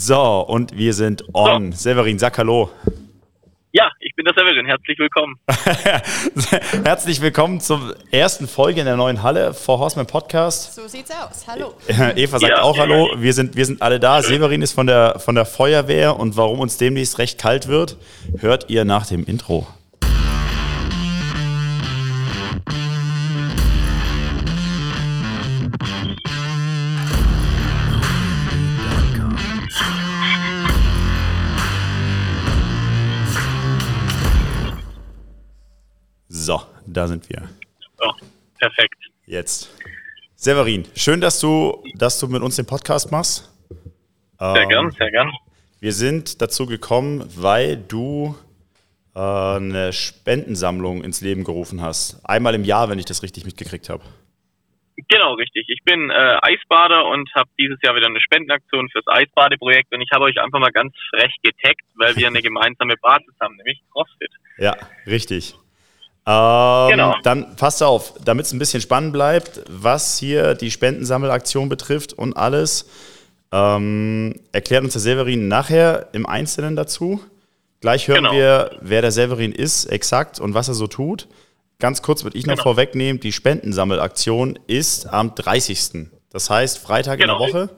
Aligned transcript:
So, 0.00 0.46
und 0.46 0.78
wir 0.78 0.94
sind 0.94 1.24
on. 1.34 1.72
So. 1.72 1.90
Severin, 1.90 2.20
sag 2.20 2.38
Hallo. 2.38 2.70
Ja, 3.72 3.90
ich 3.98 4.14
bin 4.14 4.24
der 4.24 4.32
Severin. 4.32 4.64
Herzlich 4.64 4.96
willkommen. 4.96 5.40
Herzlich 6.84 7.20
willkommen 7.20 7.60
zur 7.60 7.96
ersten 8.12 8.46
Folge 8.46 8.78
in 8.78 8.86
der 8.86 8.94
neuen 8.94 9.24
Halle 9.24 9.52
vor 9.52 9.80
Horseman 9.80 10.06
Podcast. 10.06 10.76
So 10.76 10.86
sieht's 10.86 11.10
aus. 11.10 11.48
Hallo. 11.48 11.74
Eva 12.14 12.38
sagt 12.38 12.52
ja. 12.52 12.62
auch 12.62 12.78
Hallo. 12.78 13.10
Wir 13.16 13.32
sind, 13.32 13.56
wir 13.56 13.66
sind 13.66 13.82
alle 13.82 13.98
da. 13.98 14.22
Severin 14.22 14.62
ist 14.62 14.70
von 14.70 14.86
der, 14.86 15.18
von 15.18 15.34
der 15.34 15.44
Feuerwehr 15.44 16.16
und 16.16 16.36
warum 16.36 16.60
uns 16.60 16.78
demnächst 16.78 17.18
recht 17.18 17.40
kalt 17.40 17.66
wird, 17.66 17.96
hört 18.38 18.70
ihr 18.70 18.84
nach 18.84 19.04
dem 19.04 19.24
Intro. 19.24 19.66
Da 36.98 37.06
sind 37.06 37.28
wir. 37.30 37.48
Oh, 38.00 38.12
perfekt. 38.58 38.98
Jetzt. 39.24 39.70
Severin, 40.34 40.84
schön, 40.96 41.20
dass 41.20 41.38
du, 41.38 41.84
dass 41.94 42.18
du 42.18 42.26
mit 42.26 42.42
uns 42.42 42.56
den 42.56 42.66
Podcast 42.66 43.12
machst. 43.12 43.52
Sehr 44.40 44.62
ähm, 44.62 44.68
gern, 44.68 44.90
sehr 44.90 45.10
gern. 45.12 45.32
Wir 45.78 45.92
sind 45.92 46.42
dazu 46.42 46.66
gekommen, 46.66 47.24
weil 47.36 47.76
du 47.76 48.34
äh, 49.14 49.20
eine 49.20 49.92
Spendensammlung 49.92 51.04
ins 51.04 51.20
Leben 51.20 51.44
gerufen 51.44 51.80
hast. 51.82 52.20
Einmal 52.24 52.56
im 52.56 52.64
Jahr, 52.64 52.90
wenn 52.90 52.98
ich 52.98 53.04
das 53.04 53.22
richtig 53.22 53.44
mitgekriegt 53.44 53.88
habe. 53.88 54.02
Genau, 55.08 55.34
richtig. 55.34 55.68
Ich 55.68 55.84
bin 55.84 56.10
äh, 56.10 56.36
Eisbader 56.42 57.06
und 57.06 57.32
habe 57.36 57.48
dieses 57.60 57.78
Jahr 57.82 57.94
wieder 57.94 58.06
eine 58.06 58.20
Spendenaktion 58.20 58.88
fürs 58.90 59.06
Eisbadeprojekt 59.06 59.94
und 59.94 60.00
ich 60.00 60.10
habe 60.12 60.24
euch 60.24 60.40
einfach 60.40 60.58
mal 60.58 60.72
ganz 60.72 60.92
frech 61.10 61.34
getaggt, 61.44 61.84
weil 61.94 62.16
wir 62.16 62.26
eine 62.26 62.42
gemeinsame 62.48 62.96
Basis 63.00 63.34
haben, 63.40 63.54
nämlich 63.54 63.80
CrossFit. 63.92 64.32
Ja, 64.58 64.76
richtig. 65.06 65.54
Ähm, 66.30 66.90
genau. 66.90 67.14
Dann 67.22 67.56
passt 67.56 67.82
auf, 67.82 68.12
damit 68.22 68.44
es 68.44 68.52
ein 68.52 68.58
bisschen 68.58 68.82
spannend 68.82 69.14
bleibt, 69.14 69.62
was 69.70 70.18
hier 70.18 70.54
die 70.54 70.70
Spendensammelaktion 70.70 71.70
betrifft 71.70 72.12
und 72.12 72.36
alles. 72.36 72.86
Ähm, 73.50 74.38
erklärt 74.52 74.84
uns 74.84 74.92
der 74.92 75.00
Severin 75.00 75.48
nachher 75.48 76.10
im 76.12 76.26
Einzelnen 76.26 76.76
dazu. 76.76 77.24
Gleich 77.80 78.08
hören 78.08 78.24
genau. 78.24 78.32
wir, 78.32 78.76
wer 78.82 79.00
der 79.00 79.10
Severin 79.10 79.52
ist, 79.52 79.86
exakt 79.86 80.38
und 80.38 80.52
was 80.52 80.68
er 80.68 80.74
so 80.74 80.86
tut. 80.86 81.28
Ganz 81.78 82.02
kurz 82.02 82.24
würde 82.24 82.36
ich 82.36 82.44
noch 82.44 82.56
genau. 82.56 82.64
vorwegnehmen, 82.64 83.20
die 83.20 83.32
Spendensammelaktion 83.32 84.58
ist 84.66 85.06
am 85.06 85.34
30. 85.34 86.08
Das 86.30 86.50
heißt 86.50 86.78
Freitag 86.78 87.20
genau. 87.20 87.36
in 87.36 87.40
der 87.40 87.46
genau. 87.46 87.68
Woche. 87.68 87.76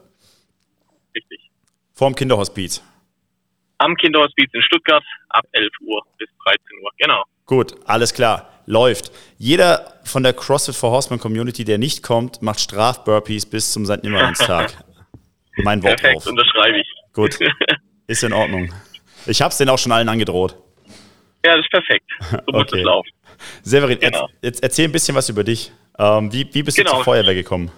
Richtig. 1.14 1.50
Vorm 1.92 2.16
Kinderhospiz. 2.16 2.82
Am 3.78 3.94
Kinderhospiz 3.94 4.50
in 4.52 4.62
Stuttgart 4.62 5.04
ab 5.28 5.44
11 5.52 5.70
Uhr 5.82 6.02
bis 6.18 6.28
13 6.44 6.60
Uhr, 6.82 6.90
genau. 6.98 7.22
Gut, 7.50 7.74
alles 7.84 8.14
klar. 8.14 8.48
Läuft. 8.66 9.10
Jeder 9.36 9.94
von 10.04 10.22
der 10.22 10.34
CrossFit 10.34 10.76
for 10.76 10.92
Horseman 10.92 11.18
Community, 11.18 11.64
der 11.64 11.78
nicht 11.78 12.00
kommt, 12.00 12.40
macht 12.42 12.60
Straf-Burpees 12.60 13.44
bis 13.44 13.72
zum 13.72 13.84
St. 13.84 14.04
Nimmerleinstag. 14.04 14.72
mein 15.56 15.82
Wort 15.82 16.00
Perfekt, 16.00 16.24
drauf. 16.24 16.26
unterschreibe 16.28 16.78
ich. 16.78 16.86
Gut, 17.12 17.40
ist 18.06 18.22
in 18.22 18.32
Ordnung. 18.32 18.72
Ich 19.26 19.42
habe 19.42 19.50
es 19.50 19.58
denen 19.58 19.68
auch 19.70 19.78
schon 19.78 19.90
allen 19.90 20.08
angedroht. 20.08 20.54
Ja, 21.44 21.56
das 21.56 21.64
ist 21.64 21.72
perfekt. 21.72 22.08
So 22.30 22.52
muss 22.52 22.66
es 22.72 22.82
laufen. 22.82 23.10
Severin, 23.62 23.98
genau. 23.98 24.28
jetzt, 24.42 24.62
erzähl 24.62 24.84
ein 24.84 24.92
bisschen 24.92 25.16
was 25.16 25.28
über 25.28 25.42
dich. 25.42 25.72
Ähm, 25.98 26.32
wie, 26.32 26.48
wie 26.54 26.62
bist 26.62 26.76
genau. 26.76 26.90
du 26.90 26.96
zur 26.98 27.04
Feuerwehr 27.04 27.34
gekommen? 27.34 27.72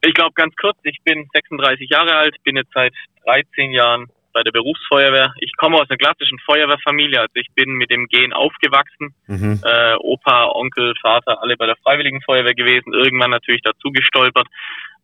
Ich 0.00 0.14
glaube 0.14 0.32
ganz 0.32 0.54
kurz, 0.56 0.78
ich 0.84 0.96
bin 1.04 1.28
36 1.34 1.90
Jahre 1.90 2.14
alt, 2.16 2.34
bin 2.44 2.56
jetzt 2.56 2.72
seit 2.72 2.94
13 3.26 3.72
Jahren 3.72 4.06
bei 4.34 4.42
der 4.42 4.50
Berufsfeuerwehr. 4.50 5.32
Ich 5.38 5.56
komme 5.56 5.76
aus 5.76 5.88
einer 5.88 5.96
klassischen 5.96 6.38
Feuerwehrfamilie, 6.40 7.20
also 7.20 7.32
ich 7.34 7.48
bin 7.54 7.70
mit 7.70 7.90
dem 7.90 8.06
Gen 8.08 8.32
aufgewachsen. 8.34 9.14
Mhm. 9.26 9.60
Äh, 9.64 9.94
Opa, 10.00 10.50
Onkel, 10.52 10.92
Vater, 11.00 11.40
alle 11.40 11.56
bei 11.56 11.66
der 11.66 11.76
Freiwilligen 11.76 12.20
Feuerwehr 12.22 12.54
gewesen, 12.54 12.92
irgendwann 12.92 13.30
natürlich 13.30 13.62
dazu 13.62 13.90
gestolpert 13.90 14.48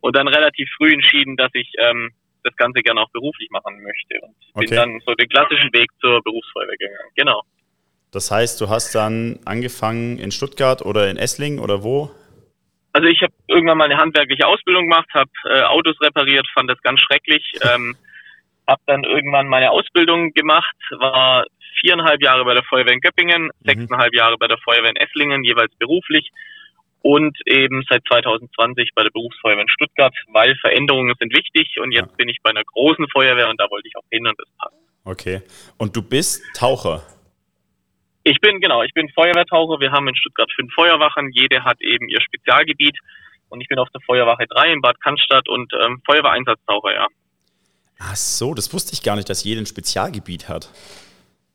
und 0.00 0.16
dann 0.16 0.28
relativ 0.28 0.68
früh 0.76 0.92
entschieden, 0.92 1.36
dass 1.36 1.50
ich 1.54 1.72
ähm, 1.78 2.10
das 2.42 2.54
Ganze 2.56 2.82
gerne 2.82 3.00
auch 3.00 3.10
beruflich 3.12 3.48
machen 3.50 3.82
möchte 3.82 4.20
und 4.20 4.34
okay. 4.54 4.66
bin 4.66 4.76
dann 4.76 5.00
so 5.06 5.14
den 5.14 5.28
klassischen 5.28 5.72
Weg 5.72 5.90
zur 6.00 6.20
Berufsfeuerwehr 6.22 6.76
gegangen. 6.76 7.10
Genau. 7.14 7.42
Das 8.12 8.30
heißt, 8.30 8.60
du 8.60 8.68
hast 8.68 8.94
dann 8.94 9.38
angefangen 9.44 10.18
in 10.18 10.32
Stuttgart 10.32 10.82
oder 10.82 11.08
in 11.08 11.16
Esslingen 11.16 11.60
oder 11.60 11.84
wo? 11.84 12.10
Also 12.92 13.06
ich 13.06 13.20
habe 13.22 13.32
irgendwann 13.46 13.78
mal 13.78 13.84
eine 13.84 13.98
handwerkliche 13.98 14.46
Ausbildung 14.48 14.90
gemacht, 14.90 15.08
habe 15.14 15.30
äh, 15.44 15.62
Autos 15.62 15.96
repariert, 16.00 16.46
fand 16.52 16.68
das 16.68 16.80
ganz 16.82 17.00
schrecklich. 17.00 17.44
Ähm, 17.62 17.94
habe 18.70 18.82
dann 18.86 19.04
irgendwann 19.04 19.48
meine 19.48 19.70
Ausbildung 19.70 20.32
gemacht, 20.32 20.76
war 20.98 21.44
viereinhalb 21.80 22.22
Jahre 22.22 22.44
bei 22.44 22.54
der 22.54 22.62
Feuerwehr 22.64 22.92
in 22.92 23.00
Göppingen, 23.00 23.44
mhm. 23.44 23.50
sechseinhalb 23.64 24.14
Jahre 24.14 24.36
bei 24.38 24.46
der 24.46 24.58
Feuerwehr 24.58 24.90
in 24.90 24.96
Esslingen, 24.96 25.44
jeweils 25.44 25.74
beruflich 25.76 26.30
und 27.02 27.36
eben 27.46 27.82
seit 27.88 28.02
2020 28.08 28.90
bei 28.94 29.02
der 29.02 29.10
Berufsfeuerwehr 29.10 29.62
in 29.62 29.68
Stuttgart, 29.68 30.14
weil 30.32 30.54
Veränderungen 30.56 31.14
sind 31.18 31.34
wichtig 31.34 31.76
und 31.80 31.92
jetzt 31.92 32.10
ja. 32.10 32.16
bin 32.16 32.28
ich 32.28 32.38
bei 32.42 32.50
einer 32.50 32.64
großen 32.64 33.08
Feuerwehr 33.08 33.48
und 33.48 33.58
da 33.58 33.70
wollte 33.70 33.88
ich 33.88 33.96
auch 33.96 34.04
hin 34.10 34.26
und 34.26 34.38
das 34.38 34.48
passt. 34.58 34.76
Okay. 35.04 35.42
Und 35.78 35.96
du 35.96 36.02
bist 36.02 36.44
Taucher? 36.54 37.02
Ich 38.22 38.38
bin, 38.40 38.60
genau, 38.60 38.82
ich 38.82 38.92
bin 38.92 39.08
Feuerwehrtaucher. 39.08 39.80
Wir 39.80 39.92
haben 39.92 40.06
in 40.08 40.14
Stuttgart 40.14 40.52
fünf 40.54 40.72
Feuerwachen. 40.74 41.30
Jede 41.32 41.64
hat 41.64 41.80
eben 41.80 42.08
ihr 42.08 42.20
Spezialgebiet. 42.20 42.98
Und 43.48 43.62
ich 43.62 43.68
bin 43.68 43.78
auf 43.78 43.88
der 43.90 44.00
Feuerwache 44.02 44.46
3 44.46 44.72
in 44.72 44.80
Bad 44.80 45.00
Cannstatt 45.00 45.48
und 45.48 45.72
ähm, 45.72 46.02
Feuerwehreinsatztaucher, 46.06 46.94
ja. 46.94 47.06
Ach 48.00 48.16
so, 48.16 48.54
das 48.54 48.72
wusste 48.72 48.92
ich 48.94 49.02
gar 49.02 49.16
nicht, 49.16 49.28
dass 49.28 49.44
jeder 49.44 49.60
ein 49.60 49.66
Spezialgebiet 49.66 50.48
hat. 50.48 50.70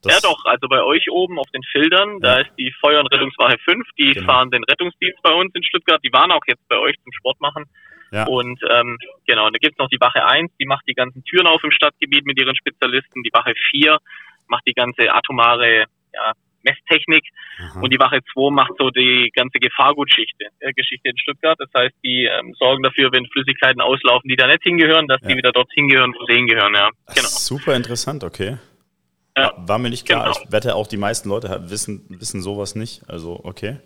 Das 0.04 0.14
ja 0.14 0.30
doch, 0.30 0.46
also 0.46 0.68
bei 0.68 0.84
euch 0.84 1.10
oben 1.10 1.40
auf 1.40 1.50
den 1.52 1.64
Filtern, 1.64 2.20
da 2.22 2.42
ist 2.42 2.52
die 2.60 2.72
Feuer- 2.80 3.00
und 3.00 3.08
Rettungswache 3.08 3.58
5, 3.66 3.88
die 3.98 4.14
genau. 4.14 4.26
fahren 4.26 4.52
den 4.52 4.64
Rettungsdienst 4.64 5.22
bei 5.24 5.34
uns 5.34 5.54
in 5.56 5.64
Stuttgart, 5.64 6.00
die 6.04 6.14
waren 6.14 6.32
auch 6.32 6.44
jetzt 6.46 6.68
bei 6.70 6.78
euch 6.78 6.96
zum 7.04 7.12
Sport 7.14 7.42
machen. 7.42 7.66
Ja. 8.12 8.28
Und 8.28 8.60
ähm, 8.70 9.00
genau, 9.26 9.50
da 9.50 9.58
gibt's 9.60 9.80
noch 9.80 9.90
die 9.90 10.00
Wache 10.00 10.24
1, 10.24 10.52
die 10.60 10.66
macht 10.66 10.86
die 10.88 10.94
ganzen 10.94 11.24
Türen 11.24 11.48
auf 11.48 11.64
im 11.64 11.72
Stadtgebiet 11.72 12.26
mit 12.28 12.40
ihren 12.40 12.56
Spezialisten, 12.56 13.24
die 13.24 13.34
Wache 13.34 13.54
4 13.72 13.98
macht 14.48 14.68
die 14.68 14.74
ganze 14.74 15.12
atomare 15.12 15.86
ja, 16.14 16.34
Messtechnik 16.66 17.24
Aha. 17.60 17.82
und 17.82 17.94
die 17.94 18.00
Wache 18.00 18.20
2 18.34 18.52
macht 18.52 18.74
so 18.78 18.90
die 18.90 19.32
ganze 19.34 19.60
Gefahrgutschichte, 19.60 20.46
äh, 20.60 20.74
Geschichte 20.74 21.10
in 21.10 21.18
Stuttgart. 21.18 21.58
Das 21.60 21.70
heißt, 21.76 21.96
die 22.04 22.26
ähm, 22.26 22.54
sorgen 22.60 22.84
dafür, 22.84 23.12
wenn 23.12 23.26
Flüssigkeiten 23.28 23.82
auslaufen, 23.82 24.28
die 24.28 24.36
da 24.36 24.48
nicht 24.48 24.64
hingehören, 24.64 25.08
dass 25.08 25.22
ja. 25.22 25.30
die 25.30 25.38
wieder 25.38 25.52
dort 25.52 25.72
hingehören, 25.72 26.14
wo 26.20 26.26
sie 26.26 26.34
hingehören, 26.34 26.74
ja. 26.74 26.90
Genau. 27.14 27.28
Super 27.28 27.76
interessant, 27.76 28.24
okay. 28.24 28.58
Ja. 29.38 29.54
War 29.58 29.78
mir 29.78 29.90
nicht 29.90 30.06
klar. 30.06 30.26
Genau. 30.26 30.38
Ich 30.46 30.52
wette 30.52 30.76
auch, 30.76 30.88
die 30.88 30.98
meisten 30.98 31.30
Leute 31.30 31.70
wissen, 31.70 32.06
wissen 32.10 32.42
sowas 32.42 32.76
nicht. 32.76 33.02
Also, 33.08 33.40
okay. 33.44 33.78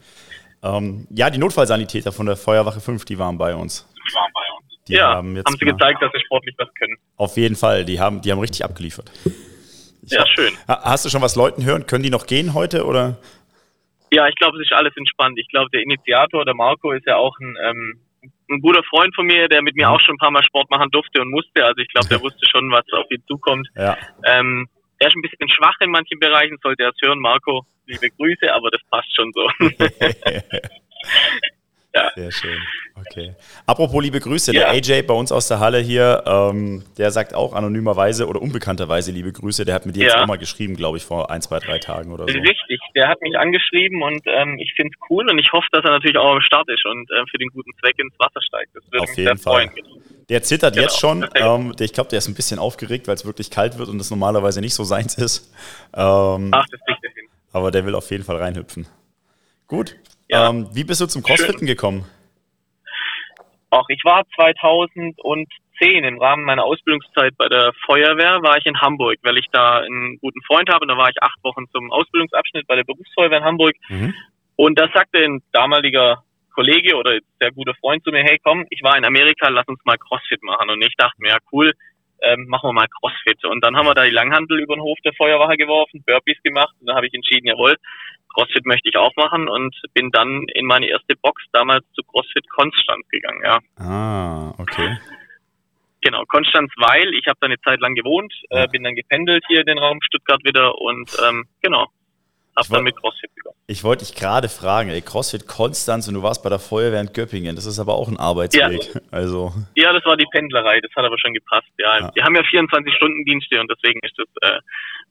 Ähm, 0.61 1.07
ja, 1.09 1.29
die 1.29 1.39
Notfallsanitäter 1.39 2.11
von 2.11 2.25
der 2.25 2.35
Feuerwache 2.35 2.81
5, 2.81 3.05
die 3.05 3.17
waren 3.17 3.37
bei 3.37 3.55
uns. 3.55 3.87
Die 3.95 4.13
waren 4.13 4.31
bei 4.33 4.41
uns. 4.57 4.85
Die 4.87 4.93
ja, 4.93 5.15
haben, 5.15 5.35
jetzt 5.35 5.47
haben 5.47 5.57
sie 5.57 5.65
gezeigt, 5.65 6.01
dass 6.01 6.11
sie 6.13 6.19
sportlich 6.25 6.55
was 6.57 6.67
können. 6.73 6.97
Auf 7.17 7.37
jeden 7.37 7.55
Fall, 7.55 7.85
die 7.85 7.99
haben, 7.99 8.21
die 8.21 8.31
haben 8.31 8.39
richtig 8.39 8.63
abgeliefert. 8.63 9.11
Ich 10.01 10.11
ja, 10.11 10.21
hab, 10.21 10.29
schön. 10.29 10.53
Hast 10.67 11.05
du 11.05 11.09
schon 11.09 11.21
was 11.21 11.35
Leuten 11.35 11.65
hören? 11.65 11.85
Können 11.85 12.03
die 12.03 12.09
noch 12.09 12.25
gehen 12.25 12.53
heute 12.53 12.85
oder? 12.85 13.17
Ja, 14.11 14.27
ich 14.27 14.35
glaube, 14.35 14.57
es 14.57 14.65
ist 14.65 14.73
alles 14.73 14.95
entspannt. 14.95 15.37
Ich 15.37 15.47
glaube, 15.49 15.69
der 15.71 15.81
Initiator, 15.81 16.45
der 16.45 16.55
Marco, 16.55 16.91
ist 16.91 17.05
ja 17.05 17.17
auch 17.17 17.37
ein, 17.39 17.57
ähm, 17.63 17.99
ein 18.49 18.61
guter 18.61 18.83
Freund 18.83 19.13
von 19.13 19.25
mir, 19.25 19.47
der 19.47 19.61
mit 19.61 19.75
mir 19.75 19.89
auch 19.89 19.99
schon 19.99 20.15
ein 20.15 20.17
paar 20.17 20.31
Mal 20.31 20.43
Sport 20.43 20.69
machen 20.71 20.89
durfte 20.91 21.21
und 21.21 21.29
musste. 21.29 21.63
Also 21.63 21.81
ich 21.81 21.89
glaube, 21.89 22.07
der 22.07 22.21
wusste 22.21 22.47
schon, 22.49 22.71
was 22.71 22.85
auf 22.93 23.09
ihn 23.11 23.23
zukommt. 23.27 23.67
Ja. 23.75 23.97
Ähm, 24.25 24.67
er 24.99 25.07
ist 25.07 25.15
ein 25.15 25.21
bisschen 25.21 25.49
schwach 25.49 25.75
in 25.81 25.91
manchen 25.91 26.19
Bereichen, 26.19 26.57
sollte 26.61 26.83
er 26.83 26.89
es 26.89 27.01
hören. 27.01 27.19
Marco, 27.19 27.65
liebe 27.85 28.09
Grüße, 28.09 28.53
aber 28.53 28.69
das 28.71 28.81
passt 28.89 29.15
schon 29.15 29.31
so. 29.33 29.47
Ja. 31.93 32.11
Sehr 32.15 32.31
schön. 32.31 32.59
Okay. 32.95 33.33
Apropos 33.65 34.03
liebe 34.03 34.19
Grüße, 34.19 34.53
ja. 34.53 34.61
der 34.61 34.69
AJ 34.71 35.03
bei 35.03 35.13
uns 35.13 35.31
aus 35.31 35.47
der 35.47 35.59
Halle 35.59 35.79
hier, 35.79 36.23
ähm, 36.27 36.83
der 36.97 37.09
sagt 37.11 37.33
auch 37.33 37.53
anonymerweise 37.53 38.27
oder 38.27 38.41
unbekannterweise 38.41 39.11
liebe 39.11 39.31
Grüße. 39.31 39.65
Der 39.65 39.73
hat 39.73 39.85
mit 39.85 39.95
dir 39.95 40.01
ja. 40.01 40.05
jetzt 40.07 40.17
auch 40.17 40.27
mal 40.27 40.37
geschrieben, 40.37 40.75
glaube 40.75 40.97
ich, 40.97 41.03
vor 41.03 41.31
ein, 41.31 41.41
zwei, 41.41 41.59
drei 41.59 41.79
Tagen 41.79 42.11
oder 42.11 42.27
so. 42.27 42.37
Richtig, 42.37 42.79
der 42.95 43.07
hat 43.07 43.21
mich 43.21 43.37
angeschrieben 43.37 44.03
und 44.03 44.21
ähm, 44.25 44.59
ich 44.59 44.73
finde 44.75 44.91
es 44.93 45.09
cool 45.09 45.29
und 45.29 45.39
ich 45.39 45.51
hoffe, 45.51 45.67
dass 45.71 45.83
er 45.83 45.91
natürlich 45.91 46.17
auch 46.17 46.33
am 46.33 46.41
Start 46.41 46.69
ist 46.69 46.85
und 46.85 47.09
äh, 47.09 47.23
für 47.31 47.37
den 47.37 47.49
guten 47.49 47.71
Zweck 47.79 47.97
ins 47.97 48.13
Wasser 48.19 48.41
steigt. 48.41 48.75
Das 48.75 48.83
würde 48.91 49.03
Auf 49.03 49.09
mich 49.09 49.17
jeden 49.17 49.37
sehr 49.37 49.43
Fall. 49.43 49.69
freuen. 49.69 49.85
Der 50.29 50.43
zittert 50.43 50.75
genau. 50.75 50.85
jetzt 50.85 50.99
schon. 50.99 51.27
Ähm, 51.33 51.73
ich 51.79 51.93
glaube, 51.93 52.09
der 52.09 52.19
ist 52.19 52.27
ein 52.27 52.35
bisschen 52.35 52.59
aufgeregt, 52.59 53.07
weil 53.07 53.15
es 53.15 53.25
wirklich 53.25 53.49
kalt 53.49 53.79
wird 53.79 53.89
und 53.89 53.99
es 53.99 54.11
normalerweise 54.11 54.61
nicht 54.61 54.75
so 54.75 54.83
seins 54.83 55.17
ist. 55.17 55.51
Ähm, 55.95 56.51
Ach, 56.53 56.65
das 56.69 56.79
liegt 56.87 57.03
dahin. 57.03 57.29
Aber 57.51 57.71
der 57.71 57.83
will 57.85 57.95
auf 57.95 58.11
jeden 58.11 58.23
Fall 58.23 58.37
reinhüpfen. 58.37 58.85
Gut. 59.65 59.95
Ja. 60.29 60.49
Ähm, 60.49 60.69
wie 60.73 60.83
bist 60.83 61.01
du 61.01 61.07
zum 61.07 61.23
Crossfitten 61.23 61.67
gekommen? 61.67 62.05
Auch 63.71 63.89
ich 63.89 64.01
war 64.03 64.23
2010 64.35 66.03
im 66.03 66.19
Rahmen 66.19 66.43
meiner 66.43 66.63
Ausbildungszeit 66.63 67.35
bei 67.37 67.47
der 67.49 67.73
Feuerwehr 67.85 68.41
war 68.41 68.57
ich 68.57 68.65
in 68.65 68.79
Hamburg, 68.79 69.17
weil 69.23 69.37
ich 69.37 69.45
da 69.51 69.79
einen 69.79 70.17
guten 70.19 70.41
Freund 70.43 70.69
habe. 70.69 70.83
Und 70.83 70.89
da 70.89 70.97
war 70.97 71.09
ich 71.09 71.21
acht 71.21 71.43
Wochen 71.43 71.65
zum 71.71 71.91
Ausbildungsabschnitt 71.91 72.67
bei 72.67 72.75
der 72.75 72.83
Berufsfeuerwehr 72.83 73.39
in 73.39 73.43
Hamburg. 73.43 73.75
Mhm. 73.89 74.13
Und 74.55 74.79
da 74.79 74.87
sagte 74.93 75.19
ein 75.19 75.41
damaliger 75.51 76.23
Kollege 76.53 76.95
oder 76.95 77.17
sehr 77.39 77.51
guter 77.51 77.73
Freund 77.75 78.03
zu 78.03 78.11
mir, 78.11 78.23
hey 78.23 78.39
komm, 78.43 78.65
ich 78.69 78.83
war 78.83 78.97
in 78.97 79.05
Amerika, 79.05 79.49
lass 79.49 79.67
uns 79.67 79.79
mal 79.85 79.97
CrossFit 79.97 80.43
machen. 80.43 80.69
Und 80.69 80.81
ich 80.83 80.93
dachte 80.97 81.15
mir, 81.19 81.29
ja 81.29 81.37
cool, 81.51 81.73
ähm, 82.21 82.45
machen 82.47 82.69
wir 82.69 82.73
mal 82.73 82.87
Crossfit. 82.99 83.43
Und 83.45 83.63
dann 83.63 83.75
haben 83.75 83.87
wir 83.87 83.93
da 83.93 84.03
die 84.03 84.11
Langhandel 84.11 84.59
über 84.59 84.75
den 84.75 84.83
Hof 84.83 84.97
der 85.05 85.13
Feuerwache 85.13 85.57
geworfen, 85.57 86.03
Burpees 86.05 86.41
gemacht 86.43 86.73
und 86.79 86.87
dann 86.87 86.95
habe 86.95 87.07
ich 87.07 87.13
entschieden, 87.13 87.47
jawohl, 87.47 87.77
CrossFit 88.33 88.65
möchte 88.65 88.89
ich 88.89 88.97
auch 88.97 89.15
machen 89.15 89.47
und 89.47 89.75
bin 89.93 90.11
dann 90.11 90.45
in 90.53 90.65
meine 90.65 90.87
erste 90.87 91.15
Box 91.15 91.43
damals 91.51 91.85
zu 91.93 92.03
CrossFit 92.03 92.49
Konstanz 92.49 93.07
gegangen, 93.09 93.41
ja. 93.43 93.59
Ah, 93.77 94.53
okay. 94.57 94.97
Genau, 96.01 96.23
Konstanz, 96.25 96.71
weil 96.77 97.13
ich 97.13 97.27
habe 97.27 97.37
da 97.41 97.47
eine 97.47 97.59
Zeit 97.59 97.81
lang 97.81 97.93
gewohnt, 97.93 98.33
äh, 98.49 98.67
bin 98.69 98.83
dann 98.83 98.95
gependelt 98.95 99.43
hier 99.47 99.59
in 99.59 99.65
den 99.65 99.77
Raum 99.77 99.99
Stuttgart 100.01 100.41
wieder 100.45 100.79
und 100.79 101.09
ähm, 101.27 101.45
genau, 101.61 101.87
hab 102.59 102.67
dann 102.67 102.83
mit 102.83 102.95
CrossFit 102.95 103.33
begonnen. 103.35 103.57
Ich 103.67 103.83
wollte 103.83 104.05
dich 104.05 104.15
gerade 104.15 104.49
fragen, 104.49 104.89
ey, 104.89 105.01
CrossFit 105.01 105.47
Konstanz 105.47 106.07
und 106.07 106.15
du 106.15 106.23
warst 106.23 106.43
bei 106.43 106.49
der 106.49 106.59
Feuerwehr 106.59 107.01
in 107.01 107.13
Göppingen, 107.13 107.55
das 107.55 107.65
ist 107.65 107.79
aber 107.79 107.95
auch 107.95 108.07
ein 108.07 108.17
Arbeitsweg. 108.17 108.93
Ja. 108.93 109.01
Also. 109.11 109.51
ja, 109.75 109.91
das 109.91 110.05
war 110.05 110.17
die 110.17 110.27
Pendlerei, 110.31 110.79
das 110.81 110.91
hat 110.95 111.03
aber 111.03 111.17
schon 111.17 111.33
gepasst. 111.33 111.67
Ja, 111.77 111.99
ja. 111.99 112.11
wir 112.13 112.23
haben 112.23 112.35
ja 112.35 112.43
24 112.43 112.93
Stunden 112.93 113.25
Dienste 113.25 113.59
und 113.59 113.69
deswegen 113.71 113.99
ist 114.03 114.13
das 114.17 114.27
äh, 114.41 114.59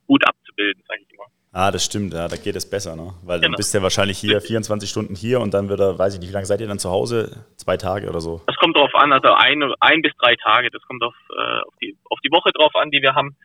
gut 0.06 0.26
abzubilden, 0.26 0.82
sage 0.86 1.00
ich 1.02 1.14
immer. 1.14 1.24
Ah, 1.52 1.70
das 1.70 1.84
stimmt, 1.84 2.12
ja, 2.12 2.28
da 2.28 2.36
geht 2.36 2.56
es 2.56 2.68
besser, 2.68 2.94
ne? 2.94 3.14
Weil 3.24 3.40
genau. 3.40 3.52
dann 3.52 3.56
bist 3.56 3.72
du 3.72 3.78
ja 3.78 3.82
wahrscheinlich 3.82 4.18
hier 4.18 4.40
24 4.40 4.88
Stunden 4.88 5.14
hier 5.14 5.40
und 5.40 5.54
dann 5.54 5.68
wird 5.68 5.80
er, 5.80 5.98
weiß 5.98 6.14
ich 6.14 6.20
nicht, 6.20 6.28
wie 6.28 6.34
lange 6.34 6.46
seid 6.46 6.60
ihr 6.60 6.68
dann 6.68 6.78
zu 6.78 6.90
Hause? 6.90 7.46
Zwei 7.56 7.76
Tage 7.76 8.08
oder 8.08 8.20
so? 8.20 8.42
Das 8.46 8.56
kommt 8.56 8.76
darauf 8.76 8.94
an, 8.94 9.12
also 9.12 9.32
ein, 9.32 9.62
ein 9.80 10.02
bis 10.02 10.12
drei 10.18 10.36
Tage, 10.36 10.70
das 10.70 10.82
kommt 10.82 11.02
auf, 11.02 11.14
äh, 11.30 11.60
auf, 11.62 11.74
die, 11.80 11.96
auf 12.10 12.18
die 12.24 12.30
Woche 12.30 12.52
drauf 12.52 12.74
an, 12.74 12.90
die 12.90 13.00
wir 13.00 13.14
haben. 13.14 13.36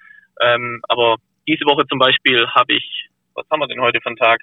Ähm, 0.41 0.81
aber 0.89 1.15
diese 1.47 1.65
Woche 1.65 1.87
zum 1.87 1.97
Beispiel 1.97 2.45
habe 2.47 2.73
ich, 2.73 3.09
was 3.35 3.45
haben 3.49 3.59
wir 3.59 3.67
denn 3.67 3.81
heute 3.81 3.99
für 4.01 4.07
einen 4.07 4.17
Tag? 4.17 4.39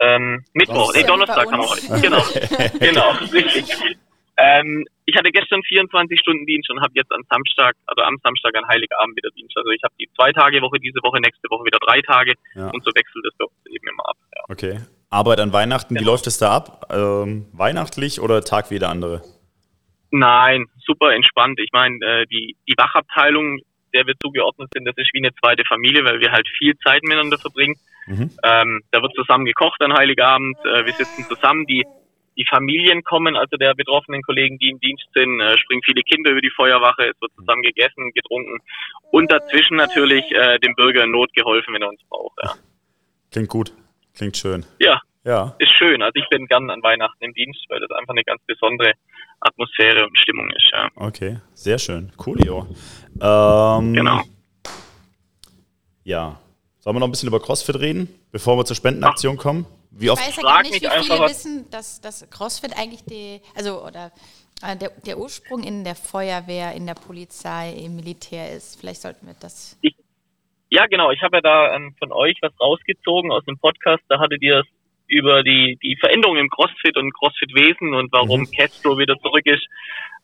Ähm, 0.00 0.44
Mittwoch, 0.54 0.92
nee, 0.94 1.02
Donnerstag 1.02 1.50
haben 1.50 1.60
wir 1.60 1.68
heute. 1.68 2.00
Genau, 2.00 2.22
genau, 2.78 3.10
richtig. 3.32 3.96
Ähm, 4.36 4.86
ich 5.04 5.16
hatte 5.16 5.32
gestern 5.32 5.62
24 5.64 6.20
Stunden 6.20 6.46
Dienst 6.46 6.70
und 6.70 6.80
habe 6.80 6.92
jetzt 6.94 7.10
am 7.10 7.22
Samstag, 7.28 7.74
also 7.86 8.02
am 8.02 8.16
Samstag 8.22 8.54
an 8.54 8.68
Heiligabend 8.68 9.16
wieder 9.16 9.30
Dienst. 9.30 9.56
Also 9.56 9.70
ich 9.70 9.82
habe 9.82 9.94
die 9.98 10.08
zwei 10.14 10.30
Tage 10.32 10.62
Woche, 10.62 10.78
diese 10.78 11.00
Woche, 11.02 11.20
nächste 11.20 11.50
Woche 11.50 11.64
wieder 11.64 11.78
drei 11.80 12.00
Tage 12.02 12.34
ja. 12.54 12.70
und 12.70 12.84
so 12.84 12.92
wechselt 12.94 13.24
das 13.24 13.34
doch 13.38 13.50
eben 13.66 13.88
immer 13.88 14.08
ab. 14.08 14.16
Ja. 14.36 14.42
Okay. 14.48 14.80
Arbeit 15.10 15.40
an 15.40 15.52
Weihnachten, 15.52 15.96
ja. 15.96 16.00
wie 16.00 16.04
läuft 16.04 16.28
es 16.28 16.38
da 16.38 16.54
ab? 16.54 16.86
Ähm, 16.92 17.46
weihnachtlich 17.52 18.20
oder 18.20 18.44
Tag 18.44 18.70
wie 18.70 18.78
der 18.78 18.90
andere? 18.90 19.22
Nein, 20.10 20.66
super 20.86 21.12
entspannt. 21.14 21.58
Ich 21.60 21.70
meine, 21.72 21.96
äh, 22.04 22.26
die, 22.26 22.56
die 22.68 22.74
Wachabteilung, 22.76 23.60
der 23.92 24.06
wir 24.06 24.14
zugeordnet 24.22 24.68
sind, 24.72 24.84
das 24.84 24.96
ist 24.96 25.10
wie 25.12 25.18
eine 25.18 25.34
zweite 25.34 25.64
Familie, 25.64 26.04
weil 26.04 26.20
wir 26.20 26.30
halt 26.30 26.46
viel 26.58 26.76
Zeit 26.78 27.02
miteinander 27.02 27.38
verbringen. 27.38 27.74
Mhm. 28.08 28.30
Ähm, 28.42 28.82
da 28.90 29.02
wird 29.02 29.14
zusammen 29.14 29.44
gekocht 29.44 29.80
an 29.82 29.92
Heiligabend, 29.92 30.56
äh, 30.64 30.84
wir 30.84 30.92
sitzen 30.92 31.24
zusammen, 31.24 31.66
die 31.66 31.84
die 32.38 32.46
Familien 32.48 33.02
kommen, 33.02 33.36
also 33.36 33.56
der 33.56 33.74
betroffenen 33.74 34.22
Kollegen, 34.22 34.58
die 34.58 34.70
im 34.70 34.78
Dienst 34.78 35.06
sind, 35.12 35.40
äh, 35.40 35.58
springen 35.58 35.82
viele 35.84 36.02
Kinder 36.02 36.30
über 36.30 36.40
die 36.40 36.52
Feuerwache, 36.54 37.10
es 37.10 37.20
wird 37.20 37.32
zusammen 37.34 37.62
gegessen, 37.62 38.12
getrunken 38.14 38.58
und 39.10 39.30
dazwischen 39.30 39.76
natürlich 39.76 40.24
äh, 40.30 40.58
dem 40.60 40.74
Bürger 40.76 41.02
in 41.02 41.10
Not 41.10 41.32
geholfen, 41.34 41.74
wenn 41.74 41.82
er 41.82 41.88
uns 41.88 42.00
braucht. 42.08 42.38
Ja. 42.42 42.54
Klingt 43.32 43.48
gut, 43.48 43.72
klingt 44.14 44.36
schön. 44.36 44.64
Ja, 44.78 45.00
ja, 45.24 45.56
ist 45.58 45.72
schön. 45.72 46.00
Also 46.00 46.14
ich 46.14 46.28
bin 46.28 46.46
gern 46.46 46.70
an 46.70 46.82
Weihnachten 46.82 47.22
im 47.22 47.34
Dienst, 47.34 47.64
weil 47.68 47.80
das 47.80 47.90
einfach 47.90 48.14
eine 48.14 48.24
ganz 48.24 48.40
besondere 48.46 48.92
Atmosphäre 49.40 50.06
und 50.06 50.16
Stimmung 50.16 50.48
ist. 50.50 50.70
Ja. 50.72 50.88
Okay, 50.94 51.38
sehr 51.54 51.78
schön, 51.78 52.12
coolio. 52.16 52.68
Ähm, 53.20 53.94
genau. 53.94 54.22
Ja, 56.04 56.38
sollen 56.80 56.96
wir 56.96 57.00
noch 57.00 57.08
ein 57.08 57.10
bisschen 57.10 57.28
über 57.28 57.40
CrossFit 57.40 57.78
reden, 57.78 58.08
bevor 58.32 58.56
wir 58.56 58.64
zur 58.64 58.76
Spendenaktion 58.76 59.36
Ach. 59.38 59.42
kommen? 59.42 59.66
Wie 59.90 60.10
oft 60.10 60.22
ich 60.22 60.28
weiß 60.28 60.36
ja 60.36 60.42
gar 60.42 60.62
nicht, 60.62 60.74
wie 60.74 61.04
viele 61.04 61.20
wissen, 61.28 61.70
dass, 61.70 62.00
dass 62.00 62.28
CrossFit 62.30 62.76
eigentlich 62.78 63.04
die, 63.04 63.40
also 63.56 63.84
oder 63.84 64.12
äh, 64.62 64.76
der, 64.76 64.90
der 65.06 65.18
Ursprung 65.18 65.62
in 65.62 65.84
der 65.84 65.94
Feuerwehr, 65.94 66.72
in 66.74 66.86
der 66.86 66.94
Polizei, 66.94 67.72
im 67.72 67.96
Militär 67.96 68.52
ist. 68.52 68.78
Vielleicht 68.78 69.00
sollten 69.00 69.26
wir 69.26 69.34
das. 69.40 69.78
Ich, 69.82 69.94
ja, 70.70 70.86
genau. 70.86 71.10
Ich 71.10 71.22
habe 71.22 71.38
ja 71.38 71.40
da 71.40 71.74
ähm, 71.74 71.94
von 71.98 72.12
euch 72.12 72.36
was 72.42 72.52
rausgezogen 72.60 73.30
aus 73.32 73.44
dem 73.44 73.58
Podcast. 73.58 74.02
Da 74.08 74.18
hattet 74.20 74.42
ihr 74.42 74.60
es 74.60 74.66
über 75.06 75.42
die, 75.42 75.78
die 75.82 75.96
Veränderung 75.96 76.36
im 76.36 76.50
CrossFit 76.50 76.96
und 76.96 77.14
CrossFit-Wesen 77.14 77.94
und 77.94 78.12
warum 78.12 78.40
mhm. 78.40 78.50
Castro 78.50 78.98
wieder 78.98 79.16
zurück 79.18 79.46
ist 79.46 79.66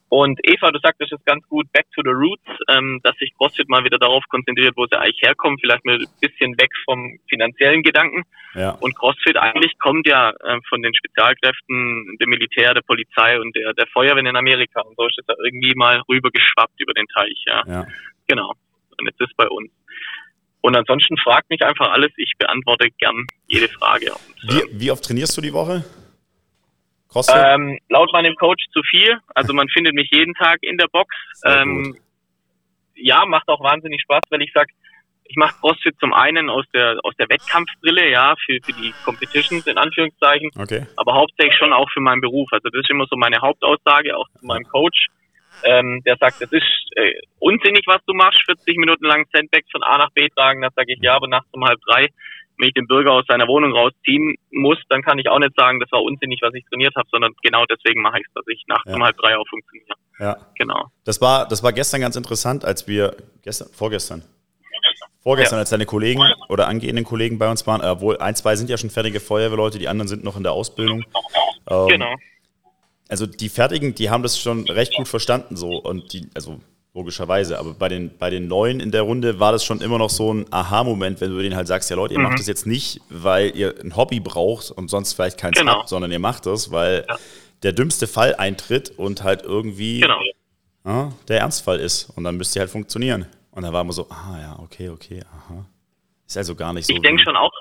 und 0.08 0.38
Eva, 0.44 0.70
du 0.70 0.78
sagtest 0.80 1.12
es 1.12 1.24
ganz 1.24 1.46
gut, 1.48 1.70
back 1.72 1.86
to 1.94 2.02
the 2.04 2.10
roots, 2.10 2.42
ähm, 2.68 3.00
dass 3.02 3.16
sich 3.16 3.32
CrossFit 3.36 3.68
mal 3.68 3.84
wieder 3.84 3.98
darauf 3.98 4.22
konzentriert, 4.28 4.76
wo 4.76 4.86
sie 4.86 4.98
eigentlich 4.98 5.22
herkommt, 5.22 5.60
vielleicht 5.60 5.84
mal 5.84 5.96
ein 5.96 6.06
bisschen 6.20 6.56
weg 6.58 6.70
vom 6.84 7.18
finanziellen 7.28 7.82
Gedanken. 7.82 8.22
Ja. 8.54 8.70
Und 8.80 8.94
CrossFit 8.94 9.36
eigentlich 9.36 9.78
kommt 9.78 10.06
ja 10.06 10.30
äh, 10.30 10.60
von 10.68 10.82
den 10.82 10.94
Spezialkräften, 10.94 12.16
dem 12.20 12.30
Militär, 12.30 12.74
der 12.74 12.82
Polizei 12.82 13.40
und 13.40 13.56
der, 13.56 13.72
der 13.72 13.86
Feuerwehr 13.88 14.24
in 14.24 14.36
Amerika. 14.36 14.82
Und 14.82 14.96
so 14.96 15.06
ist 15.06 15.18
es 15.18 15.26
da 15.26 15.34
irgendwie 15.42 15.74
mal 15.74 16.00
rübergeschwappt 16.08 16.80
über 16.80 16.92
den 16.92 17.06
Teich. 17.08 17.42
Ja. 17.46 17.62
ja. 17.66 17.86
Genau. 18.28 18.52
Und 18.98 19.06
jetzt 19.06 19.20
ist 19.20 19.36
bei 19.36 19.48
uns. 19.48 19.70
Und 20.60 20.76
ansonsten 20.76 21.16
fragt 21.18 21.50
mich 21.50 21.62
einfach 21.62 21.90
alles, 21.90 22.10
ich 22.16 22.32
beantworte 22.38 22.88
gern 22.98 23.26
jede 23.48 23.68
Frage. 23.68 24.12
Und, 24.12 24.54
wie, 24.54 24.80
wie 24.80 24.90
oft 24.90 25.04
trainierst 25.04 25.36
du 25.36 25.40
die 25.40 25.52
Woche? 25.52 25.84
Ähm, 27.34 27.78
laut 27.88 28.12
meinem 28.12 28.34
Coach 28.36 28.64
zu 28.72 28.82
viel. 28.82 29.18
Also 29.34 29.54
man 29.54 29.68
findet 29.68 29.94
mich 29.94 30.10
jeden 30.10 30.34
Tag 30.34 30.58
in 30.62 30.78
der 30.78 30.88
Box. 30.88 31.14
Ähm, 31.44 31.96
ja, 32.94 33.24
macht 33.26 33.48
auch 33.48 33.62
wahnsinnig 33.62 34.02
Spaß, 34.02 34.24
weil 34.30 34.42
ich 34.42 34.52
sag, 34.54 34.68
ich 35.24 35.36
mache 35.36 35.58
CrossFit 35.58 35.96
zum 35.98 36.12
einen 36.12 36.50
aus 36.50 36.64
der 36.74 36.98
aus 37.02 37.14
der 37.16 37.28
Wettkampfbrille, 37.28 38.10
ja, 38.10 38.34
für, 38.44 38.58
für 38.62 38.72
die 38.72 38.92
Competitions 39.04 39.66
in 39.66 39.78
Anführungszeichen, 39.78 40.50
okay. 40.58 40.86
aber 40.96 41.14
hauptsächlich 41.14 41.56
schon 41.56 41.72
auch 41.72 41.90
für 41.90 42.00
meinen 42.00 42.20
Beruf. 42.20 42.48
Also 42.52 42.68
das 42.68 42.82
ist 42.82 42.90
immer 42.90 43.06
so 43.08 43.16
meine 43.16 43.40
Hauptaussage, 43.40 44.16
auch 44.16 44.28
zu 44.38 44.46
meinem 44.46 44.64
Coach. 44.64 45.08
Ähm, 45.62 46.02
der 46.04 46.16
sagt, 46.16 46.42
das 46.42 46.52
ist 46.52 46.90
äh, 46.96 47.14
unsinnig, 47.38 47.84
was 47.86 48.04
du 48.06 48.12
machst, 48.12 48.42
40 48.44 48.76
Minuten 48.76 49.06
lang 49.06 49.24
Sandbags 49.32 49.70
von 49.70 49.82
A 49.82 49.98
nach 49.98 50.10
B 50.10 50.28
tragen. 50.28 50.62
Da 50.62 50.68
sage 50.74 50.92
ich, 50.92 50.98
ja, 51.00 51.14
aber 51.14 51.28
nachts 51.28 51.48
um 51.52 51.64
halb 51.64 51.80
drei 51.86 52.08
wenn 52.58 52.68
ich 52.68 52.74
den 52.74 52.86
Bürger 52.86 53.12
aus 53.12 53.24
seiner 53.28 53.48
Wohnung 53.48 53.72
rausziehen 53.72 54.36
muss, 54.50 54.78
dann 54.88 55.02
kann 55.02 55.18
ich 55.18 55.28
auch 55.28 55.38
nicht 55.38 55.54
sagen, 55.56 55.80
das 55.80 55.90
war 55.92 56.02
unsinnig, 56.02 56.40
was 56.42 56.54
ich 56.54 56.64
trainiert 56.70 56.94
habe, 56.96 57.08
sondern 57.10 57.32
genau 57.42 57.64
deswegen 57.66 58.02
mache 58.02 58.20
ich 58.20 58.26
es, 58.26 58.32
dass 58.34 58.44
ich 58.48 58.62
nachts 58.68 58.88
ja. 58.88 58.94
um 58.94 59.02
halb 59.02 59.16
drei 59.16 59.36
auch 59.36 59.46
funktioniere. 59.48 59.94
Ja. 60.18 60.36
Genau. 60.56 60.86
Das 61.04 61.20
war, 61.20 61.48
das 61.48 61.62
war 61.62 61.72
gestern 61.72 62.00
ganz 62.00 62.16
interessant, 62.16 62.64
als 62.64 62.86
wir, 62.86 63.16
gestern, 63.42 63.68
vorgestern, 63.72 64.22
vorgestern, 65.20 65.56
ja. 65.56 65.60
als 65.60 65.70
deine 65.70 65.86
Kollegen 65.86 66.22
oder 66.48 66.68
angehenden 66.68 67.04
Kollegen 67.04 67.38
bei 67.38 67.50
uns 67.50 67.66
waren, 67.66 67.80
obwohl 67.80 68.18
ein, 68.18 68.36
zwei 68.36 68.56
sind 68.56 68.70
ja 68.70 68.78
schon 68.78 68.90
fertige 68.90 69.20
Feuerwehrleute, 69.20 69.78
die 69.78 69.88
anderen 69.88 70.08
sind 70.08 70.22
noch 70.22 70.36
in 70.36 70.42
der 70.42 70.52
Ausbildung. 70.52 71.04
Ähm, 71.68 71.88
genau. 71.88 72.14
Also 73.08 73.26
die 73.26 73.48
Fertigen, 73.48 73.94
die 73.94 74.10
haben 74.10 74.22
das 74.22 74.38
schon 74.38 74.64
recht 74.68 74.94
gut 74.96 75.08
verstanden 75.08 75.56
so 75.56 75.76
und 75.76 76.12
die, 76.12 76.28
also 76.34 76.60
logischerweise. 76.94 77.58
Aber 77.58 77.74
bei 77.74 77.88
den, 77.88 78.16
bei 78.16 78.30
den 78.30 78.48
Neuen 78.48 78.80
in 78.80 78.90
der 78.90 79.02
Runde 79.02 79.40
war 79.40 79.52
das 79.52 79.64
schon 79.64 79.80
immer 79.80 79.98
noch 79.98 80.10
so 80.10 80.32
ein 80.32 80.46
Aha-Moment, 80.50 81.20
wenn 81.20 81.30
du 81.30 81.42
denen 81.42 81.56
halt 81.56 81.66
sagst, 81.66 81.90
ja 81.90 81.96
Leute, 81.96 82.14
ihr 82.14 82.20
mhm. 82.20 82.26
macht 82.26 82.38
das 82.38 82.46
jetzt 82.46 82.66
nicht, 82.66 83.00
weil 83.10 83.54
ihr 83.54 83.74
ein 83.82 83.96
Hobby 83.96 84.20
braucht 84.20 84.70
und 84.70 84.88
sonst 84.88 85.12
vielleicht 85.12 85.38
keins 85.38 85.58
genau. 85.58 85.80
habt, 85.80 85.88
sondern 85.88 86.10
ihr 86.12 86.20
macht 86.20 86.46
das, 86.46 86.70
weil 86.70 87.04
ja. 87.08 87.16
der 87.62 87.72
dümmste 87.72 88.06
Fall 88.06 88.36
eintritt 88.36 88.90
und 88.96 89.22
halt 89.22 89.42
irgendwie 89.42 90.00
genau. 90.00 90.20
ja, 90.84 91.12
der 91.28 91.40
Ernstfall 91.40 91.80
ist. 91.80 92.10
Und 92.16 92.24
dann 92.24 92.36
müsst 92.36 92.56
ihr 92.56 92.60
halt 92.60 92.70
funktionieren. 92.70 93.26
Und 93.50 93.64
da 93.64 93.72
war 93.72 93.82
immer 93.82 93.92
so, 93.92 94.08
ah 94.10 94.38
ja, 94.40 94.58
okay, 94.60 94.88
okay, 94.88 95.22
aha. 95.32 95.66
Ist 96.26 96.36
also 96.36 96.54
gar 96.54 96.72
nicht 96.72 96.86
so. 96.86 96.94
Ich 96.94 97.02
denke 97.02 97.22
schon 97.22 97.36
auch. 97.36 97.52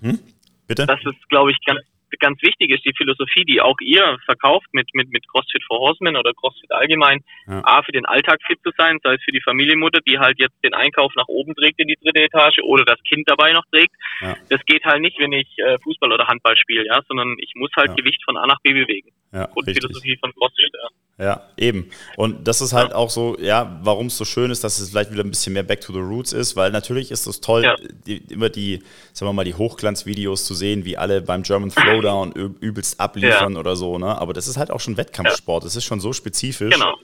Hm? 0.00 0.18
Bitte? 0.66 0.86
Das 0.86 0.98
ist, 1.04 1.28
glaube 1.28 1.50
ich, 1.50 1.58
ganz, 1.64 1.80
ganz 2.20 2.42
wichtig 2.42 2.70
ist, 2.70 2.84
die 2.84 2.94
Philosophie, 2.96 3.44
die 3.44 3.60
auch 3.60 3.76
ihr 3.80 4.18
verkauft 4.24 4.66
mit, 4.72 4.88
mit, 4.94 5.10
mit 5.10 5.28
CrossFit 5.28 5.62
for 5.66 5.78
Horsemen 5.78 6.16
oder 6.16 6.32
CrossFit 6.34 6.70
allgemein, 6.72 7.20
ja. 7.46 7.62
A, 7.64 7.82
für 7.82 7.92
den 7.92 8.06
Alltag 8.06 8.40
fit 8.46 8.58
zu 8.62 8.70
sein, 8.76 8.98
sei 9.02 9.14
es 9.14 9.22
für 9.22 9.32
die 9.32 9.40
Familienmutter, 9.40 10.00
die 10.06 10.18
halt 10.18 10.38
jetzt 10.38 10.56
den 10.64 10.74
Einkauf 10.74 11.12
nach 11.16 11.28
oben 11.28 11.54
trägt 11.54 11.80
in 11.80 11.88
die 11.88 11.98
dritte 12.02 12.22
Etage 12.22 12.58
oder 12.62 12.84
das 12.84 13.02
Kind 13.02 13.28
dabei 13.28 13.52
noch 13.52 13.64
trägt. 13.70 13.94
Ja. 14.20 14.36
Das 14.48 14.64
geht 14.66 14.84
halt 14.84 15.00
nicht, 15.00 15.18
wenn 15.18 15.32
ich 15.32 15.48
äh, 15.58 15.78
Fußball 15.82 16.12
oder 16.12 16.28
Handball 16.28 16.56
spiele, 16.56 16.86
ja, 16.86 17.00
sondern 17.08 17.36
ich 17.38 17.52
muss 17.54 17.70
halt 17.76 17.90
ja. 17.90 17.94
Gewicht 17.94 18.22
von 18.24 18.36
A 18.36 18.46
nach 18.46 18.60
B 18.62 18.72
bewegen. 18.72 19.10
Ja, 19.34 19.46
und 19.54 19.66
richtig. 19.66 19.84
Von 20.20 20.32
CrossFit, 20.32 20.72
ja. 20.72 20.88
Ja, 21.16 21.42
eben. 21.56 21.90
Und 22.16 22.48
das 22.48 22.60
ist 22.60 22.72
halt 22.72 22.90
ja. 22.90 22.96
auch 22.96 23.08
so, 23.08 23.38
ja, 23.38 23.78
warum 23.82 24.06
es 24.06 24.16
so 24.16 24.24
schön 24.24 24.50
ist, 24.50 24.64
dass 24.64 24.80
es 24.80 24.90
vielleicht 24.90 25.12
wieder 25.12 25.22
ein 25.22 25.30
bisschen 25.30 25.52
mehr 25.52 25.62
Back 25.62 25.80
to 25.80 25.92
the 25.92 26.00
Roots 26.00 26.32
ist, 26.32 26.56
weil 26.56 26.72
natürlich 26.72 27.12
ist 27.12 27.26
es 27.26 27.40
toll, 27.40 27.62
ja. 27.62 27.76
die, 28.06 28.16
immer 28.32 28.48
die, 28.48 28.82
sagen 29.12 29.28
wir 29.28 29.32
mal, 29.32 29.44
die 29.44 29.54
Hochglanzvideos 29.54 30.44
zu 30.44 30.54
sehen, 30.54 30.84
wie 30.84 30.96
alle 30.96 31.22
beim 31.22 31.44
German 31.44 31.70
Throwdown 31.70 32.32
übelst 32.32 32.98
abliefern 32.98 33.56
oder 33.56 33.76
so, 33.76 33.98
ne? 33.98 34.18
Aber 34.20 34.32
das 34.32 34.48
ist 34.48 34.56
halt 34.56 34.72
auch 34.72 34.80
schon 34.80 34.96
Wettkampfsport. 34.96 35.64
Das 35.64 35.76
ist 35.76 35.84
schon 35.84 36.00
so 36.00 36.12
spezifisch. 36.12 36.74
Genau. 36.74 36.96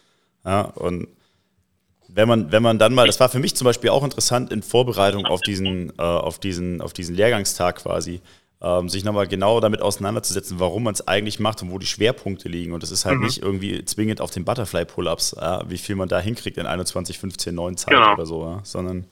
Ja, 0.45 0.63
und 0.63 1.07
wenn 2.09 2.27
man, 2.27 2.51
wenn 2.51 2.63
man 2.63 2.81
dann 2.81 2.95
mal, 2.95 3.07
das 3.07 3.21
war 3.21 3.29
für 3.29 3.39
mich 3.39 3.55
zum 3.55 3.65
Beispiel 3.65 3.91
auch 3.91 4.03
interessant 4.03 4.51
in 4.51 4.63
Vorbereitung 4.63 5.27
auf 5.27 5.41
diesen, 5.41 5.91
äh, 5.99 6.03
auf 6.03 6.41
diesen, 6.41 6.81
auf 6.81 6.93
diesen 6.93 7.15
Lehrgangstag 7.15 7.77
quasi, 7.77 8.21
sich 8.87 9.05
nochmal 9.05 9.27
genau 9.27 9.59
damit 9.61 9.81
auseinanderzusetzen, 9.81 10.61
warum 10.61 10.83
man 10.83 10.93
es 10.93 11.09
eigentlich 11.09 11.41
macht 11.41 11.63
und 11.63 11.71
wo 11.71 11.79
die 11.79 11.87
Schwerpunkte 11.87 12.49
liegen. 12.51 12.73
Und 12.73 12.83
das 12.83 12.91
ist 12.91 13.07
halt 13.07 13.17
mhm. 13.17 13.25
nicht 13.25 13.43
irgendwie 13.43 13.83
zwingend 13.87 14.21
auf 14.21 14.31
den 14.31 14.45
Butterfly-Pull-Ups, 14.45 15.37
ja, 15.41 15.63
wie 15.71 15.79
viel 15.79 15.97
man 15.97 16.11
da 16.11 16.21
hinkriegt 16.21 16.59
in 16.59 16.67
21, 16.67 17.19
15, 17.19 17.55
9 17.55 17.77
Zeit 17.79 17.95
genau. 17.95 18.13
oder 18.13 18.27
so, 18.27 18.45
ja, 18.45 18.61
sondern 18.63 19.07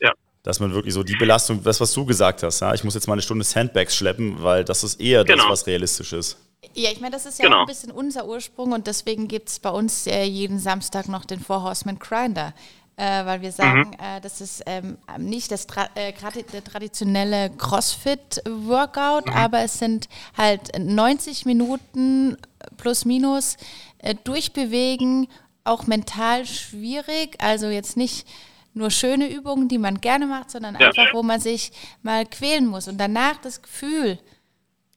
ja. 0.00 0.12
dass 0.42 0.58
man 0.58 0.72
wirklich 0.72 0.94
so 0.94 1.02
die 1.02 1.16
Belastung, 1.16 1.62
das, 1.62 1.82
was 1.82 1.92
du 1.92 2.06
gesagt 2.06 2.42
hast, 2.42 2.60
ja, 2.60 2.72
ich 2.72 2.82
muss 2.82 2.94
jetzt 2.94 3.06
mal 3.06 3.12
eine 3.12 3.20
Stunde 3.20 3.44
Sandbags 3.44 3.94
schleppen, 3.94 4.42
weil 4.42 4.64
das 4.64 4.82
ist 4.82 4.98
eher 4.98 5.22
genau. 5.24 5.42
das, 5.42 5.52
was 5.52 5.66
realistisch 5.66 6.14
ist. 6.14 6.38
Ja, 6.72 6.90
ich 6.90 7.00
meine, 7.00 7.12
das 7.12 7.26
ist 7.26 7.38
ja 7.38 7.44
genau. 7.44 7.58
auch 7.58 7.60
ein 7.60 7.66
bisschen 7.66 7.90
unser 7.90 8.26
Ursprung 8.26 8.72
und 8.72 8.86
deswegen 8.86 9.28
gibt 9.28 9.50
es 9.50 9.60
bei 9.60 9.68
uns 9.68 10.06
äh, 10.06 10.24
jeden 10.24 10.58
Samstag 10.58 11.08
noch 11.08 11.26
den 11.26 11.40
Four 11.40 11.62
Horseman 11.62 11.98
Grinder. 11.98 12.54
Äh, 12.96 13.24
weil 13.24 13.42
wir 13.42 13.52
sagen, 13.52 13.88
mhm. 13.88 13.92
äh, 13.94 14.20
das 14.20 14.40
ist 14.40 14.62
ähm, 14.66 14.98
nicht 15.18 15.50
das 15.50 15.66
tra 15.66 15.88
äh, 15.94 16.12
traditionelle 16.12 17.50
CrossFit-Workout, 17.50 19.26
mhm. 19.26 19.32
aber 19.32 19.60
es 19.60 19.78
sind 19.78 20.08
halt 20.36 20.78
90 20.78 21.44
Minuten 21.44 22.36
plus 22.76 23.04
minus 23.04 23.56
äh, 23.98 24.14
durchbewegen, 24.24 25.28
auch 25.64 25.86
mental 25.86 26.46
schwierig, 26.46 27.36
also 27.38 27.66
jetzt 27.66 27.96
nicht 27.96 28.28
nur 28.74 28.90
schöne 28.90 29.28
Übungen, 29.30 29.68
die 29.68 29.78
man 29.78 30.00
gerne 30.00 30.26
macht, 30.26 30.50
sondern 30.50 30.76
ja. 30.78 30.88
einfach, 30.88 31.12
wo 31.14 31.22
man 31.22 31.40
sich 31.40 31.72
mal 32.02 32.26
quälen 32.26 32.66
muss. 32.66 32.88
Und 32.88 32.98
danach 32.98 33.36
das 33.38 33.62
Gefühl, 33.62 34.18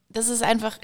das 0.10 0.30
ist 0.30 0.44
einfach 0.44 0.78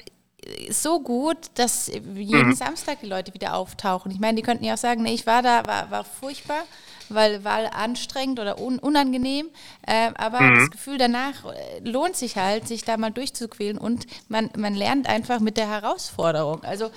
so 0.70 1.00
gut, 1.00 1.38
dass 1.54 1.88
jeden 1.88 2.48
mhm. 2.48 2.54
Samstag 2.54 3.00
die 3.00 3.06
Leute 3.06 3.34
wieder 3.34 3.54
auftauchen. 3.54 4.10
Ich 4.12 4.20
meine, 4.20 4.36
die 4.36 4.42
könnten 4.42 4.64
ja 4.64 4.74
auch 4.74 4.78
sagen, 4.78 5.02
nee, 5.02 5.14
ich 5.14 5.26
war 5.26 5.42
da, 5.42 5.64
war, 5.66 5.90
war 5.90 6.04
furchtbar, 6.04 6.64
weil 7.08 7.44
war 7.44 7.74
anstrengend 7.74 8.40
oder 8.40 8.58
un 8.58 8.78
unangenehm. 8.78 9.48
Äh, 9.86 10.10
aber 10.16 10.40
mhm. 10.40 10.54
das 10.56 10.70
Gefühl 10.70 10.98
danach 10.98 11.44
äh, 11.44 11.80
lohnt 11.88 12.16
sich 12.16 12.36
halt, 12.36 12.66
sich 12.66 12.84
da 12.84 12.96
mal 12.96 13.10
durchzuquälen 13.10 13.78
und 13.78 14.06
man, 14.28 14.50
man 14.56 14.74
lernt 14.74 15.08
einfach 15.08 15.40
mit 15.40 15.56
der 15.56 15.68
Herausforderung. 15.68 16.62
Also 16.64 16.90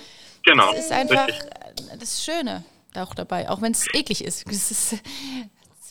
genau. 0.44 0.70
das 0.72 0.86
ist 0.86 0.92
einfach 0.92 1.28
Richtig. 1.28 1.98
das 1.98 2.24
Schöne 2.24 2.64
auch 2.96 3.14
dabei, 3.14 3.48
auch 3.48 3.62
wenn 3.62 3.72
es 3.72 3.86
eklig 3.94 4.24
ist. 4.24 4.44
Das 4.48 4.70
ist 4.70 5.02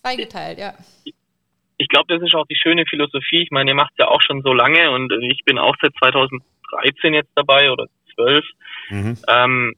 zweigeteilt, 0.02 0.60
ja. 0.60 0.74
Ich 1.78 1.88
glaube, 1.90 2.14
das 2.14 2.24
ist 2.24 2.34
auch 2.36 2.46
die 2.48 2.56
schöne 2.56 2.86
Philosophie. 2.90 3.44
Ich 3.44 3.52
meine, 3.52 3.72
ihr 3.72 3.76
macht 3.76 3.92
es 3.92 3.98
ja 4.00 4.08
auch 4.08 4.22
schon 4.22 4.42
so 4.42 4.52
lange 4.54 4.92
und 4.92 5.12
ich 5.24 5.44
bin 5.46 5.58
auch 5.58 5.76
seit 5.82 5.94
2013 6.00 7.14
jetzt 7.14 7.32
dabei 7.36 7.72
oder 7.72 7.88
12. 8.16 8.46
Mhm. 8.90 9.18
Ähm, 9.28 9.76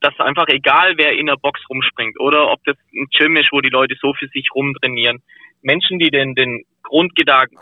dass 0.00 0.18
einfach 0.20 0.46
egal, 0.48 0.94
wer 0.96 1.12
in 1.12 1.26
der 1.26 1.36
Box 1.36 1.60
rumspringt 1.68 2.18
oder 2.20 2.50
ob 2.50 2.62
das 2.64 2.76
ein 2.94 3.08
Gym 3.10 3.36
ist, 3.36 3.52
wo 3.52 3.60
die 3.60 3.70
Leute 3.70 3.96
so 4.00 4.14
für 4.14 4.28
sich 4.28 4.48
rumtrainieren, 4.54 5.22
Menschen, 5.62 5.98
die 5.98 6.10
den, 6.10 6.34
den 6.34 6.64
Grundgedanken 6.82 7.58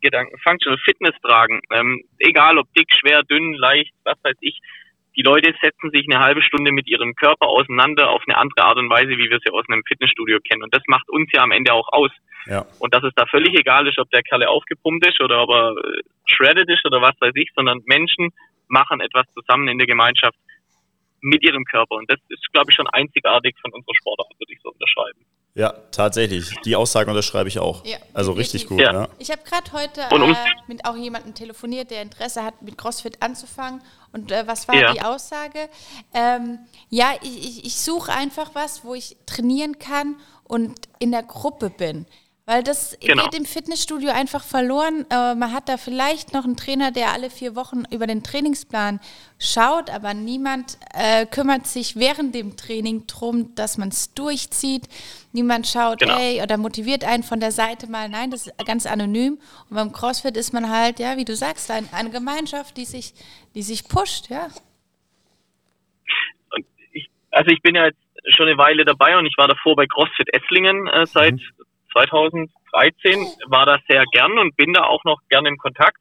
Gedanken 0.00 0.36
Functional 0.42 0.78
Fitness 0.84 1.14
tragen, 1.22 1.60
ähm, 1.70 2.02
egal 2.18 2.58
ob 2.58 2.66
dick, 2.74 2.88
schwer, 2.98 3.22
dünn, 3.22 3.54
leicht, 3.54 3.92
was 4.02 4.16
weiß 4.24 4.36
ich, 4.40 4.60
die 5.16 5.22
Leute 5.22 5.54
setzen 5.60 5.90
sich 5.90 6.06
eine 6.08 6.20
halbe 6.20 6.42
Stunde 6.42 6.72
mit 6.72 6.88
ihrem 6.88 7.14
Körper 7.14 7.46
auseinander 7.46 8.10
auf 8.10 8.22
eine 8.26 8.36
andere 8.38 8.64
Art 8.64 8.78
und 8.78 8.88
Weise, 8.90 9.10
wie 9.10 9.30
wir 9.30 9.38
sie 9.44 9.52
aus 9.52 9.64
einem 9.68 9.82
Fitnessstudio 9.86 10.40
kennen. 10.40 10.62
Und 10.62 10.74
das 10.74 10.82
macht 10.86 11.08
uns 11.10 11.30
ja 11.32 11.42
am 11.42 11.52
Ende 11.52 11.72
auch 11.72 11.88
aus. 11.92 12.10
Ja. 12.46 12.64
Und 12.78 12.94
dass 12.94 13.04
es 13.04 13.12
da 13.14 13.26
völlig 13.26 13.54
egal 13.54 13.86
ist, 13.86 13.98
ob 13.98 14.10
der 14.10 14.22
Kerle 14.22 14.48
aufgepumpt 14.48 15.06
ist 15.06 15.20
oder 15.20 15.42
ob 15.42 15.50
er 15.50 15.70
äh, 15.76 16.02
shredded 16.24 16.68
ist 16.68 16.84
oder 16.86 17.00
was 17.00 17.14
weiß 17.20 17.32
ich, 17.34 17.50
sondern 17.54 17.82
Menschen 17.84 18.30
machen 18.68 19.00
etwas 19.00 19.26
zusammen 19.34 19.68
in 19.68 19.78
der 19.78 19.86
Gemeinschaft 19.86 20.36
mit 21.22 21.42
ihrem 21.42 21.64
Körper. 21.64 21.96
Und 21.96 22.10
das 22.10 22.18
ist, 22.28 22.52
glaube 22.52 22.70
ich, 22.70 22.76
schon 22.76 22.86
einzigartig 22.88 23.56
von 23.62 23.72
unserer 23.72 23.94
Sportart, 23.94 24.28
würde 24.38 24.52
ich 24.52 24.60
so 24.62 24.70
unterschreiben. 24.70 25.24
Ja, 25.54 25.70
tatsächlich. 25.90 26.50
Die 26.64 26.74
Aussage 26.76 27.10
unterschreibe 27.10 27.48
ich 27.48 27.58
auch. 27.58 27.84
Ja, 27.84 27.98
also 28.14 28.32
richtig 28.32 28.66
gut. 28.66 28.80
Ja. 28.80 28.92
Ja. 28.92 29.08
Ich 29.18 29.30
habe 29.30 29.42
gerade 29.42 29.70
heute 29.72 30.00
äh, 30.00 30.44
mit 30.66 30.84
auch 30.86 30.96
jemandem 30.96 31.34
telefoniert, 31.34 31.90
der 31.90 32.02
Interesse 32.02 32.42
hat, 32.42 32.62
mit 32.62 32.78
CrossFit 32.78 33.22
anzufangen. 33.22 33.82
Und 34.12 34.32
äh, 34.32 34.46
was 34.46 34.66
war 34.66 34.76
ja. 34.76 34.92
die 34.94 35.02
Aussage? 35.02 35.68
Ähm, 36.14 36.58
ja, 36.88 37.12
ich, 37.22 37.38
ich, 37.38 37.64
ich 37.66 37.76
suche 37.76 38.12
einfach 38.12 38.54
was, 38.54 38.82
wo 38.82 38.94
ich 38.94 39.16
trainieren 39.26 39.78
kann 39.78 40.16
und 40.44 40.74
in 40.98 41.12
der 41.12 41.22
Gruppe 41.22 41.68
bin. 41.68 42.06
Weil 42.44 42.64
das 42.64 42.98
genau. 42.98 43.22
geht 43.24 43.38
im 43.38 43.44
Fitnessstudio 43.44 44.10
einfach 44.10 44.42
verloren. 44.42 45.06
Äh, 45.10 45.36
man 45.36 45.52
hat 45.52 45.68
da 45.68 45.76
vielleicht 45.76 46.32
noch 46.32 46.44
einen 46.44 46.56
Trainer, 46.56 46.90
der 46.90 47.12
alle 47.12 47.30
vier 47.30 47.54
Wochen 47.54 47.84
über 47.92 48.08
den 48.08 48.24
Trainingsplan 48.24 48.98
schaut, 49.38 49.90
aber 49.90 50.12
niemand 50.12 50.76
äh, 50.92 51.24
kümmert 51.24 51.68
sich 51.68 51.94
während 51.94 52.34
dem 52.34 52.56
Training 52.56 53.06
darum, 53.06 53.54
dass 53.54 53.78
man 53.78 53.90
es 53.90 54.12
durchzieht. 54.14 54.88
Niemand 55.32 55.68
schaut, 55.68 56.00
genau. 56.00 56.16
hey, 56.16 56.42
oder 56.42 56.56
motiviert 56.56 57.04
einen 57.04 57.22
von 57.22 57.38
der 57.38 57.52
Seite 57.52 57.86
mal. 57.86 58.08
Nein, 58.08 58.32
das 58.32 58.48
ist 58.48 58.66
ganz 58.66 58.86
anonym. 58.86 59.38
Und 59.70 59.76
beim 59.76 59.92
CrossFit 59.92 60.36
ist 60.36 60.52
man 60.52 60.68
halt, 60.68 60.98
ja, 60.98 61.16
wie 61.16 61.24
du 61.24 61.36
sagst, 61.36 61.70
ein, 61.70 61.88
eine 61.92 62.10
Gemeinschaft, 62.10 62.76
die 62.76 62.86
sich, 62.86 63.14
die 63.54 63.62
sich 63.62 63.86
pusht, 63.86 64.30
ja. 64.30 64.48
Ich, 66.90 67.08
also 67.30 67.52
ich 67.52 67.62
bin 67.62 67.76
ja 67.76 67.86
jetzt 67.86 68.34
schon 68.34 68.48
eine 68.48 68.58
Weile 68.58 68.84
dabei 68.84 69.16
und 69.16 69.26
ich 69.26 69.38
war 69.38 69.46
davor 69.46 69.76
bei 69.76 69.86
CrossFit 69.86 70.28
Esslingen 70.34 70.88
äh, 70.88 71.06
seit 71.06 71.34
mhm 71.34 71.61
2013 71.92 73.26
war 73.46 73.66
das 73.66 73.80
sehr 73.88 74.04
gern 74.12 74.38
und 74.38 74.56
bin 74.56 74.72
da 74.72 74.84
auch 74.84 75.04
noch 75.04 75.20
gern 75.28 75.46
im 75.46 75.56
Kontakt. 75.56 75.98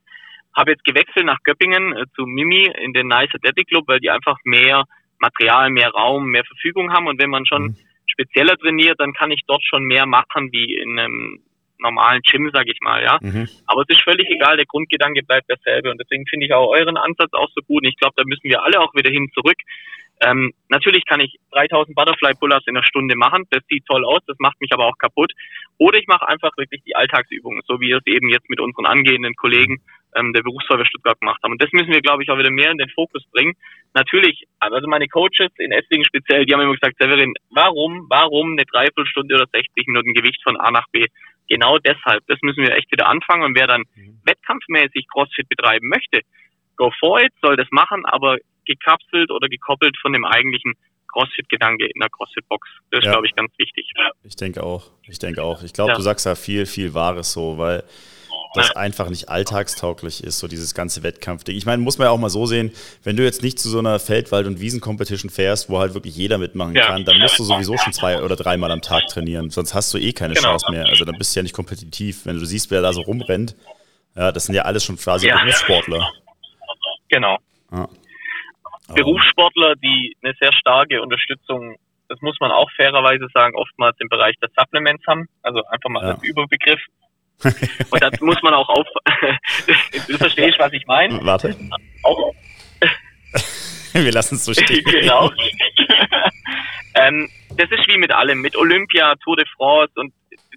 Habe 0.55 0.71
jetzt 0.71 0.83
gewechselt 0.83 1.25
nach 1.25 1.39
Göppingen 1.43 1.95
äh, 1.95 2.05
zu 2.15 2.25
Mimi 2.25 2.69
in 2.81 2.93
den 2.93 3.07
Nice 3.07 3.33
Athletic 3.33 3.67
Club, 3.67 3.85
weil 3.87 3.99
die 3.99 4.09
einfach 4.09 4.37
mehr 4.43 4.83
Material, 5.19 5.69
mehr 5.69 5.91
Raum, 5.91 6.25
mehr 6.25 6.43
Verfügung 6.43 6.91
haben. 6.91 7.07
Und 7.07 7.21
wenn 7.21 7.29
man 7.29 7.45
schon 7.45 7.63
mhm. 7.63 7.77
spezieller 8.07 8.57
trainiert, 8.57 8.99
dann 8.99 9.13
kann 9.13 9.31
ich 9.31 9.41
dort 9.47 9.63
schon 9.63 9.83
mehr 9.83 10.05
machen 10.05 10.51
wie 10.51 10.75
in 10.75 10.99
einem 10.99 11.43
normalen 11.81 12.21
Gym, 12.21 12.49
sag 12.53 12.67
ich 12.67 12.79
mal, 12.81 13.03
ja. 13.03 13.17
Mhm. 13.21 13.47
Aber 13.65 13.81
es 13.81 13.89
ist 13.89 14.03
völlig 14.03 14.29
egal, 14.29 14.57
der 14.57 14.65
Grundgedanke 14.65 15.23
bleibt 15.23 15.49
derselbe. 15.49 15.91
Und 15.91 15.99
deswegen 15.99 16.25
finde 16.27 16.45
ich 16.45 16.53
auch 16.53 16.69
euren 16.69 16.97
Ansatz 16.97 17.33
auch 17.33 17.49
so 17.55 17.61
gut. 17.61 17.83
Und 17.83 17.89
ich 17.89 17.97
glaube, 17.97 18.13
da 18.15 18.23
müssen 18.25 18.49
wir 18.49 18.63
alle 18.63 18.79
auch 18.79 18.93
wieder 18.95 19.09
hin 19.09 19.29
zurück. 19.33 19.57
Ähm, 20.23 20.53
natürlich 20.69 21.03
kann 21.05 21.19
ich 21.19 21.39
3000 21.51 21.95
Butterfly 21.95 22.35
Pull-ups 22.35 22.67
in 22.67 22.77
einer 22.77 22.85
Stunde 22.85 23.15
machen. 23.15 23.45
Das 23.49 23.63
sieht 23.67 23.85
toll 23.87 24.05
aus, 24.05 24.21
das 24.27 24.37
macht 24.39 24.61
mich 24.61 24.71
aber 24.71 24.85
auch 24.85 24.97
kaputt. 24.99 25.33
Oder 25.79 25.97
ich 25.97 26.05
mache 26.07 26.27
einfach 26.27 26.55
wirklich 26.57 26.83
die 26.85 26.95
Alltagsübungen, 26.95 27.63
so 27.67 27.81
wie 27.81 27.87
wir 27.87 27.97
es 27.97 28.05
eben 28.05 28.29
jetzt 28.29 28.47
mit 28.47 28.59
unseren 28.59 28.85
angehenden 28.85 29.33
Kollegen 29.35 29.81
ähm, 30.15 30.31
der 30.33 30.43
Berufsfeuerwehr 30.43 30.85
Stuttgart 30.85 31.19
gemacht 31.19 31.41
haben. 31.43 31.53
Und 31.53 31.61
das 31.61 31.71
müssen 31.71 31.91
wir, 31.91 32.01
glaube 32.01 32.21
ich, 32.21 32.29
auch 32.29 32.37
wieder 32.37 32.51
mehr 32.51 32.69
in 32.69 32.77
den 32.77 32.89
Fokus 32.89 33.23
bringen. 33.31 33.53
Natürlich, 33.95 34.45
also 34.59 34.87
meine 34.87 35.07
Coaches 35.07 35.51
in 35.57 35.71
Esslingen 35.71 36.05
speziell, 36.05 36.45
die 36.45 36.53
haben 36.53 36.61
immer 36.61 36.75
gesagt, 36.75 36.97
Severin, 36.99 37.33
warum, 37.49 38.05
warum 38.09 38.51
eine 38.51 38.65
Dreiviertelstunde 38.65 39.35
oder 39.35 39.47
60 39.51 39.87
Minuten 39.87 40.13
Gewicht 40.13 40.41
von 40.43 40.55
A 40.57 40.69
nach 40.69 40.87
B? 40.91 41.07
Genau 41.51 41.77
deshalb. 41.79 42.23
Das 42.27 42.39
müssen 42.43 42.63
wir 42.63 42.77
echt 42.77 42.89
wieder 42.93 43.09
anfangen. 43.09 43.43
Und 43.43 43.55
wer 43.55 43.67
dann 43.67 43.83
mhm. 43.93 44.21
wettkampfmäßig 44.23 45.05
CrossFit 45.11 45.49
betreiben 45.49 45.89
möchte, 45.89 46.21
go 46.77 46.93
for 46.97 47.21
it, 47.21 47.33
soll 47.41 47.57
das 47.57 47.67
machen, 47.71 48.05
aber 48.05 48.37
gekapselt 48.65 49.31
oder 49.31 49.49
gekoppelt 49.49 49.97
von 50.01 50.13
dem 50.13 50.23
eigentlichen 50.23 50.75
CrossFit-Gedanke 51.09 51.87
in 51.87 51.99
der 51.99 52.09
CrossFit-Box. 52.09 52.69
Das 52.91 52.99
ist, 52.99 53.05
ja. 53.07 53.11
glaube 53.11 53.27
ich, 53.27 53.35
ganz 53.35 53.51
wichtig. 53.57 53.91
Ich 54.23 54.37
denke 54.37 54.63
auch. 54.63 54.91
Ich 55.09 55.19
denke 55.19 55.43
auch. 55.43 55.61
Ich 55.61 55.73
glaube, 55.73 55.91
ja. 55.91 55.97
du 55.97 56.01
sagst 56.01 56.25
da 56.25 56.35
viel, 56.35 56.65
viel 56.65 56.93
Wahres 56.93 57.33
so, 57.33 57.57
weil 57.57 57.83
das 58.53 58.69
ja. 58.69 58.75
einfach 58.75 59.09
nicht 59.09 59.29
alltagstauglich 59.29 60.23
ist, 60.23 60.39
so 60.39 60.47
dieses 60.47 60.73
ganze 60.73 61.03
Wettkampfding. 61.03 61.55
Ich 61.55 61.65
meine, 61.65 61.81
muss 61.81 61.97
man 61.97 62.07
ja 62.07 62.11
auch 62.11 62.17
mal 62.17 62.29
so 62.29 62.45
sehen, 62.45 62.71
wenn 63.03 63.15
du 63.15 63.23
jetzt 63.23 63.43
nicht 63.43 63.59
zu 63.59 63.69
so 63.69 63.79
einer 63.79 63.99
Feldwald- 63.99 64.45
und 64.45 64.59
Wiesencompetition 64.59 65.29
fährst, 65.29 65.69
wo 65.69 65.79
halt 65.79 65.93
wirklich 65.93 66.15
jeder 66.15 66.37
mitmachen 66.37 66.73
kann, 66.73 67.05
dann 67.05 67.19
musst 67.19 67.39
du 67.39 67.43
sowieso 67.43 67.77
schon 67.77 67.93
zwei 67.93 68.21
oder 68.21 68.35
dreimal 68.35 68.71
am 68.71 68.81
Tag 68.81 69.07
trainieren. 69.07 69.49
Sonst 69.49 69.73
hast 69.73 69.93
du 69.93 69.97
eh 69.97 70.11
keine 70.11 70.33
genau. 70.33 70.49
Chance 70.49 70.71
mehr. 70.71 70.85
Also 70.87 71.05
dann 71.05 71.17
bist 71.17 71.35
du 71.35 71.39
ja 71.39 71.43
nicht 71.43 71.55
kompetitiv. 71.55 72.25
Wenn 72.25 72.37
du 72.37 72.45
siehst, 72.45 72.71
wer 72.71 72.81
da 72.81 72.91
so 72.91 73.01
rumrennt, 73.01 73.55
ja, 74.15 74.31
das 74.31 74.45
sind 74.45 74.55
ja 74.55 74.63
alles 74.63 74.83
schon 74.83 74.97
quasi 74.97 75.29
Berufssportler. 75.29 76.11
Genau. 77.07 77.37
Ja. 77.71 77.87
Berufssportler, 78.93 79.75
die 79.75 80.17
eine 80.21 80.33
sehr 80.39 80.51
starke 80.53 81.01
Unterstützung, 81.01 81.77
das 82.09 82.19
muss 82.21 82.37
man 82.41 82.51
auch 82.51 82.69
fairerweise 82.75 83.27
sagen, 83.33 83.55
oftmals 83.55 83.95
im 83.99 84.09
Bereich 84.09 84.35
der 84.41 84.49
Supplements 84.57 85.05
haben. 85.07 85.27
Also 85.43 85.63
einfach 85.65 85.89
mal 85.89 86.03
ja. 86.03 86.11
als 86.11 86.23
Überbegriff. 86.23 86.81
Und 87.43 88.01
das 88.01 88.19
muss 88.21 88.41
man 88.43 88.53
auch 88.53 88.69
auf. 88.69 88.87
du 90.07 90.17
verstehst, 90.17 90.59
was 90.59 90.73
ich 90.73 90.85
meine. 90.85 91.23
Warte. 91.25 91.55
Auch, 92.03 92.33
Wir 93.93 94.11
lassen 94.11 94.35
es 94.35 94.45
so 94.45 94.53
stehen. 94.53 94.83
genau. 94.83 95.31
ähm, 96.95 97.29
das 97.57 97.69
ist 97.71 97.87
wie 97.87 97.97
mit 97.97 98.11
allem, 98.11 98.41
mit 98.41 98.55
Olympia, 98.55 99.15
Tour 99.23 99.35
de 99.37 99.45
France 99.57 99.91
und 99.95 100.13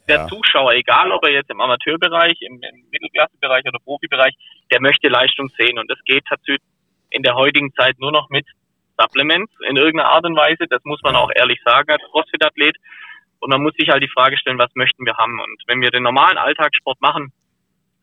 der 0.08 0.18
ja. 0.18 0.28
Zuschauer, 0.28 0.72
egal 0.74 1.10
ob 1.12 1.24
er 1.24 1.32
jetzt 1.32 1.50
im 1.50 1.60
Amateurbereich, 1.60 2.36
im, 2.40 2.62
im 2.62 2.84
Mittelklassebereich 2.90 3.64
oder 3.66 3.78
Profibereich, 3.78 4.34
der 4.70 4.80
möchte 4.80 5.08
Leistung 5.08 5.48
sehen. 5.58 5.78
Und 5.78 5.90
das 5.90 5.98
geht 6.04 6.24
in 7.10 7.22
der 7.22 7.34
heutigen 7.34 7.72
Zeit 7.72 7.98
nur 7.98 8.12
noch 8.12 8.28
mit 8.28 8.46
Supplements 8.98 9.52
in 9.68 9.76
irgendeiner 9.76 10.10
Art 10.10 10.24
und 10.24 10.36
Weise. 10.36 10.66
Das 10.68 10.84
muss 10.84 11.00
man 11.02 11.16
auch 11.16 11.30
ehrlich 11.34 11.58
sagen 11.64 11.90
als 11.90 12.02
CrossFit-Athlet. 12.10 12.76
Und 13.40 13.50
man 13.50 13.62
muss 13.62 13.74
sich 13.78 13.88
halt 13.88 14.02
die 14.02 14.08
Frage 14.08 14.36
stellen, 14.38 14.58
was 14.58 14.74
möchten 14.74 15.04
wir 15.04 15.16
haben? 15.16 15.38
Und 15.40 15.62
wenn 15.66 15.80
wir 15.80 15.90
den 15.90 16.02
normalen 16.02 16.38
Alltagssport 16.38 17.00
machen, 17.00 17.32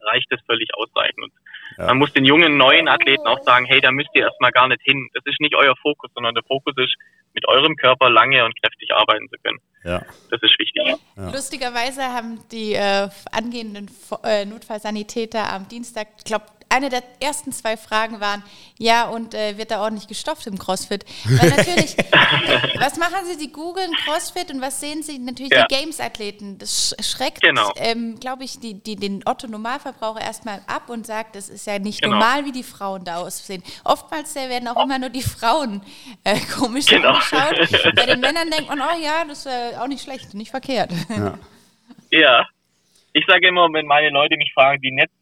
reicht 0.02 0.32
das 0.32 0.40
völlig 0.46 0.70
ausreichend. 0.76 1.32
Ja. 1.78 1.88
Man 1.88 1.98
muss 1.98 2.14
den 2.14 2.26
jungen, 2.26 2.58
neuen 2.58 2.88
Athleten 2.88 3.28
auch 3.28 3.42
sagen, 3.44 3.66
hey, 3.66 3.82
da 3.82 3.92
müsst 3.92 4.10
ihr 4.14 4.24
erstmal 4.24 4.52
gar 4.52 4.68
nicht 4.68 4.82
hin. 4.84 5.10
Das 5.14 5.24
ist 5.26 5.40
nicht 5.40 5.56
euer 5.56 5.76
Fokus, 5.82 6.12
sondern 6.14 6.34
der 6.36 6.44
Fokus 6.44 6.74
ist, 6.78 6.96
mit 7.34 7.48
eurem 7.48 7.76
Körper 7.76 8.10
lange 8.10 8.44
und 8.44 8.60
kräftig 8.62 8.94
arbeiten 8.94 9.30
zu 9.30 9.38
können. 9.42 9.60
Ja. 9.84 10.00
Das 10.30 10.42
ist 10.42 10.60
wichtig. 10.60 10.84
Ja. 11.16 11.32
Lustigerweise 11.32 12.04
haben 12.04 12.40
die 12.52 12.74
äh, 12.74 13.10
angehenden 13.32 13.90
äh, 14.24 14.46
Notfallsanitäter 14.46 15.52
am 15.52 15.68
Dienstag, 15.68 16.08
ich 16.18 16.26
glaube, 16.26 16.46
eine 16.72 16.90
der 16.90 17.04
ersten 17.20 17.52
zwei 17.52 17.78
Fragen 17.78 18.20
waren, 18.20 18.44
ja, 18.78 19.08
und 19.08 19.34
äh, 19.34 19.58
wird 19.58 19.72
da 19.72 19.82
ordentlich 19.82 20.08
gestopft 20.08 20.48
im 20.48 20.58
CrossFit? 20.58 21.06
Weil 21.26 21.50
natürlich, 21.50 21.98
was 22.80 22.98
machen 22.98 23.26
Sie? 23.26 23.36
Sie 23.36 23.52
googeln 23.52 23.92
CrossFit 24.06 24.52
und 24.52 24.62
was 24.62 24.80
sehen 24.80 25.04
Sie? 25.04 25.20
Natürlich 25.20 25.52
ja. 25.52 25.68
die 25.68 25.76
Games-Athleten. 25.76 26.58
Das 26.58 26.96
schreckt, 27.02 27.42
genau. 27.42 27.72
ähm, 27.76 28.20
glaube 28.20 28.44
ich, 28.44 28.60
die, 28.60 28.82
die, 28.82 28.96
den 28.96 29.22
Otto-Normalverbraucher 29.26 30.22
erstmal 30.22 30.62
ab 30.68 30.90
und 30.90 31.06
sagt, 31.06 31.36
das 31.36 31.50
ist 31.50 31.68
ja 31.68 31.78
nicht 31.78 32.02
genau. 32.02 32.16
normal, 32.16 32.46
wie 32.46 32.52
die 32.52 32.64
Frauen 32.64 33.04
da 33.04 33.18
aussehen. 33.18 33.64
Oftmals 33.84 34.36
äh, 34.36 34.50
werden 34.50 34.68
auch 34.68 34.84
immer 34.84 34.98
nur 34.98 35.10
die 35.10 35.22
Frauen 35.22 35.82
äh, 36.24 36.40
komisch 36.58 36.88
genau. 36.88 37.10
angeschaut. 37.10 37.96
Bei 37.96 38.06
den 38.06 38.22
Männern 38.22 38.50
denkt 38.50 38.70
man, 38.70 38.80
oh 38.82 39.00
ja, 39.02 39.26
das 39.28 39.46
ist 39.46 39.48
äh, 39.48 39.78
auch 39.78 39.88
nicht 39.88 40.04
schlecht, 40.04 40.34
nicht 40.34 40.52
verkehrt. 40.52 40.92
Ja. 41.10 41.38
ja. 42.12 42.48
Ich 43.14 43.26
sage 43.28 43.48
immer, 43.48 43.68
wenn 43.74 43.86
meine 43.86 44.10
Leute 44.10 44.38
mich 44.38 44.54
fragen, 44.54 44.82
die 44.82 44.92
also 44.92 45.21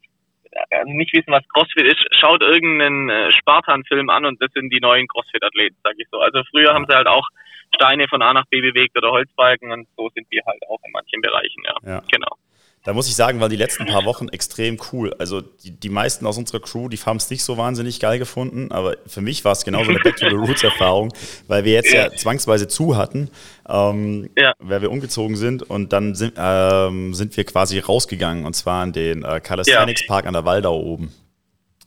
nicht 0.84 1.12
wissen, 1.12 1.32
was 1.32 1.46
CrossFit 1.48 1.86
ist, 1.86 2.04
schaut 2.20 2.42
irgendeinen 2.42 3.08
äh, 3.08 3.32
Spartan-Film 3.32 4.10
an 4.10 4.24
und 4.24 4.42
das 4.42 4.50
sind 4.52 4.70
die 4.70 4.80
neuen 4.80 5.06
CrossFit-Athleten, 5.08 5.76
sage 5.82 5.96
ich 5.98 6.08
so. 6.10 6.18
Also 6.20 6.42
früher 6.50 6.74
haben 6.74 6.86
sie 6.88 6.94
halt 6.94 7.06
auch 7.06 7.26
Steine 7.74 8.08
von 8.08 8.22
A 8.22 8.32
nach 8.32 8.46
B 8.46 8.60
bewegt 8.60 8.96
oder 8.96 9.10
Holzbalken 9.10 9.70
und 9.70 9.88
so 9.96 10.10
sind 10.14 10.26
wir 10.30 10.42
halt 10.46 10.60
auch 10.68 10.80
in 10.84 10.92
manchen 10.92 11.20
Bereichen, 11.20 11.62
ja. 11.64 11.74
ja. 11.84 12.02
Genau. 12.10 12.36
Da 12.82 12.94
muss 12.94 13.08
ich 13.08 13.14
sagen, 13.14 13.40
weil 13.40 13.50
die 13.50 13.56
letzten 13.56 13.84
paar 13.84 14.06
Wochen 14.06 14.28
extrem 14.28 14.78
cool. 14.90 15.14
Also 15.18 15.42
die, 15.42 15.70
die 15.70 15.90
meisten 15.90 16.24
aus 16.26 16.38
unserer 16.38 16.60
Crew, 16.60 16.88
die 16.88 16.96
haben 16.96 17.18
es 17.18 17.28
nicht 17.28 17.44
so 17.44 17.58
wahnsinnig 17.58 18.00
geil 18.00 18.18
gefunden, 18.18 18.72
aber 18.72 18.96
für 19.06 19.20
mich 19.20 19.44
war 19.44 19.52
es 19.52 19.64
genauso 19.64 19.90
eine 19.90 19.98
Back 20.00 20.16
to 20.16 20.30
the 20.30 20.34
Roots 20.34 20.62
Erfahrung, 20.64 21.12
weil 21.46 21.64
wir 21.64 21.74
jetzt 21.74 21.92
ja, 21.92 22.06
ja 22.06 22.16
zwangsweise 22.16 22.68
zu 22.68 22.96
hatten, 22.96 23.30
ähm, 23.68 24.30
ja. 24.36 24.54
weil 24.58 24.80
wir 24.80 24.90
umgezogen 24.90 25.36
sind 25.36 25.62
und 25.62 25.92
dann 25.92 26.14
sind, 26.14 26.34
ähm, 26.38 27.12
sind 27.12 27.36
wir 27.36 27.44
quasi 27.44 27.78
rausgegangen 27.80 28.46
und 28.46 28.54
zwar 28.54 28.82
in 28.82 28.92
den 28.92 29.24
äh, 29.24 29.40
Calisthenics 29.40 30.06
Park 30.06 30.26
an 30.26 30.32
der 30.32 30.46
Waldau 30.46 30.80
oben 30.80 31.12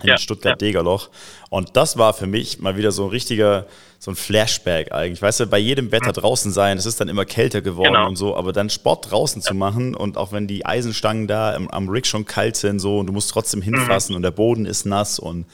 in 0.02 0.10
ja, 0.10 0.18
Stuttgart-Degerloch. 0.18 1.10
Und 1.50 1.76
das 1.76 1.98
war 1.98 2.14
für 2.14 2.28
mich 2.28 2.60
mal 2.60 2.76
wieder 2.78 2.92
so 2.92 3.06
ein 3.06 3.10
richtiger, 3.10 3.68
so 4.00 4.12
ein 4.12 4.16
Flashback 4.16 4.92
eigentlich. 4.92 5.22
Weißt 5.22 5.40
du, 5.40 5.48
bei 5.48 5.60
jedem 5.60 5.92
Wetter 5.92 6.10
mhm. 6.10 6.14
draußen 6.14 6.52
sein, 6.52 6.78
es 6.78 6.86
ist 6.86 7.00
dann 7.00 7.10
immer 7.10 7.26
kälter 7.26 7.62
geworden 7.62 7.94
genau. 7.94 8.08
und 8.08 8.16
so, 8.16 8.36
aber 8.36 8.54
dann 8.54 8.70
Sport 8.70 9.12
draußen 9.12 9.42
ja. 9.42 9.48
zu 9.48 9.54
machen 9.54 9.96
und 9.96 10.18
auch 10.18 10.32
wenn 10.32 10.48
die 10.48 10.66
Eisenstangen 10.66 11.28
da 11.28 11.54
am, 11.54 11.68
am 11.70 11.90
Rig 11.90 12.06
schon 12.06 12.26
kalt 12.26 12.56
sind 12.56 12.80
so 12.80 13.00
und 13.00 13.08
du 13.08 13.14
musst 13.14 13.32
trotzdem 13.32 13.60
mhm. 13.60 13.76
hinfassen 13.76 14.14
mhm. 14.14 14.18
und 14.18 14.24
der 14.24 14.32
Boden 14.32 14.66
ist 14.66 14.86
nass 14.86 15.20
und 15.20 15.46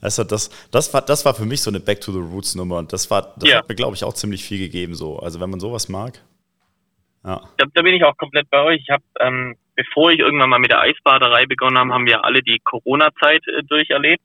also 0.00 0.24
das, 0.24 0.50
das, 0.70 0.94
war, 0.94 1.02
das 1.02 1.24
war 1.24 1.34
für 1.34 1.44
mich 1.44 1.60
so 1.60 1.70
eine 1.70 1.80
Back 1.80 2.00
to 2.00 2.12
the 2.12 2.18
Roots 2.18 2.54
Nummer 2.54 2.78
und 2.78 2.92
das, 2.92 3.10
war, 3.10 3.34
das 3.36 3.50
ja. 3.50 3.58
hat 3.58 3.68
mir, 3.68 3.74
glaube 3.74 3.94
ich, 3.94 4.04
auch 4.04 4.14
ziemlich 4.14 4.42
viel 4.44 4.58
gegeben 4.58 4.94
so. 4.94 5.18
Also 5.18 5.40
wenn 5.40 5.50
man 5.50 5.60
sowas 5.60 5.88
mag. 5.88 6.22
Ja. 7.22 7.42
Da, 7.58 7.66
da 7.74 7.82
bin 7.82 7.94
ich 7.94 8.02
auch 8.04 8.16
komplett 8.16 8.48
bei 8.48 8.62
euch. 8.62 8.80
Ich 8.80 8.88
habe 8.88 9.02
ähm, 9.20 9.56
bevor 9.80 10.10
ich 10.12 10.18
irgendwann 10.18 10.50
mal 10.50 10.58
mit 10.58 10.70
der 10.70 10.80
Eisbaderei 10.80 11.46
begonnen 11.46 11.78
habe, 11.78 11.92
haben 11.94 12.06
wir 12.06 12.24
alle 12.24 12.42
die 12.42 12.60
Corona-Zeit 12.62 13.42
äh, 13.48 13.62
durcherlebt. 13.62 14.22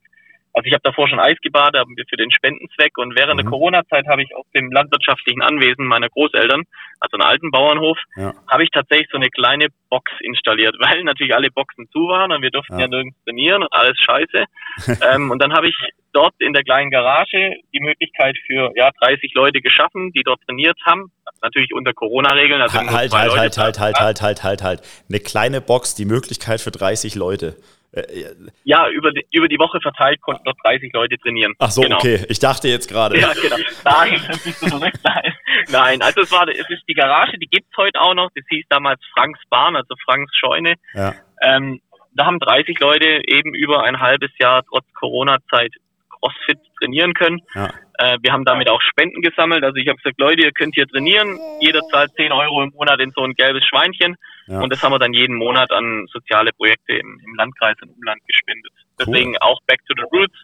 Also 0.56 0.68
ich 0.68 0.72
habe 0.72 0.82
davor 0.84 1.06
schon 1.06 1.20
Eis 1.20 1.36
gebadet, 1.42 1.78
haben 1.78 1.94
wir 1.98 2.06
für 2.08 2.16
den 2.16 2.30
Spendenzweck 2.30 2.96
und 2.96 3.14
während 3.14 3.34
mhm. 3.34 3.42
der 3.42 3.50
Corona-Zeit 3.50 4.06
habe 4.08 4.22
ich 4.22 4.34
auf 4.34 4.46
dem 4.54 4.72
landwirtschaftlichen 4.72 5.42
Anwesen 5.42 5.84
meiner 5.84 6.08
Großeltern, 6.08 6.62
also 6.98 7.18
einem 7.18 7.28
alten 7.28 7.50
Bauernhof, 7.50 7.98
ja. 8.16 8.32
habe 8.48 8.64
ich 8.64 8.70
tatsächlich 8.70 9.08
so 9.12 9.18
eine 9.18 9.28
kleine 9.28 9.66
Box 9.90 10.10
installiert, 10.20 10.74
weil 10.80 11.04
natürlich 11.04 11.34
alle 11.34 11.50
Boxen 11.50 11.90
zu 11.90 12.08
waren 12.08 12.32
und 12.32 12.40
wir 12.40 12.50
durften 12.50 12.78
ja, 12.78 12.86
ja 12.86 12.88
nirgends 12.88 13.22
trainieren 13.24 13.64
und 13.64 13.72
alles 13.72 13.98
scheiße. 13.98 14.44
ähm, 15.12 15.30
und 15.30 15.42
dann 15.42 15.52
habe 15.52 15.68
ich 15.68 15.76
dort 16.14 16.32
in 16.38 16.54
der 16.54 16.62
kleinen 16.62 16.90
Garage 16.90 17.56
die 17.74 17.80
Möglichkeit 17.80 18.36
für 18.46 18.72
ja 18.76 18.90
30 19.02 19.34
Leute 19.34 19.60
geschaffen, 19.60 20.12
die 20.12 20.22
dort 20.22 20.40
trainiert 20.46 20.78
haben. 20.86 21.12
Natürlich 21.42 21.74
unter 21.74 21.92
Corona-Regeln. 21.92 22.62
Also 22.62 22.78
halt, 22.78 22.90
halt, 22.90 23.12
halt, 23.12 23.28
Leute 23.28 23.40
halt, 23.40 23.58
halt, 23.58 23.78
halt, 23.78 24.00
halt, 24.00 24.22
halt, 24.22 24.42
halt, 24.42 24.62
halt. 24.62 25.04
Eine 25.10 25.20
kleine 25.20 25.60
Box, 25.60 25.94
die 25.94 26.06
Möglichkeit 26.06 26.62
für 26.62 26.70
30 26.70 27.14
Leute. 27.14 27.56
Äh, 27.96 28.34
ja, 28.64 28.88
über 28.90 29.10
die, 29.12 29.26
über 29.32 29.48
die 29.48 29.58
Woche 29.58 29.80
verteilt 29.80 30.20
konnten 30.20 30.42
noch 30.44 30.54
30 30.64 30.92
Leute 30.92 31.16
trainieren. 31.18 31.54
Ach 31.58 31.70
so, 31.70 31.82
genau. 31.82 31.96
okay. 31.96 32.24
Ich 32.28 32.38
dachte 32.38 32.68
jetzt 32.68 32.88
gerade. 32.88 33.18
Ja, 33.18 33.32
genau. 33.32 33.56
Nein, 33.84 34.20
Nein. 35.02 35.34
Nein, 35.68 36.02
also 36.02 36.20
es 36.20 36.32
war, 36.32 36.48
es 36.48 36.68
ist 36.68 36.82
die 36.88 36.94
Garage, 36.94 37.38
die 37.38 37.46
gibt's 37.46 37.74
heute 37.76 38.00
auch 38.00 38.14
noch. 38.14 38.30
Das 38.34 38.44
hieß 38.48 38.66
damals 38.68 39.00
Franks 39.16 39.40
Bahn, 39.48 39.76
also 39.76 39.94
Franks 40.04 40.32
Scheune. 40.36 40.74
Ja. 40.94 41.14
Ähm, 41.42 41.80
da 42.12 42.26
haben 42.26 42.38
30 42.38 42.78
Leute 42.80 43.22
eben 43.26 43.54
über 43.54 43.82
ein 43.82 44.00
halbes 44.00 44.30
Jahr 44.38 44.62
trotz 44.68 44.86
Corona-Zeit 44.94 45.72
CrossFit 46.08 46.58
trainieren 46.78 47.14
können. 47.14 47.40
Ja. 47.54 47.70
Äh, 47.98 48.18
wir 48.22 48.32
haben 48.32 48.44
damit 48.44 48.68
auch 48.68 48.80
Spenden 48.82 49.22
gesammelt. 49.22 49.64
Also 49.64 49.76
ich 49.76 49.88
habe 49.88 49.96
gesagt, 49.96 50.18
Leute, 50.18 50.42
ihr 50.42 50.52
könnt 50.52 50.74
hier 50.74 50.86
trainieren. 50.86 51.38
Jeder 51.60 51.80
zahlt 51.90 52.12
10 52.16 52.32
Euro 52.32 52.62
im 52.62 52.70
Monat 52.70 53.00
in 53.00 53.10
so 53.12 53.22
ein 53.22 53.32
gelbes 53.34 53.64
Schweinchen. 53.64 54.16
Ja. 54.46 54.60
Und 54.60 54.72
das 54.72 54.82
haben 54.82 54.92
wir 54.92 54.98
dann 54.98 55.14
jeden 55.14 55.36
Monat 55.36 55.70
an 55.72 56.06
soziale 56.12 56.52
Projekte 56.52 56.94
im, 56.94 57.20
im 57.24 57.34
Landkreis 57.36 57.76
und 57.82 57.90
Umland 57.90 58.20
gespendet. 58.26 58.72
Deswegen 58.98 59.30
cool. 59.30 59.38
auch 59.40 59.60
Back 59.66 59.80
to 59.86 59.94
the 59.96 60.04
Roots. 60.12 60.36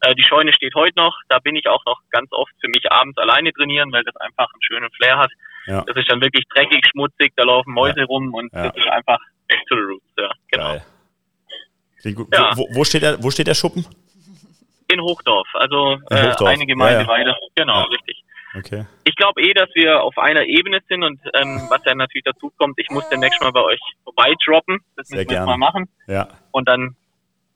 Äh, 0.00 0.14
die 0.14 0.24
Scheune 0.24 0.52
steht 0.52 0.74
heute 0.74 0.94
noch. 0.96 1.16
Da 1.28 1.38
bin 1.38 1.56
ich 1.56 1.68
auch 1.68 1.84
noch 1.86 2.00
ganz 2.10 2.30
oft 2.32 2.52
für 2.60 2.68
mich 2.68 2.90
abends 2.90 3.16
alleine 3.18 3.52
trainieren, 3.52 3.92
weil 3.92 4.04
das 4.04 4.16
einfach 4.16 4.48
einen 4.52 4.62
schönen 4.62 4.90
Flair 4.92 5.18
hat. 5.18 5.30
Ja. 5.66 5.82
Das 5.86 5.96
ist 5.96 6.10
dann 6.10 6.20
wirklich 6.20 6.44
dreckig, 6.52 6.84
schmutzig, 6.90 7.32
da 7.36 7.44
laufen 7.44 7.72
Mäuse 7.72 8.00
ja. 8.00 8.06
rum 8.06 8.34
und 8.34 8.52
das 8.52 8.74
ist 8.76 8.88
einfach 8.88 9.18
Back 9.48 9.60
to 9.68 9.76
the 9.76 9.82
Roots. 9.82 10.12
Ja, 10.18 10.30
genau. 10.50 10.82
Wo, 12.54 12.68
wo, 12.72 12.84
steht 12.84 13.02
der, 13.02 13.22
wo 13.22 13.30
steht 13.30 13.48
der 13.48 13.54
Schuppen? 13.54 13.84
Hochdorf, 15.06 15.48
also 15.54 15.98
äh, 16.10 16.30
Hochdorf. 16.30 16.50
eine 16.50 16.66
Gemeinde 16.66 17.00
ja, 17.00 17.02
ja. 17.02 17.08
weiter. 17.08 17.36
Genau, 17.54 17.80
ja. 17.80 17.84
richtig. 17.84 18.22
Okay. 18.56 18.86
Ich 19.04 19.14
glaube 19.16 19.42
eh, 19.42 19.52
dass 19.52 19.68
wir 19.74 20.02
auf 20.02 20.16
einer 20.18 20.44
Ebene 20.44 20.80
sind 20.88 21.02
und 21.04 21.20
ähm, 21.34 21.60
was 21.68 21.80
ja 21.84 21.94
natürlich 21.94 22.24
dazu 22.24 22.50
kommt, 22.56 22.78
ich 22.78 22.88
muss 22.90 23.08
demnächst 23.08 23.40
mal 23.40 23.52
bei 23.52 23.62
euch 23.62 23.80
vorbeidroppen. 24.04 24.78
Das 24.96 25.08
Sehr 25.08 25.18
müssen 25.18 25.30
wir 25.30 25.46
mal 25.46 25.58
machen. 25.58 25.88
Ja. 26.06 26.28
Und 26.52 26.66
dann 26.68 26.96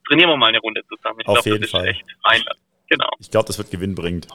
trainieren 0.06 0.30
wir 0.30 0.36
mal 0.36 0.48
eine 0.48 0.58
Runde 0.58 0.82
zusammen. 0.88 1.20
Ich 1.20 1.26
auf 1.26 1.42
glaub, 1.42 1.46
jeden 1.46 1.68
Fall. 1.68 1.94
Genau. 2.88 3.08
Ich 3.20 3.30
glaube, 3.30 3.46
das 3.46 3.56
wird 3.56 3.70
gewinnbringend. 3.70 4.26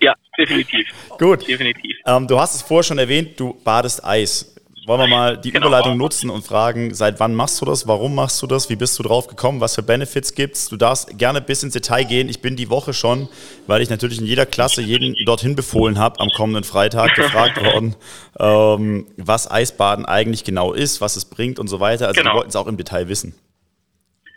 ja, 0.00 0.14
definitiv. 0.38 0.86
Gut. 1.18 1.48
Definitiv. 1.48 1.96
Ähm, 2.06 2.28
du 2.28 2.38
hast 2.38 2.54
es 2.54 2.62
vorher 2.62 2.84
schon 2.84 2.98
erwähnt, 2.98 3.40
du 3.40 3.54
badest 3.64 4.04
Eis 4.04 4.53
wollen 4.86 5.00
wir 5.00 5.06
mal 5.08 5.36
die 5.38 5.50
genau. 5.50 5.68
Überleitung 5.68 5.96
nutzen 5.96 6.30
und 6.30 6.42
fragen, 6.42 6.94
seit 6.94 7.20
wann 7.20 7.34
machst 7.34 7.60
du 7.60 7.64
das, 7.64 7.88
warum 7.88 8.14
machst 8.14 8.42
du 8.42 8.46
das, 8.46 8.68
wie 8.68 8.76
bist 8.76 8.98
du 8.98 9.02
drauf 9.02 9.26
gekommen, 9.26 9.60
was 9.60 9.74
für 9.74 9.82
Benefits 9.82 10.34
gibt's? 10.34 10.68
Du 10.68 10.76
darfst 10.76 11.18
gerne 11.18 11.40
bis 11.40 11.62
ins 11.62 11.72
Detail 11.72 12.04
gehen. 12.04 12.28
Ich 12.28 12.42
bin 12.42 12.56
die 12.56 12.70
Woche 12.70 12.92
schon, 12.92 13.28
weil 13.66 13.80
ich 13.80 13.90
natürlich 13.90 14.20
in 14.20 14.26
jeder 14.26 14.46
Klasse 14.46 14.82
jeden 14.82 15.14
dorthin 15.24 15.56
befohlen 15.56 15.98
habe, 15.98 16.20
am 16.20 16.28
kommenden 16.30 16.64
Freitag 16.64 17.14
gefragt 17.14 17.62
worden, 17.64 17.96
ähm, 18.38 19.06
was 19.16 19.50
Eisbaden 19.50 20.04
eigentlich 20.04 20.44
genau 20.44 20.72
ist, 20.72 21.00
was 21.00 21.16
es 21.16 21.28
bringt 21.28 21.58
und 21.58 21.68
so 21.68 21.80
weiter. 21.80 22.08
Also 22.08 22.20
genau. 22.20 22.32
wir 22.32 22.36
wollten 22.36 22.50
es 22.50 22.56
auch 22.56 22.66
im 22.66 22.76
Detail 22.76 23.08
wissen. 23.08 23.34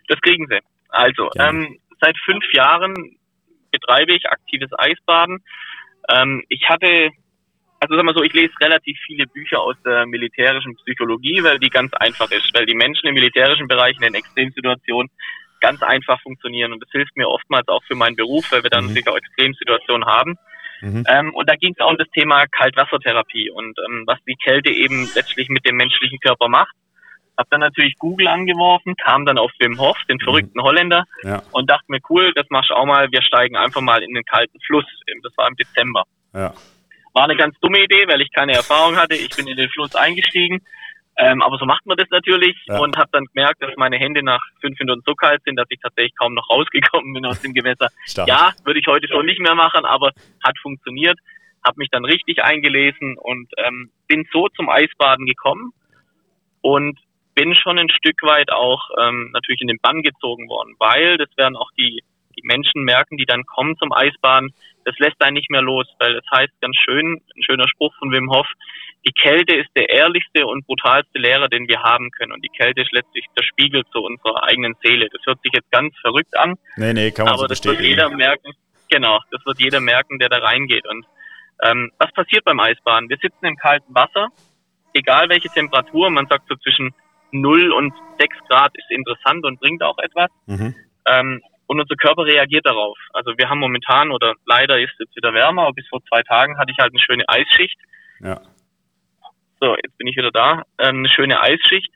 Das 0.07 0.19
kriegen 0.21 0.47
Sie. 0.49 0.59
Also, 0.89 1.29
ähm, 1.37 1.77
seit 1.99 2.15
fünf 2.23 2.43
Jahren 2.53 2.93
betreibe 3.71 4.15
ich 4.15 4.25
aktives 4.29 4.69
Eisbaden. 4.77 5.43
Ähm, 6.09 6.43
ich 6.47 6.69
hatte 6.69 7.09
also 7.79 7.95
sag 7.95 8.05
mal 8.05 8.15
so, 8.15 8.23
ich 8.23 8.33
lese 8.33 8.53
relativ 8.59 8.97
viele 9.05 9.27
Bücher 9.27 9.61
aus 9.61 9.75
der 9.85 10.05
militärischen 10.05 10.75
Psychologie, 10.77 11.43
weil 11.43 11.59
die 11.59 11.69
ganz 11.69 11.93
einfach 11.93 12.29
ist, 12.31 12.51
weil 12.53 12.65
die 12.65 12.73
Menschen 12.73 13.07
im 13.07 13.13
militärischen 13.13 13.67
Bereich 13.67 13.95
in 13.95 14.01
den 14.01 14.15
Extremsituationen 14.15 15.09
ganz 15.59 15.81
einfach 15.81 16.21
funktionieren 16.21 16.73
und 16.73 16.81
das 16.81 16.89
hilft 16.91 17.15
mir 17.17 17.27
oftmals 17.27 17.67
auch 17.67 17.83
für 17.85 17.95
meinen 17.95 18.15
Beruf, 18.15 18.51
weil 18.51 18.63
wir 18.63 18.69
dann 18.69 18.83
mhm. 18.83 18.89
natürlich 18.89 19.09
auch 19.09 19.17
Extremsituationen 19.17 20.07
haben. 20.07 20.35
Mhm. 20.81 21.03
Ähm, 21.07 21.33
und 21.33 21.49
da 21.49 21.55
ging 21.55 21.73
es 21.73 21.83
auch 21.83 21.91
um 21.91 21.97
das 21.97 22.09
Thema 22.09 22.45
Kaltwassertherapie 22.47 23.49
und 23.49 23.77
ähm, 23.87 24.03
was 24.05 24.19
die 24.27 24.35
Kälte 24.35 24.71
eben 24.71 25.09
letztlich 25.15 25.49
mit 25.49 25.65
dem 25.67 25.75
menschlichen 25.75 26.19
Körper 26.19 26.47
macht. 26.47 26.75
Hab 27.35 27.49
dann 27.51 27.59
natürlich 27.59 27.95
Google 27.99 28.27
angeworfen, 28.27 28.95
kam 28.95 29.25
dann 29.25 29.37
auf 29.37 29.51
Wim 29.59 29.79
Hof, 29.79 29.97
den 30.09 30.17
mhm. 30.17 30.23
verrückten 30.23 30.59
mhm. 30.59 30.63
Holländer, 30.63 31.05
ja. 31.23 31.43
und 31.51 31.69
dachte 31.69 31.85
mir, 31.87 31.99
cool, 32.09 32.33
das 32.35 32.47
machst 32.49 32.71
du 32.71 32.75
auch 32.75 32.85
mal, 32.85 33.11
wir 33.11 33.21
steigen 33.21 33.55
einfach 33.55 33.81
mal 33.81 34.01
in 34.01 34.13
den 34.13 34.25
kalten 34.25 34.59
Fluss. 34.61 34.85
Das 35.23 35.33
war 35.37 35.47
im 35.47 35.55
Dezember. 35.55 36.03
Ja. 36.33 36.53
War 37.13 37.25
eine 37.25 37.35
ganz 37.35 37.57
dumme 37.59 37.83
Idee, 37.83 38.05
weil 38.07 38.21
ich 38.21 38.31
keine 38.31 38.53
Erfahrung 38.53 38.95
hatte. 38.95 39.15
Ich 39.15 39.29
bin 39.35 39.47
in 39.47 39.57
den 39.57 39.69
Fluss 39.69 39.95
eingestiegen. 39.95 40.61
Ähm, 41.19 41.41
aber 41.41 41.57
so 41.57 41.65
macht 41.65 41.85
man 41.87 41.97
das 41.97 42.07
natürlich 42.11 42.55
ja. 42.67 42.77
und 42.77 42.95
habe 42.95 43.09
dann 43.11 43.25
gemerkt, 43.33 43.61
dass 43.63 43.75
meine 43.75 43.97
Hände 43.97 44.21
nach 44.21 44.41
fünf 44.61 44.77
Minuten 44.79 45.01
so 45.03 45.15
kalt 45.15 45.41
sind, 45.45 45.55
dass 45.55 45.65
ich 45.69 45.79
tatsächlich 45.81 46.15
kaum 46.15 46.35
noch 46.35 46.47
rausgekommen 46.49 47.11
bin 47.13 47.25
aus 47.25 47.41
dem 47.41 47.53
Gewässer. 47.53 47.89
Stark. 48.05 48.27
Ja, 48.27 48.53
würde 48.63 48.79
ich 48.79 48.85
heute 48.85 49.07
schon 49.07 49.25
nicht 49.25 49.39
mehr 49.39 49.55
machen, 49.55 49.83
aber 49.83 50.11
hat 50.43 50.59
funktioniert. 50.61 51.17
Habe 51.65 51.79
mich 51.79 51.89
dann 51.89 52.05
richtig 52.05 52.43
eingelesen 52.43 53.17
und 53.17 53.51
ähm, 53.57 53.89
bin 54.07 54.27
so 54.31 54.47
zum 54.49 54.69
Eisbaden 54.69 55.25
gekommen 55.25 55.71
und 56.61 56.99
bin 57.33 57.55
schon 57.55 57.79
ein 57.79 57.89
Stück 57.89 58.21
weit 58.21 58.51
auch 58.51 58.89
ähm, 58.99 59.31
natürlich 59.31 59.61
in 59.61 59.67
den 59.67 59.79
Bann 59.81 60.03
gezogen 60.03 60.49
worden, 60.49 60.75
weil 60.77 61.17
das 61.17 61.29
werden 61.35 61.55
auch 61.55 61.71
die, 61.77 62.03
die 62.37 62.45
Menschen 62.45 62.83
merken, 62.83 63.17
die 63.17 63.25
dann 63.25 63.45
kommen 63.45 63.75
zum 63.77 63.91
Eisbaden, 63.91 64.53
das 64.85 64.97
lässt 64.99 65.21
einen 65.21 65.33
nicht 65.33 65.49
mehr 65.49 65.61
los, 65.61 65.85
weil 65.99 66.13
das 66.13 66.23
heißt 66.31 66.53
ganz 66.61 66.77
schön, 66.77 67.21
ein 67.35 67.43
schöner 67.43 67.67
Spruch 67.67 67.93
von 67.99 68.11
Wim 68.11 68.31
Hof, 68.31 68.47
die 69.05 69.11
Kälte 69.11 69.55
ist 69.55 69.69
der 69.75 69.89
ehrlichste 69.89 70.45
und 70.45 70.65
brutalste 70.65 71.19
Lehrer, 71.19 71.47
den 71.49 71.67
wir 71.67 71.81
haben 71.83 72.09
können. 72.11 72.31
Und 72.31 72.43
die 72.43 72.49
Kälte 72.49 72.81
ist 72.81 72.91
letztlich 72.91 73.25
der 73.37 73.43
Spiegel 73.43 73.83
zu 73.91 73.99
unserer 73.99 74.43
eigenen 74.43 74.75
Seele. 74.83 75.07
Das 75.11 75.21
hört 75.25 75.41
sich 75.43 75.51
jetzt 75.53 75.71
ganz 75.71 75.93
verrückt 76.01 76.37
an. 76.37 76.55
Nee, 76.77 76.93
nee, 76.93 77.11
kann 77.11 77.25
man 77.25 77.33
Aber 77.33 77.43
so 77.43 77.47
das 77.47 77.63
wird 77.63 77.79
jeder 77.79 78.09
merken, 78.09 78.53
genau, 78.89 79.19
das 79.31 79.45
wird 79.45 79.59
jeder 79.59 79.79
merken, 79.79 80.19
der 80.19 80.29
da 80.29 80.37
reingeht. 80.37 80.87
Und 80.87 81.05
ähm, 81.63 81.91
was 81.97 82.11
passiert 82.13 82.43
beim 82.43 82.59
Eisbahn? 82.59 83.09
Wir 83.09 83.17
sitzen 83.17 83.45
im 83.45 83.55
kalten 83.55 83.93
Wasser, 83.93 84.29
egal 84.93 85.29
welche 85.29 85.49
Temperatur, 85.49 86.09
man 86.09 86.27
sagt 86.27 86.47
so 86.47 86.55
zwischen 86.55 86.93
0 87.31 87.71
und 87.71 87.93
6 88.19 88.37
Grad 88.47 88.71
ist 88.77 88.89
interessant 88.89 89.45
und 89.45 89.59
bringt 89.59 89.83
auch 89.83 89.97
etwas. 89.99 90.29
Mhm. 90.45 90.75
Ähm, 91.05 91.41
und 91.67 91.79
unser 91.79 91.95
Körper 91.95 92.25
reagiert 92.25 92.65
darauf. 92.65 92.97
Also 93.13 93.37
wir 93.37 93.49
haben 93.49 93.59
momentan, 93.59 94.11
oder 94.11 94.33
leider 94.45 94.79
ist 94.79 94.93
es 94.93 94.99
jetzt 94.99 95.15
wieder 95.15 95.33
wärmer, 95.33 95.63
aber 95.63 95.73
bis 95.73 95.87
vor 95.87 96.01
zwei 96.05 96.23
Tagen 96.23 96.57
hatte 96.57 96.71
ich 96.71 96.77
halt 96.79 96.93
eine 96.93 97.01
schöne 97.01 97.27
Eisschicht. 97.27 97.77
Ja. 98.19 98.41
So, 99.59 99.75
jetzt 99.75 99.97
bin 99.97 100.07
ich 100.07 100.15
wieder 100.15 100.31
da. 100.31 100.63
Ähm, 100.77 100.99
eine 100.99 101.09
schöne 101.09 101.39
Eisschicht. 101.39 101.91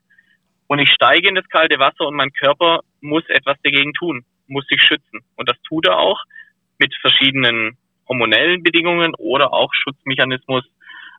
Und 0.68 0.80
ich 0.80 0.90
steige 0.92 1.30
in 1.30 1.36
das 1.36 1.48
kalte 1.50 1.80
Wasser 1.80 2.08
und 2.08 2.16
mein 2.16 2.32
Körper 2.32 2.82
muss 3.02 3.28
etwas 3.30 3.58
dagegen 3.64 3.94
tun, 3.94 4.26
muss 4.48 4.66
sich 4.68 4.82
schützen. 4.82 5.20
Und 5.36 5.50
das 5.50 5.58
tut 5.64 5.86
er 5.88 5.98
auch 5.98 6.22
mit 6.78 6.94
verschiedenen 7.02 7.78
hormonellen 8.08 8.64
Bedingungen 8.64 9.14
oder 9.16 9.54
auch 9.54 9.74
Schutzmechanismus 9.74 10.64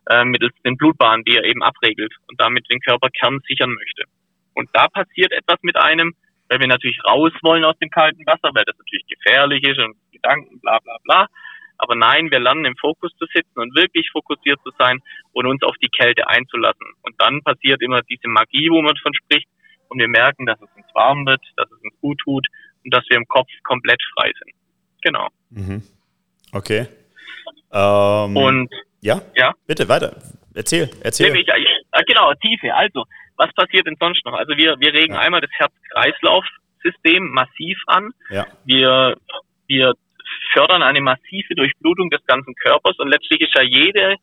äh, 0.09 0.25
mittels 0.25 0.53
den 0.65 0.77
Blutbahnen, 0.77 1.23
die 1.23 1.37
er 1.37 1.43
eben 1.43 1.63
abregelt 1.63 2.13
und 2.27 2.39
damit 2.39 2.69
den 2.69 2.79
Körperkern 2.81 3.39
sichern 3.47 3.73
möchte. 3.73 4.03
Und 4.53 4.69
da 4.73 4.87
passiert 4.87 5.31
etwas 5.31 5.57
mit 5.61 5.77
einem, 5.77 6.13
weil 6.49 6.59
wir 6.59 6.67
natürlich 6.67 6.99
raus 7.07 7.31
wollen 7.41 7.65
aus 7.65 7.77
dem 7.79 7.89
kalten 7.89 8.25
Wasser, 8.25 8.49
weil 8.53 8.65
das 8.65 8.77
natürlich 8.77 9.05
gefährlich 9.07 9.63
ist 9.63 9.79
und 9.79 9.95
Gedanken, 10.11 10.59
bla 10.59 10.79
bla 10.79 10.97
bla. 11.03 11.27
Aber 11.77 11.95
nein, 11.95 12.31
wir 12.31 12.39
lernen 12.39 12.65
im 12.65 12.77
Fokus 12.77 13.11
zu 13.17 13.25
sitzen 13.33 13.59
und 13.59 13.75
wirklich 13.75 14.09
fokussiert 14.11 14.59
zu 14.63 14.71
sein 14.77 14.99
und 15.33 15.47
uns 15.47 15.63
auf 15.63 15.75
die 15.81 15.89
Kälte 15.89 16.27
einzulassen. 16.27 16.87
Und 17.01 17.15
dann 17.19 17.41
passiert 17.41 17.81
immer 17.81 18.01
diese 18.03 18.27
Magie, 18.27 18.69
wo 18.69 18.81
man 18.81 18.95
von 18.97 19.13
spricht. 19.13 19.47
Und 19.89 19.99
wir 19.99 20.07
merken, 20.07 20.45
dass 20.45 20.59
es 20.61 20.69
uns 20.75 20.85
warm 20.93 21.25
wird, 21.25 21.41
dass 21.57 21.69
es 21.69 21.81
uns 21.83 21.93
gut 21.99 22.19
tut 22.19 22.47
und 22.83 22.93
dass 22.93 23.03
wir 23.09 23.17
im 23.17 23.27
Kopf 23.27 23.49
komplett 23.63 24.01
frei 24.15 24.31
sind. 24.39 24.55
Genau. 25.01 25.27
Mhm. 25.49 25.83
Okay. 26.51 26.87
Ähm, 27.71 28.37
und 28.37 28.69
ja? 29.01 29.21
ja, 29.35 29.53
bitte 29.67 29.89
weiter. 29.89 30.15
Erzähl, 30.53 30.89
erzähl. 31.01 31.27
Nämlich, 31.27 31.47
äh, 31.47 32.03
genau, 32.05 32.33
Tiefe. 32.35 32.73
Also, 32.73 33.03
was 33.37 33.51
passiert 33.53 33.87
denn 33.87 33.97
sonst 33.99 34.25
noch? 34.25 34.33
Also 34.33 34.55
wir, 34.57 34.79
wir 34.79 34.93
regen 34.93 35.13
ja. 35.13 35.19
einmal 35.19 35.41
das 35.41 35.51
Herz-Kreislauf-System 35.51 37.29
massiv 37.31 37.77
an. 37.87 38.11
Ja. 38.29 38.45
Wir, 38.65 39.17
wir 39.67 39.93
fördern 40.53 40.83
eine 40.83 41.01
massive 41.01 41.55
Durchblutung 41.55 42.09
des 42.09 42.25
ganzen 42.25 42.53
Körpers 42.55 42.97
und 42.99 43.09
letztlich 43.09 43.41
ist 43.41 43.55
ja 43.55 43.63
jede 43.63 44.15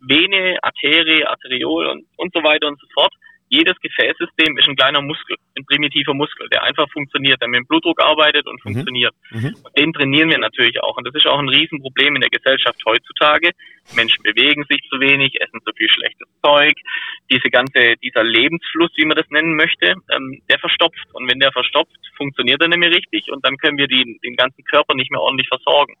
Vene, 0.00 0.58
Arterie, 0.62 1.24
Arteriol 1.24 1.86
und, 1.86 2.06
und 2.16 2.32
so 2.32 2.42
weiter 2.42 2.68
und 2.68 2.80
so 2.80 2.86
fort 2.94 3.12
jedes 3.48 3.78
Gefäßsystem 3.80 4.56
ist 4.58 4.68
ein 4.68 4.76
kleiner 4.76 5.00
Muskel, 5.00 5.36
ein 5.56 5.64
primitiver 5.64 6.14
Muskel, 6.14 6.48
der 6.48 6.62
einfach 6.62 6.88
funktioniert, 6.90 7.40
der 7.40 7.48
mit 7.48 7.58
dem 7.58 7.66
Blutdruck 7.66 8.00
arbeitet 8.02 8.46
und 8.46 8.62
mhm. 8.64 8.72
funktioniert. 8.72 9.14
Mhm. 9.30 9.56
Und 9.62 9.78
den 9.78 9.92
trainieren 9.92 10.30
wir 10.30 10.38
natürlich 10.38 10.80
auch. 10.82 10.96
Und 10.96 11.06
das 11.06 11.14
ist 11.14 11.26
auch 11.26 11.38
ein 11.38 11.48
Riesenproblem 11.48 12.16
in 12.16 12.20
der 12.20 12.30
Gesellschaft 12.30 12.80
heutzutage. 12.84 13.50
Menschen 13.96 14.22
bewegen 14.22 14.64
sich 14.68 14.82
zu 14.90 15.00
wenig, 15.00 15.40
essen 15.40 15.60
zu 15.64 15.72
viel 15.76 15.88
schlechtes 15.90 16.28
Zeug. 16.44 16.74
Diese 17.30 17.48
ganze, 17.50 17.96
dieser 18.02 18.24
Lebensfluss, 18.24 18.90
wie 18.96 19.06
man 19.06 19.16
das 19.16 19.28
nennen 19.30 19.56
möchte, 19.56 19.94
ähm, 20.10 20.42
der 20.50 20.58
verstopft. 20.58 21.06
Und 21.12 21.30
wenn 21.30 21.40
der 21.40 21.52
verstopft, 21.52 21.96
funktioniert 22.16 22.60
er 22.60 22.68
nicht 22.68 22.78
mehr 22.78 22.90
richtig 22.90 23.30
und 23.32 23.44
dann 23.44 23.56
können 23.56 23.78
wir 23.78 23.86
die, 23.86 24.18
den 24.22 24.36
ganzen 24.36 24.64
Körper 24.64 24.94
nicht 24.94 25.10
mehr 25.10 25.20
ordentlich 25.20 25.48
versorgen. 25.48 25.94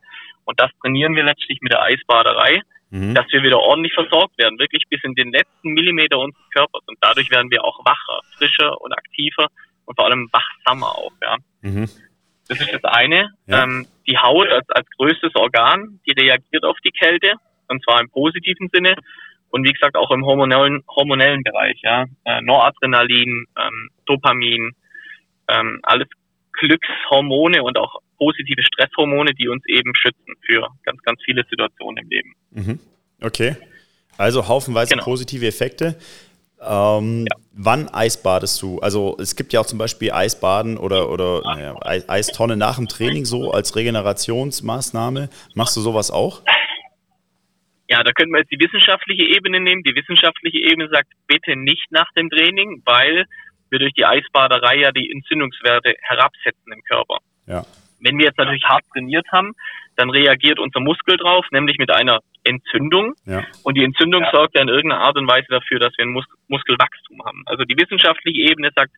Und 0.44 0.60
das 0.60 0.70
trainieren 0.80 1.14
wir 1.14 1.24
letztlich 1.24 1.60
mit 1.60 1.72
der 1.72 1.82
Eisbaderei 1.82 2.62
mhm. 2.90 3.14
dass 3.14 3.26
wir 3.30 3.42
wieder 3.42 3.58
ordentlich 3.58 3.94
versorgt 3.94 4.38
werden, 4.38 4.58
wirklich 4.58 4.84
bis 4.88 5.02
in 5.04 5.14
den 5.14 5.32
letzten 5.32 5.70
Millimeter 5.70 6.18
unseres 6.18 6.48
Körpers. 6.50 6.82
Und 6.86 6.98
dadurch 7.00 7.30
werden 7.30 7.50
wir 7.50 7.64
auch 7.64 7.84
wacher, 7.84 8.20
frischer 8.36 8.80
und 8.80 8.92
aktiver 8.92 9.48
und 9.84 9.96
vor 9.96 10.06
allem 10.06 10.28
wachsamer 10.32 10.86
auch. 10.86 11.12
Ja. 11.22 11.36
Mhm. 11.62 11.88
Das 12.48 12.60
ist 12.60 12.72
das 12.72 12.84
eine. 12.84 13.32
Ja. 13.46 13.64
Ähm, 13.64 13.86
die 14.06 14.18
Haut 14.18 14.48
als, 14.48 14.68
als 14.70 14.88
größtes 14.96 15.34
Organ, 15.34 16.00
die 16.06 16.12
reagiert 16.12 16.64
auf 16.64 16.78
die 16.84 16.90
Kälte 16.90 17.34
und 17.68 17.84
zwar 17.84 18.00
im 18.00 18.08
positiven 18.08 18.68
Sinne 18.72 18.94
und 19.50 19.64
wie 19.64 19.72
gesagt 19.72 19.96
auch 19.96 20.10
im 20.10 20.24
hormonellen, 20.24 20.82
hormonellen 20.88 21.42
Bereich. 21.42 21.78
Ja. 21.82 22.06
Äh, 22.24 22.40
Noradrenalin, 22.42 23.46
ähm, 23.58 23.90
Dopamin, 24.06 24.72
ähm, 25.48 25.80
alles 25.82 26.08
Glückshormone 26.52 27.62
und 27.62 27.78
auch 27.78 28.00
positive 28.18 28.62
Stresshormone, 28.62 29.32
die 29.34 29.48
uns 29.48 29.64
eben 29.66 29.94
schützen 29.94 30.34
für 30.44 30.68
ganz, 30.84 31.02
ganz 31.02 31.20
viele 31.24 31.44
Situationen 31.48 32.04
im 32.04 32.10
Leben. 32.10 32.34
Mhm. 32.50 32.80
Okay. 33.20 33.56
Also 34.16 34.48
haufenweise 34.48 34.94
genau. 34.94 35.04
positive 35.04 35.46
Effekte. 35.46 35.96
Ähm, 36.60 37.26
ja. 37.30 37.36
Wann 37.52 37.88
eisbadest 37.88 38.60
du? 38.62 38.80
Also 38.80 39.16
es 39.20 39.36
gibt 39.36 39.52
ja 39.52 39.60
auch 39.60 39.66
zum 39.66 39.78
Beispiel 39.78 40.10
Eisbaden 40.10 40.76
oder, 40.76 41.08
oder 41.10 41.42
naja, 41.42 41.76
Eistonne 42.08 42.56
nach 42.56 42.76
dem 42.76 42.88
Training 42.88 43.24
so 43.24 43.52
als 43.52 43.76
Regenerationsmaßnahme. 43.76 45.30
Machst 45.54 45.76
du 45.76 45.80
sowas 45.80 46.10
auch? 46.10 46.42
Ja, 47.88 48.02
da 48.02 48.12
könnten 48.12 48.32
wir 48.32 48.40
jetzt 48.40 48.50
die 48.50 48.60
wissenschaftliche 48.60 49.22
Ebene 49.22 49.60
nehmen. 49.60 49.82
Die 49.82 49.94
wissenschaftliche 49.94 50.58
Ebene 50.58 50.88
sagt, 50.90 51.08
bitte 51.26 51.56
nicht 51.56 51.90
nach 51.90 52.10
dem 52.16 52.28
Training, 52.28 52.82
weil 52.84 53.24
wir 53.70 53.78
durch 53.78 53.92
die 53.94 54.04
Eisbaderei 54.04 54.76
ja 54.76 54.92
die 54.92 55.10
Entzündungswerte 55.10 55.94
herabsetzen 56.00 56.72
im 56.72 56.82
Körper. 56.82 57.18
Ja. 57.46 57.64
Wenn 58.00 58.18
wir 58.18 58.26
jetzt 58.26 58.38
natürlich 58.38 58.64
hart 58.64 58.84
trainiert 58.92 59.26
haben, 59.32 59.52
dann 59.96 60.10
reagiert 60.10 60.58
unser 60.58 60.80
Muskel 60.80 61.16
drauf, 61.16 61.44
nämlich 61.50 61.78
mit 61.78 61.90
einer 61.90 62.20
Entzündung. 62.44 63.14
Ja. 63.26 63.44
Und 63.64 63.76
die 63.76 63.84
Entzündung 63.84 64.22
ja. 64.22 64.30
sorgt 64.30 64.56
ja 64.56 64.62
in 64.62 64.68
irgendeiner 64.68 65.02
Art 65.02 65.16
und 65.16 65.28
Weise 65.28 65.48
dafür, 65.48 65.80
dass 65.80 65.92
wir 65.98 66.04
ein 66.04 66.10
Mus 66.10 66.24
Muskelwachstum 66.46 67.24
haben. 67.24 67.42
Also 67.46 67.64
die 67.64 67.76
wissenschaftliche 67.76 68.50
Ebene 68.50 68.70
sagt, 68.74 68.92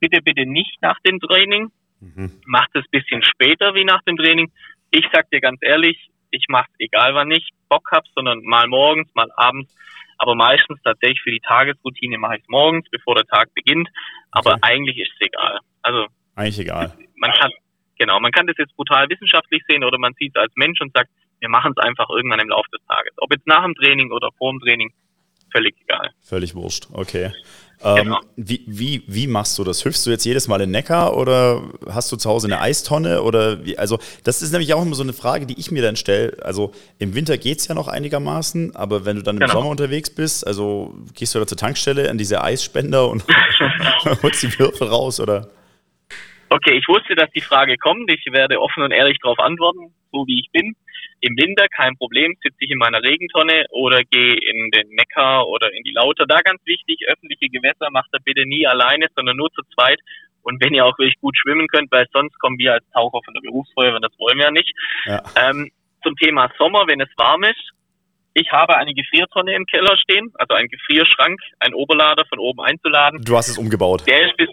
bitte, 0.00 0.20
bitte 0.22 0.46
nicht 0.46 0.76
nach 0.82 0.98
dem 1.06 1.20
Training. 1.20 1.70
Mhm. 2.00 2.40
Macht 2.46 2.70
es 2.74 2.84
bisschen 2.90 3.22
später 3.22 3.74
wie 3.74 3.84
nach 3.84 4.02
dem 4.02 4.16
Training. 4.16 4.50
Ich 4.90 5.06
sag 5.12 5.30
dir 5.30 5.40
ganz 5.40 5.60
ehrlich, 5.62 6.10
ich 6.30 6.46
mache 6.48 6.66
es 6.72 6.80
egal 6.80 7.14
wann 7.14 7.30
ich 7.30 7.48
Bock 7.68 7.88
hab, 7.92 8.06
sondern 8.14 8.42
mal 8.42 8.66
morgens, 8.66 9.08
mal 9.14 9.28
abends. 9.36 9.74
Aber 10.18 10.34
meistens 10.34 10.78
tatsächlich 10.82 11.22
für 11.22 11.30
die 11.30 11.40
Tagesroutine 11.40 12.18
mache 12.18 12.36
ich 12.36 12.42
es 12.42 12.48
morgens, 12.48 12.88
bevor 12.90 13.14
der 13.14 13.24
Tag 13.24 13.54
beginnt. 13.54 13.88
Aber 14.30 14.52
okay. 14.54 14.60
eigentlich 14.62 14.98
ist 14.98 15.12
es 15.14 15.26
egal. 15.28 15.58
Also 15.82 16.06
eigentlich 16.34 16.58
egal. 16.58 16.92
Man 17.16 17.32
kann, 17.32 17.50
Genau, 18.00 18.18
man 18.18 18.32
kann 18.32 18.46
das 18.46 18.56
jetzt 18.56 18.74
brutal 18.76 19.10
wissenschaftlich 19.10 19.62
sehen 19.68 19.84
oder 19.84 19.98
man 19.98 20.14
sieht 20.18 20.34
es 20.34 20.40
als 20.40 20.52
Mensch 20.56 20.80
und 20.80 20.90
sagt, 20.94 21.10
wir 21.38 21.50
machen 21.50 21.74
es 21.76 21.84
einfach 21.84 22.08
irgendwann 22.08 22.40
im 22.40 22.48
Laufe 22.48 22.68
des 22.72 22.80
Tages. 22.88 23.12
Ob 23.18 23.30
jetzt 23.30 23.46
nach 23.46 23.62
dem 23.62 23.74
Training 23.74 24.10
oder 24.10 24.30
vor 24.38 24.52
dem 24.52 24.60
Training, 24.60 24.90
völlig 25.52 25.76
egal. 25.82 26.08
Völlig 26.22 26.54
wurscht, 26.54 26.88
okay. 26.94 27.30
Ähm, 27.82 28.04
genau. 28.04 28.20
wie, 28.36 28.64
wie, 28.66 29.02
wie 29.06 29.26
machst 29.26 29.58
du 29.58 29.64
das? 29.64 29.84
Hüpfst 29.84 30.06
du 30.06 30.10
jetzt 30.10 30.24
jedes 30.24 30.48
Mal 30.48 30.62
in 30.62 30.70
Neckar 30.70 31.14
oder 31.14 31.62
hast 31.90 32.10
du 32.10 32.16
zu 32.16 32.30
Hause 32.30 32.46
eine 32.46 32.60
Eistonne? 32.60 33.22
Oder 33.22 33.66
wie, 33.66 33.76
also, 33.76 33.98
das 34.24 34.40
ist 34.40 34.52
nämlich 34.52 34.72
auch 34.72 34.80
immer 34.80 34.94
so 34.94 35.02
eine 35.02 35.12
Frage, 35.12 35.44
die 35.44 35.58
ich 35.60 35.70
mir 35.70 35.82
dann 35.82 35.96
stelle. 35.96 36.38
Also, 36.42 36.72
im 36.98 37.14
Winter 37.14 37.36
geht 37.36 37.58
es 37.58 37.68
ja 37.68 37.74
noch 37.74 37.88
einigermaßen, 37.88 38.76
aber 38.76 39.04
wenn 39.04 39.16
du 39.16 39.22
dann 39.22 39.36
im 39.36 39.40
genau. 39.40 39.52
Sommer 39.52 39.68
unterwegs 39.68 40.08
bist, 40.08 40.46
also 40.46 40.94
gehst 41.14 41.34
du 41.34 41.38
da 41.38 41.46
zur 41.46 41.58
Tankstelle 41.58 42.08
an 42.08 42.16
diese 42.16 42.42
Eisspender 42.42 43.08
und 43.08 43.24
holst 44.22 44.42
die 44.42 44.58
Würfel 44.58 44.88
raus, 44.88 45.20
oder? 45.20 45.50
Okay, 46.50 46.76
ich 46.76 46.88
wusste, 46.88 47.14
dass 47.14 47.30
die 47.30 47.40
Frage 47.40 47.76
kommt. 47.76 48.10
Ich 48.10 48.26
werde 48.32 48.60
offen 48.60 48.82
und 48.82 48.90
ehrlich 48.90 49.18
darauf 49.22 49.38
antworten, 49.38 49.94
so 50.10 50.26
wie 50.26 50.40
ich 50.40 50.50
bin. 50.50 50.74
Im 51.20 51.36
Winter 51.36 51.66
kein 51.68 51.96
Problem, 51.96 52.34
sitze 52.42 52.56
ich 52.58 52.70
in 52.70 52.78
meiner 52.78 53.02
Regentonne 53.02 53.66
oder 53.70 54.02
gehe 54.02 54.34
in 54.34 54.70
den 54.72 54.88
Neckar 54.88 55.46
oder 55.46 55.72
in 55.72 55.84
die 55.84 55.92
Lauter. 55.92 56.26
Da 56.26 56.40
ganz 56.40 56.60
wichtig, 56.64 57.06
öffentliche 57.06 57.48
Gewässer 57.50 57.88
macht 57.92 58.08
er 58.12 58.20
bitte 58.24 58.46
nie 58.46 58.66
alleine, 58.66 59.06
sondern 59.14 59.36
nur 59.36 59.50
zu 59.52 59.62
zweit. 59.74 60.00
Und 60.42 60.60
wenn 60.64 60.74
ihr 60.74 60.84
auch 60.84 60.98
wirklich 60.98 61.20
gut 61.20 61.36
schwimmen 61.36 61.68
könnt, 61.68 61.92
weil 61.92 62.06
sonst 62.12 62.36
kommen 62.40 62.58
wir 62.58 62.72
als 62.72 62.84
Taucher 62.92 63.20
von 63.24 63.34
der 63.34 63.42
Berufsfeuerwehr, 63.42 63.96
und 63.96 64.04
das 64.04 64.18
wollen 64.18 64.38
wir 64.38 64.46
ja 64.46 64.50
nicht. 64.50 64.72
Ja. 65.04 65.22
Ähm, 65.36 65.70
zum 66.02 66.16
Thema 66.16 66.50
Sommer, 66.58 66.84
wenn 66.88 67.00
es 67.00 67.10
warm 67.16 67.44
ist. 67.44 67.70
Ich 68.32 68.50
habe 68.50 68.76
eine 68.76 68.94
Gefriertonne 68.94 69.54
im 69.54 69.66
Keller 69.66 69.96
stehen, 69.98 70.32
also 70.34 70.54
einen 70.54 70.68
Gefrierschrank, 70.68 71.38
einen 71.58 71.74
Oberlader 71.74 72.24
von 72.26 72.38
oben 72.38 72.60
einzuladen. 72.60 73.22
Du 73.22 73.36
hast 73.36 73.48
es 73.48 73.58
umgebaut. 73.58 74.04
Der 74.06 74.26
ist 74.26 74.36
bis, 74.36 74.48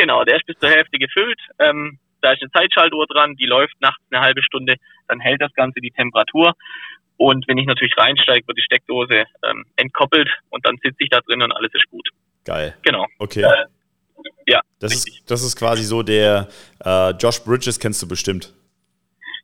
Genau, 0.00 0.24
der 0.24 0.36
ist 0.36 0.46
bis 0.46 0.58
zur 0.58 0.70
Hälfte 0.70 0.98
gefüllt. 0.98 1.38
Ähm, 1.58 1.98
da 2.22 2.32
ist 2.32 2.40
eine 2.40 2.50
Zeitschaltuhr 2.52 3.06
dran, 3.06 3.36
die 3.36 3.44
läuft 3.44 3.78
nachts 3.80 4.02
eine 4.10 4.22
halbe 4.22 4.42
Stunde, 4.42 4.76
dann 5.08 5.20
hält 5.20 5.42
das 5.42 5.52
Ganze 5.52 5.80
die 5.80 5.90
Temperatur. 5.90 6.54
Und 7.18 7.46
wenn 7.48 7.58
ich 7.58 7.66
natürlich 7.66 7.92
reinsteige, 7.98 8.48
wird 8.48 8.56
die 8.56 8.62
Steckdose 8.62 9.24
ähm, 9.44 9.66
entkoppelt 9.76 10.30
und 10.48 10.64
dann 10.64 10.78
sitze 10.82 10.96
ich 11.00 11.10
da 11.10 11.20
drin 11.20 11.42
und 11.42 11.52
alles 11.52 11.70
ist 11.74 11.84
gut. 11.90 12.08
Geil. 12.46 12.74
Genau. 12.82 13.06
Okay. 13.18 13.42
Äh, 13.42 13.66
ja. 14.46 14.62
Das 14.78 14.94
ist, 14.94 15.30
das 15.30 15.42
ist 15.42 15.54
quasi 15.54 15.82
so 15.82 16.02
der 16.02 16.48
äh, 16.82 17.10
Josh 17.10 17.44
Bridges 17.44 17.78
kennst 17.78 18.02
du 18.02 18.08
bestimmt. 18.08 18.54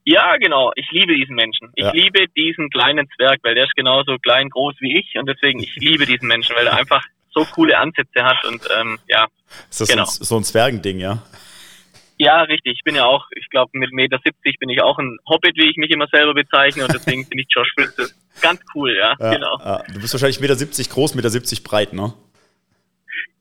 Ja, 0.04 0.38
genau. 0.38 0.72
Ich 0.76 0.90
liebe 0.90 1.14
diesen 1.14 1.34
Menschen. 1.34 1.70
Ich 1.74 1.84
ja. 1.84 1.92
liebe 1.92 2.28
diesen 2.34 2.70
kleinen 2.70 3.06
Zwerg, 3.14 3.40
weil 3.42 3.54
der 3.54 3.64
ist 3.64 3.76
genauso 3.76 4.16
klein, 4.16 4.48
groß 4.48 4.76
wie 4.78 4.98
ich 4.98 5.18
und 5.18 5.28
deswegen 5.28 5.60
ich 5.60 5.76
liebe 5.76 6.06
diesen 6.06 6.28
Menschen, 6.28 6.56
weil 6.56 6.66
er 6.66 6.78
einfach 6.78 7.04
so 7.28 7.44
coole 7.44 7.76
Ansätze 7.76 8.24
hat 8.24 8.42
und 8.46 8.66
ähm, 8.78 8.98
ja. 9.08 9.26
Ist 9.70 9.80
das 9.80 9.88
genau. 9.88 10.04
so, 10.06 10.36
ein, 10.36 10.44
Zwergending, 10.44 10.98
ja? 10.98 11.22
Ja, 12.18 12.42
richtig. 12.42 12.74
Ich 12.78 12.84
bin 12.84 12.94
ja 12.94 13.04
auch, 13.04 13.26
ich 13.36 13.48
glaube, 13.50 13.70
mit 13.74 13.90
1,70 13.90 13.94
Meter 13.94 14.18
bin 14.58 14.68
ich 14.70 14.82
auch 14.82 14.98
ein 14.98 15.18
Hobbit, 15.28 15.56
wie 15.56 15.68
ich 15.68 15.76
mich 15.76 15.90
immer 15.90 16.06
selber 16.08 16.34
bezeichne 16.34 16.84
und 16.84 16.94
deswegen 16.94 17.28
bin 17.28 17.38
ich 17.38 17.46
Josh 17.50 17.70
Fritz. 17.74 18.14
Ganz 18.40 18.60
cool, 18.74 18.94
ja, 18.96 19.14
ja 19.18 19.34
genau. 19.34 19.58
Ja. 19.58 19.82
Du 19.92 20.00
bist 20.00 20.14
wahrscheinlich 20.14 20.38
1,70 20.38 20.78
Meter 20.78 20.94
groß, 20.94 21.16
1,70 21.16 21.50
Meter 21.50 21.68
breit, 21.68 21.92
ne? 21.92 22.14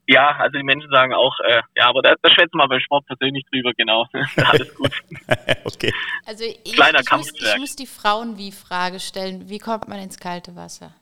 Ja, 0.08 0.36
also 0.38 0.58
die 0.58 0.64
Menschen 0.64 0.90
sagen 0.92 1.14
auch, 1.14 1.34
äh, 1.40 1.62
ja, 1.76 1.88
aber 1.88 2.02
da, 2.04 2.14
da 2.22 2.30
schwätzen 2.30 2.58
wir 2.58 2.68
beim 2.68 2.80
Sport 2.80 3.06
persönlich 3.08 3.44
drüber, 3.52 3.72
genau. 3.76 4.08
Alles 4.36 4.76
gut. 4.76 4.92
okay. 5.64 5.92
Also 6.26 6.44
ich, 6.44 6.74
Kleiner 6.74 7.00
ich, 7.00 7.12
muss, 7.12 7.32
ich 7.34 7.58
muss 7.58 7.76
die 7.76 7.88
Frauen 7.88 8.38
wie 8.38 8.52
Frage 8.52 9.00
stellen, 9.00 9.50
wie 9.50 9.58
kommt 9.58 9.88
man 9.88 10.00
ins 10.00 10.20
kalte 10.20 10.56
Wasser? 10.56 10.94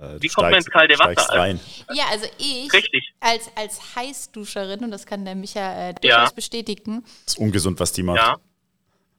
Äh, 0.00 0.20
Wie 0.20 0.28
kommt 0.28 0.50
man 0.50 0.58
ins 0.58 0.66
kalte 0.66 0.98
Wasser? 0.98 1.34
Rein. 1.34 1.60
Ja, 1.92 2.04
also 2.10 2.26
ich. 2.38 2.72
Richtig. 2.72 3.12
als, 3.20 3.50
als 3.54 3.96
Heißduscherin, 3.96 4.84
und 4.84 4.90
das 4.90 5.06
kann 5.06 5.24
der 5.24 5.34
Micha 5.34 5.88
äh, 5.90 5.94
durchaus 5.94 6.30
ja. 6.30 6.34
bestätigen. 6.34 7.02
Das 7.24 7.34
ist 7.34 7.38
ungesund, 7.38 7.80
was 7.80 7.92
die 7.92 8.02
macht. 8.02 8.18
Ja, 8.18 8.36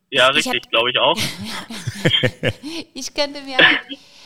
ja 0.10 0.28
richtig, 0.28 0.70
glaube 0.70 0.92
ich 0.92 1.00
auch. 1.00 1.18
ich 2.94 3.13
könnte 3.13 3.42
mir 3.42 3.58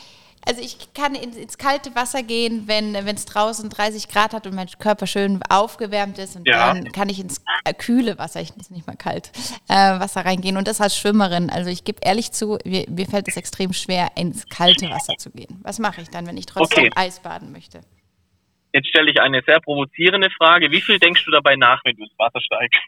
also 0.45 0.61
ich 0.61 0.93
kann 0.93 1.15
ins, 1.15 1.57
kalte 1.57 1.95
Wasser 1.95 2.23
gehen, 2.23 2.63
wenn 2.67 2.95
es 2.95 3.25
draußen 3.25 3.69
30 3.69 4.07
Grad 4.07 4.33
hat 4.33 4.47
und 4.47 4.55
mein 4.55 4.67
Körper 4.79 5.07
schön 5.07 5.39
aufgewärmt 5.49 6.17
ist 6.17 6.35
und 6.35 6.47
ja. 6.47 6.73
dann 6.73 6.91
kann 6.91 7.09
ich 7.09 7.19
ins 7.19 7.43
äh, 7.63 7.73
kühle 7.73 8.17
Wasser, 8.17 8.41
ich 8.41 8.55
nicht 8.55 8.87
mal 8.87 8.95
kalt, 8.95 9.31
äh, 9.69 9.73
Wasser 9.73 10.25
reingehen 10.25 10.57
und 10.57 10.67
das 10.67 10.81
als 10.81 10.97
Schwimmerin. 10.97 11.49
Also 11.49 11.69
ich 11.69 11.83
gebe 11.83 11.99
ehrlich 12.01 12.31
zu, 12.31 12.57
mir, 12.65 12.85
mir, 12.89 13.05
fällt 13.05 13.27
es 13.27 13.37
extrem 13.37 13.73
schwer, 13.73 14.11
ins 14.15 14.47
kalte 14.47 14.89
Wasser 14.89 15.15
zu 15.17 15.31
gehen. 15.31 15.59
Was 15.63 15.79
mache 15.79 16.01
ich 16.01 16.09
dann, 16.09 16.25
wenn 16.25 16.37
ich 16.37 16.45
trotzdem 16.45 16.85
okay. 16.85 16.91
Eis 16.95 17.19
baden 17.19 17.51
möchte? 17.51 17.81
Jetzt 18.73 18.87
stelle 18.87 19.11
ich 19.11 19.19
eine 19.19 19.41
sehr 19.45 19.59
provozierende 19.59 20.29
Frage. 20.37 20.71
Wie 20.71 20.79
viel 20.79 20.97
denkst 20.97 21.25
du 21.25 21.31
dabei 21.31 21.55
nach, 21.57 21.81
wenn 21.83 21.95
du 21.97 22.03
ins 22.03 22.17
Wasser 22.17 22.39
steigst? 22.39 22.79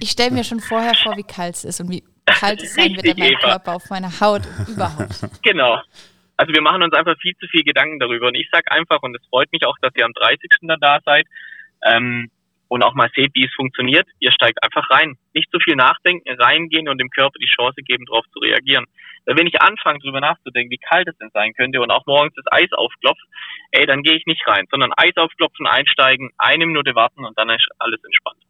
Ich 0.00 0.10
stelle 0.10 0.30
mir 0.30 0.44
schon 0.44 0.60
vorher 0.60 0.94
vor, 0.94 1.16
wie 1.16 1.24
kalt 1.24 1.56
es 1.56 1.64
ist 1.64 1.80
und 1.80 1.90
wie 1.90 2.02
kalt 2.26 2.62
es 2.62 2.74
sein 2.74 2.96
wird 2.96 3.04
in 3.04 3.18
meinem 3.18 3.38
Körper 3.38 3.74
auf 3.74 3.90
meiner 3.90 4.20
Haut 4.20 4.42
überhaupt. 4.66 5.20
Genau. 5.42 5.78
Also 6.36 6.52
wir 6.52 6.62
machen 6.62 6.82
uns 6.82 6.94
einfach 6.94 7.16
viel 7.20 7.34
zu 7.36 7.46
viel 7.48 7.62
Gedanken 7.62 7.98
darüber. 7.98 8.28
Und 8.28 8.34
ich 8.34 8.48
sage 8.52 8.70
einfach, 8.70 9.02
und 9.02 9.16
es 9.16 9.26
freut 9.28 9.50
mich 9.52 9.64
auch, 9.66 9.76
dass 9.80 9.92
ihr 9.96 10.04
am 10.04 10.12
30. 10.12 10.50
dann 10.62 10.80
da 10.80 10.98
seid 11.04 11.26
ähm, 11.82 12.30
und 12.68 12.82
auch 12.82 12.94
mal 12.94 13.10
seht, 13.14 13.34
wie 13.34 13.44
es 13.44 13.54
funktioniert. 13.54 14.06
Ihr 14.18 14.32
steigt 14.32 14.62
einfach 14.62 14.88
rein. 14.90 15.16
Nicht 15.32 15.50
zu 15.50 15.58
viel 15.60 15.76
nachdenken, 15.76 16.28
reingehen 16.40 16.88
und 16.88 16.98
dem 16.98 17.10
Körper 17.10 17.38
die 17.40 17.50
Chance 17.56 17.82
geben, 17.82 18.04
darauf 18.06 18.24
zu 18.32 18.40
reagieren. 18.40 18.86
Weil 19.24 19.36
wenn 19.36 19.46
ich 19.46 19.60
anfange, 19.60 19.98
darüber 20.00 20.20
nachzudenken, 20.20 20.70
wie 20.70 20.78
kalt 20.78 21.08
es 21.08 21.16
denn 21.18 21.30
sein 21.32 21.52
könnte 21.54 21.80
und 21.80 21.90
auch 21.90 22.06
morgens 22.06 22.34
das 22.34 22.44
Eis 22.50 22.72
aufklopft, 22.72 23.24
ey, 23.72 23.86
dann 23.86 24.02
gehe 24.02 24.14
ich 24.14 24.26
nicht 24.26 24.46
rein, 24.46 24.66
sondern 24.70 24.92
Eis 24.96 25.16
aufklopfen, 25.16 25.66
einsteigen, 25.66 26.30
eine 26.38 26.66
Minute 26.66 26.94
warten 26.94 27.24
und 27.24 27.38
dann 27.38 27.50
ist 27.50 27.66
alles 27.78 28.02
entspannt. 28.04 28.42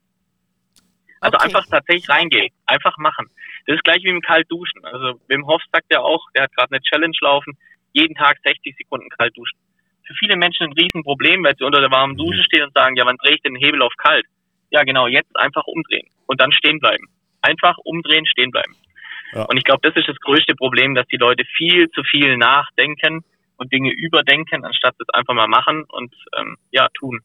Also 1.21 1.37
okay. 1.37 1.47
einfach 1.47 1.67
tatsächlich 1.67 2.09
reingehen, 2.09 2.53
einfach 2.67 2.99
machen. 2.99 3.27
Das 3.67 3.77
ist 3.77 3.85
gleich 3.85 4.03
wie 4.05 4.11
im 4.11 4.21
Kaltduschen. 4.21 4.85
Also 4.85 5.19
Wim 5.29 5.47
Hof 5.47 5.63
sagt 5.73 5.87
ja 5.91 6.01
auch, 6.01 6.23
der 6.35 6.45
hat 6.45 6.53
gerade 6.53 6.73
eine 6.73 6.83
Challenge 6.83 7.17
laufen, 7.21 7.57
jeden 7.97 8.15
Tag 8.15 8.39
60 8.45 8.77
Sekunden 8.77 9.09
kalt 9.11 9.37
duschen. 9.37 9.59
Für 10.07 10.15
viele 10.15 10.37
Menschen 10.37 10.69
ein 10.69 10.73
Riesenproblem, 10.73 11.43
weil 11.43 11.57
sie 11.57 11.65
unter 11.65 11.81
der 11.81 11.91
warmen 11.91 12.17
Dusche 12.17 12.43
stehen 12.45 12.65
und 12.65 12.75
sagen, 12.75 12.97
ja, 12.97 13.05
wann 13.07 13.17
drehe 13.17 13.35
ich 13.35 13.43
den 13.43 13.57
Hebel 13.57 13.83
auf 13.83 13.95
kalt? 13.97 14.27
Ja, 14.71 14.85
genau, 14.85 15.07
jetzt 15.07 15.35
einfach 15.37 15.67
umdrehen 15.67 16.07
und 16.27 16.41
dann 16.41 16.53
stehen 16.53 16.79
bleiben. 16.79 17.07
Einfach 17.41 17.77
umdrehen, 17.79 18.27
stehen 18.27 18.51
bleiben. 18.51 18.77
Ja. 19.33 19.45
Und 19.45 19.57
ich 19.57 19.65
glaube, 19.65 19.81
das 19.83 19.97
ist 19.97 20.09
das 20.09 20.17
größte 20.21 20.55
Problem, 20.55 20.95
dass 20.95 21.07
die 21.09 21.17
Leute 21.17 21.45
viel 21.57 21.89
zu 21.91 22.03
viel 22.05 22.37
nachdenken 22.37 23.25
und 23.57 23.73
Dinge 23.73 23.91
überdenken, 23.93 24.65
anstatt 24.65 24.95
es 24.99 25.09
einfach 25.15 25.35
mal 25.35 25.49
machen 25.49 25.85
und 25.89 26.15
ähm, 26.39 26.57
ja, 26.71 26.89
tun. 26.95 27.21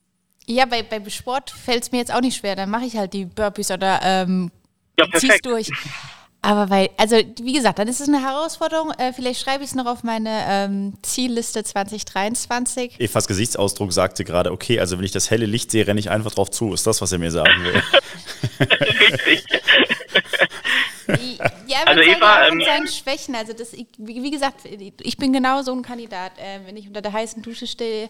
Ja, 0.47 0.65
bei, 0.65 0.81
bei 0.84 1.07
Sport 1.10 1.51
fällt 1.51 1.84
es 1.84 1.91
mir 1.91 1.99
jetzt 1.99 2.13
auch 2.13 2.21
nicht 2.21 2.38
schwer. 2.38 2.55
Dann 2.55 2.69
mache 2.69 2.86
ich 2.86 2.95
halt 2.95 3.13
die 3.13 3.25
Burpees 3.25 3.71
oder 3.71 3.99
ähm, 4.03 4.51
ja, 4.97 5.05
zieh's 5.13 5.41
durch. 5.41 5.69
Aber 6.43 6.71
weil, 6.71 6.89
also 6.97 7.17
wie 7.41 7.54
gesagt, 7.54 7.77
dann 7.77 7.88
ist 7.88 8.01
es 8.01 8.08
eine 8.08 8.21
Herausforderung. 8.21 8.91
Äh, 8.97 9.13
vielleicht 9.13 9.41
schreibe 9.41 9.63
ich 9.63 9.69
es 9.69 9.75
noch 9.75 9.86
auf 9.86 10.04
meine 10.04 10.43
ähm, 10.47 10.93
Zielliste 11.04 11.63
2023. 11.63 12.99
Evas 12.99 13.27
Gesichtsausdruck 13.27 13.93
sagte 13.93 14.23
gerade, 14.23 14.51
okay, 14.51 14.80
also 14.80 14.97
wenn 14.97 15.06
ich 15.06 15.12
das 15.12 15.30
helle 15.30 15.45
Licht 15.45 15.69
sehe, 15.69 15.86
renne 15.86 15.99
ich 15.99 16.10
einfach 16.10 16.32
drauf 16.32 16.49
zu. 16.49 16.73
Ist 16.73 16.88
das, 16.88 16.99
was 16.99 17.12
er 17.12 17.19
mir 17.19 17.30
sagen 17.30 17.63
will? 17.63 17.84
Richtig. 19.27 19.62
ja, 21.67 21.80
man 21.86 21.99
also 21.99 22.01
Eva, 22.01 22.41
ja 22.41 22.47
ähm, 22.47 22.62
seinen 22.65 22.88
Schwächen. 22.88 23.36
Also 23.36 23.54
das, 23.54 23.73
wie, 23.73 24.23
wie, 24.23 24.32
gesagt, 24.32 24.62
ich 24.65 25.17
bin 25.17 25.34
genau 25.34 25.62
so 25.62 25.71
ein 25.73 25.84
Kandidat. 25.84 26.32
Äh, 26.39 26.65
wenn 26.65 26.75
ich 26.75 26.88
unter 26.88 27.04
der 27.04 27.13
heißen 27.13 27.43
Dusche 27.43 27.67
stehe, 27.67 28.10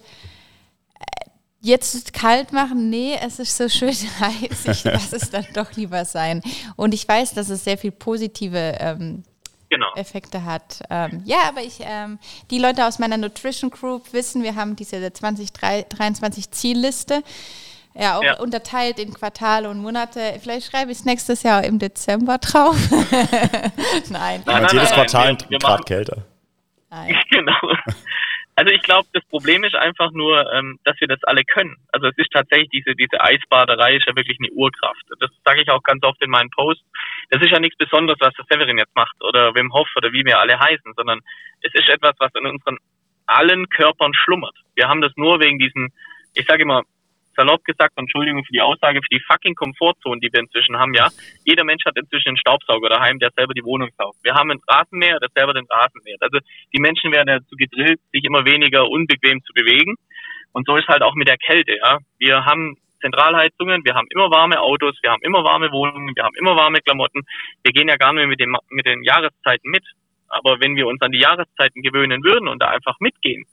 jetzt 1.62 2.14
kalt 2.14 2.52
machen, 2.52 2.90
nee, 2.90 3.18
es 3.22 3.40
ist 3.40 3.56
so 3.56 3.70
schön 3.70 3.90
heiß, 4.20 4.66
ich 4.66 4.84
lasse 4.84 5.16
es 5.16 5.30
dann 5.30 5.46
doch 5.54 5.72
lieber 5.74 6.04
sein. 6.06 6.42
Und 6.76 6.94
ich 6.94 7.08
weiß, 7.08 7.34
dass 7.34 7.50
es 7.50 7.64
sehr 7.64 7.78
viel 7.78 7.92
positive 7.92 8.76
ähm, 8.80 9.24
genau. 9.70 9.94
Effekte 9.96 10.44
hat. 10.44 10.82
Ähm, 10.90 11.22
ja, 11.26 11.44
aber 11.48 11.62
ich, 11.62 11.80
ähm, 11.82 12.20
die 12.50 12.60
Leute 12.60 12.86
aus 12.86 13.00
meiner 13.00 13.18
Nutrition 13.18 13.70
Group 13.70 14.12
wissen, 14.12 14.44
wir 14.44 14.56
haben 14.56 14.76
diese 14.76 15.14
2023 15.14 16.52
Zielliste. 16.52 17.24
Ja, 17.94 18.18
auch 18.18 18.24
ja. 18.24 18.40
unterteilt 18.40 19.00
in 19.00 19.14
Quartale 19.14 19.70
und 19.70 19.82
Monate. 19.82 20.40
Vielleicht 20.42 20.72
schreibe 20.72 20.92
ich 20.92 21.00
es 21.00 21.06
nächstes 21.06 21.44
Jahr 21.44 21.66
im 21.66 21.78
Dezember 21.78 22.38
drauf. 22.38 22.78
nein. 22.90 24.10
nein, 24.10 24.42
nein 24.46 24.68
jedes 24.72 24.92
Quartal 24.92 25.28
ein 25.28 25.38
Grad 25.60 25.86
kälter. 25.86 26.24
Nein. 26.90 27.18
Genau. 27.30 27.60
Also 28.56 28.72
ich 28.72 28.82
glaube, 28.82 29.08
das 29.14 29.24
Problem 29.26 29.64
ist 29.64 29.76
einfach 29.76 30.12
nur, 30.12 30.52
ähm, 30.54 30.78
dass 30.84 31.00
wir 31.00 31.08
das 31.08 31.24
alle 31.24 31.44
können. 31.44 31.78
Also 31.92 32.08
es 32.08 32.18
ist 32.18 32.32
tatsächlich 32.32 32.70
diese 32.70 32.96
diese 32.96 33.22
Eisbaderei 33.22 33.96
ist 33.96 34.06
ja 34.08 34.16
wirklich 34.16 34.38
eine 34.40 34.52
Urkraft. 34.52 35.04
Das 35.20 35.32
sage 35.46 35.62
ich 35.62 35.70
auch 35.70 35.84
ganz 35.84 36.04
oft 36.04 36.22
in 36.22 36.30
meinen 36.30 36.50
Posts. 36.50 36.84
Das 37.30 37.42
ist 37.42 37.52
ja 37.52 37.60
nichts 37.60 37.78
Besonderes, 37.78 38.20
was 38.20 38.34
der 38.34 38.46
Severin 38.50 38.78
jetzt 38.78 38.96
macht 38.96 39.16
oder 39.22 39.56
Wim 39.56 39.74
Hof 39.74 39.88
oder 39.96 40.12
wie 40.12 40.26
wir 40.26 40.40
alle 40.40 40.60
heißen, 40.60 40.94
sondern 40.96 41.22
es 41.62 41.74
ist 41.74 41.90
etwas, 41.90 42.16
was 42.20 42.32
in 42.36 42.46
unseren 42.46 42.78
allen 43.26 43.70
Körpern 43.70 44.14
schlummert. 44.14 44.56
Wir 44.76 44.90
haben 44.90 45.02
das 45.02 45.14
nur 45.16 45.40
wegen 45.40 45.58
diesen, 45.58 45.94
ich 46.34 46.46
sage 46.46 46.64
immer, 46.64 46.84
salopp 47.36 47.64
gesagt, 47.64 47.94
Entschuldigung 47.98 48.44
für 48.44 48.54
die 48.54 48.62
Aussage, 48.62 49.02
für 49.02 49.16
die 49.16 49.24
fucking 49.28 49.56
Komfortzone, 49.56 50.20
die 50.20 50.30
wir 50.32 50.42
inzwischen 50.42 50.78
haben, 50.78 50.94
ja. 50.94 51.10
Jeder 51.46 51.64
Mensch 51.64 51.84
hat 51.86 51.98
inzwischen 51.98 52.30
einen 52.30 52.38
Staubsauger 52.38 52.90
daheim, 52.90 53.20
der 53.20 53.32
selber 53.36 53.54
die 53.54 53.64
Wohnung 53.64 53.90
saugt. 53.98 54.18
Wir 54.24 54.34
haben 54.34 54.52
einen 54.52 54.62
Rasenmäher, 54.68 55.20
der 55.20 55.30
selber 55.36 55.54
den 55.54 55.66
Rasen 55.70 56.02
mäht. 56.04 56.22
Also 56.22 56.40
die 56.74 56.80
Menschen 56.80 57.12
werden 57.12 57.28
dazu 57.28 57.56
gedrillt, 57.56 58.00
sich 58.12 58.24
immer 58.24 58.46
weniger 58.46 58.90
unbequem 58.90 59.42
zu 59.44 59.54
bewegen. 59.54 59.96
Und 60.54 60.68
so 60.68 60.76
ist 60.76 60.88
halt 60.88 61.02
auch 61.02 61.16
mit 61.16 61.28
der 61.28 61.38
Kälte, 61.38 61.76
ja. 61.78 62.00
Wir 62.18 62.46
haben 62.46 62.78
Zentralheizungen, 63.02 63.84
wir 63.84 63.96
haben 63.96 64.08
immer 64.12 64.30
warme 64.30 64.62
Autos, 64.62 64.96
wir 65.02 65.12
haben 65.12 65.24
immer 65.24 65.44
warme 65.44 65.72
Wohnungen, 65.72 66.16
wir 66.16 66.24
haben 66.24 66.36
immer 66.36 66.56
warme 66.56 66.80
Klamotten. 66.80 67.22
Wir 67.64 67.74
gehen 67.74 67.88
ja 67.88 67.98
gar 67.98 68.14
nicht 68.14 68.28
mit, 68.28 68.40
dem, 68.40 68.56
mit 68.70 68.86
den 68.86 69.04
Jahreszeiten 69.04 69.70
mit. 69.72 69.84
Aber 70.30 70.62
wenn 70.62 70.76
wir 70.76 70.88
uns 70.88 71.02
an 71.02 71.12
die 71.12 71.20
Jahreszeiten 71.20 71.82
gewöhnen 71.82 72.24
würden 72.24 72.48
und 72.48 72.62
da 72.62 72.70
einfach 72.70 72.96
mitgehen, 73.00 73.46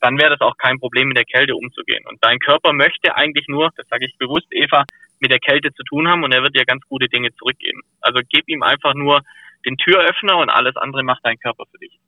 dann 0.00 0.18
wäre 0.18 0.30
das 0.30 0.40
auch 0.40 0.56
kein 0.56 0.78
Problem, 0.78 1.08
mit 1.08 1.16
der 1.16 1.24
Kälte 1.24 1.54
umzugehen. 1.54 2.04
Und 2.08 2.18
dein 2.22 2.38
Körper 2.38 2.72
möchte 2.72 3.14
eigentlich 3.14 3.46
nur, 3.48 3.70
das 3.76 3.86
sage 3.88 4.06
ich 4.06 4.16
bewusst, 4.18 4.46
Eva, 4.50 4.84
mit 5.20 5.30
der 5.30 5.38
Kälte 5.38 5.72
zu 5.74 5.82
tun 5.84 6.08
haben 6.08 6.24
und 6.24 6.32
er 6.32 6.42
wird 6.42 6.56
dir 6.56 6.64
ganz 6.64 6.82
gute 6.88 7.08
Dinge 7.08 7.32
zurückgeben. 7.34 7.82
Also 8.00 8.20
gib 8.28 8.48
ihm 8.48 8.62
einfach 8.62 8.94
nur 8.94 9.20
den 9.66 9.76
Türöffner 9.76 10.38
und 10.38 10.48
alles 10.48 10.76
andere 10.76 11.02
macht 11.02 11.20
dein 11.22 11.38
Körper 11.38 11.64
für 11.70 11.78
dich. 11.78 11.98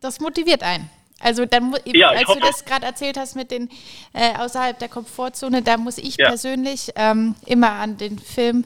Das 0.00 0.20
motiviert 0.20 0.62
einen. 0.62 0.88
Also 1.20 1.44
dann, 1.44 1.76
ja, 1.84 2.08
als 2.08 2.24
du 2.24 2.40
das 2.40 2.64
gerade 2.64 2.86
erzählt 2.86 3.18
hast 3.18 3.36
mit 3.36 3.50
den 3.50 3.68
äh, 4.14 4.38
außerhalb 4.38 4.78
der 4.78 4.88
Komfortzone, 4.88 5.60
da 5.60 5.76
muss 5.76 5.98
ich 5.98 6.16
ja. 6.16 6.28
persönlich 6.28 6.92
ähm, 6.96 7.34
immer 7.44 7.72
an 7.72 7.98
den 7.98 8.18
Film 8.18 8.64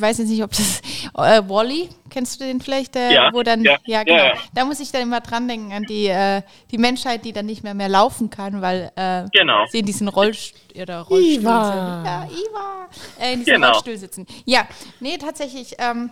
weiß 0.00 0.18
jetzt 0.18 0.28
nicht, 0.28 0.42
ob 0.42 0.50
das 0.50 0.80
äh, 1.16 1.42
Wally, 1.48 1.88
kennst 2.10 2.40
du 2.40 2.44
den 2.44 2.60
vielleicht? 2.60 2.96
Äh, 2.96 3.12
ja, 3.12 3.30
wo 3.32 3.42
dann, 3.42 3.62
ja, 3.62 3.76
ja 3.86 4.02
genau. 4.02 4.24
Ja, 4.24 4.32
da 4.54 4.64
muss 4.64 4.80
ich 4.80 4.90
dann 4.90 5.02
immer 5.02 5.20
dran 5.20 5.48
denken 5.48 5.72
an 5.72 5.84
die, 5.84 6.06
äh, 6.06 6.42
die 6.70 6.78
Menschheit, 6.78 7.24
die 7.24 7.32
dann 7.32 7.46
nicht 7.46 7.62
mehr 7.62 7.74
mehr 7.74 7.88
laufen 7.88 8.30
kann, 8.30 8.60
weil 8.60 8.90
äh, 8.96 9.24
genau. 9.32 9.64
sie 9.70 9.80
in 9.80 9.86
diesen 9.86 10.08
Rollstuhl 10.08 10.82
oder 10.82 11.00
Rollstuhl 11.00 11.40
Iva. 11.40 12.02
Ja, 12.04 12.24
Iva, 12.24 12.88
äh, 13.20 13.32
in 13.32 13.38
diesem 13.40 13.54
genau. 13.54 13.72
Rollstuhl 13.72 13.96
sitzen. 13.96 14.26
Ja, 14.44 14.66
nee, 15.00 15.18
tatsächlich. 15.18 15.74
Ähm, 15.78 16.10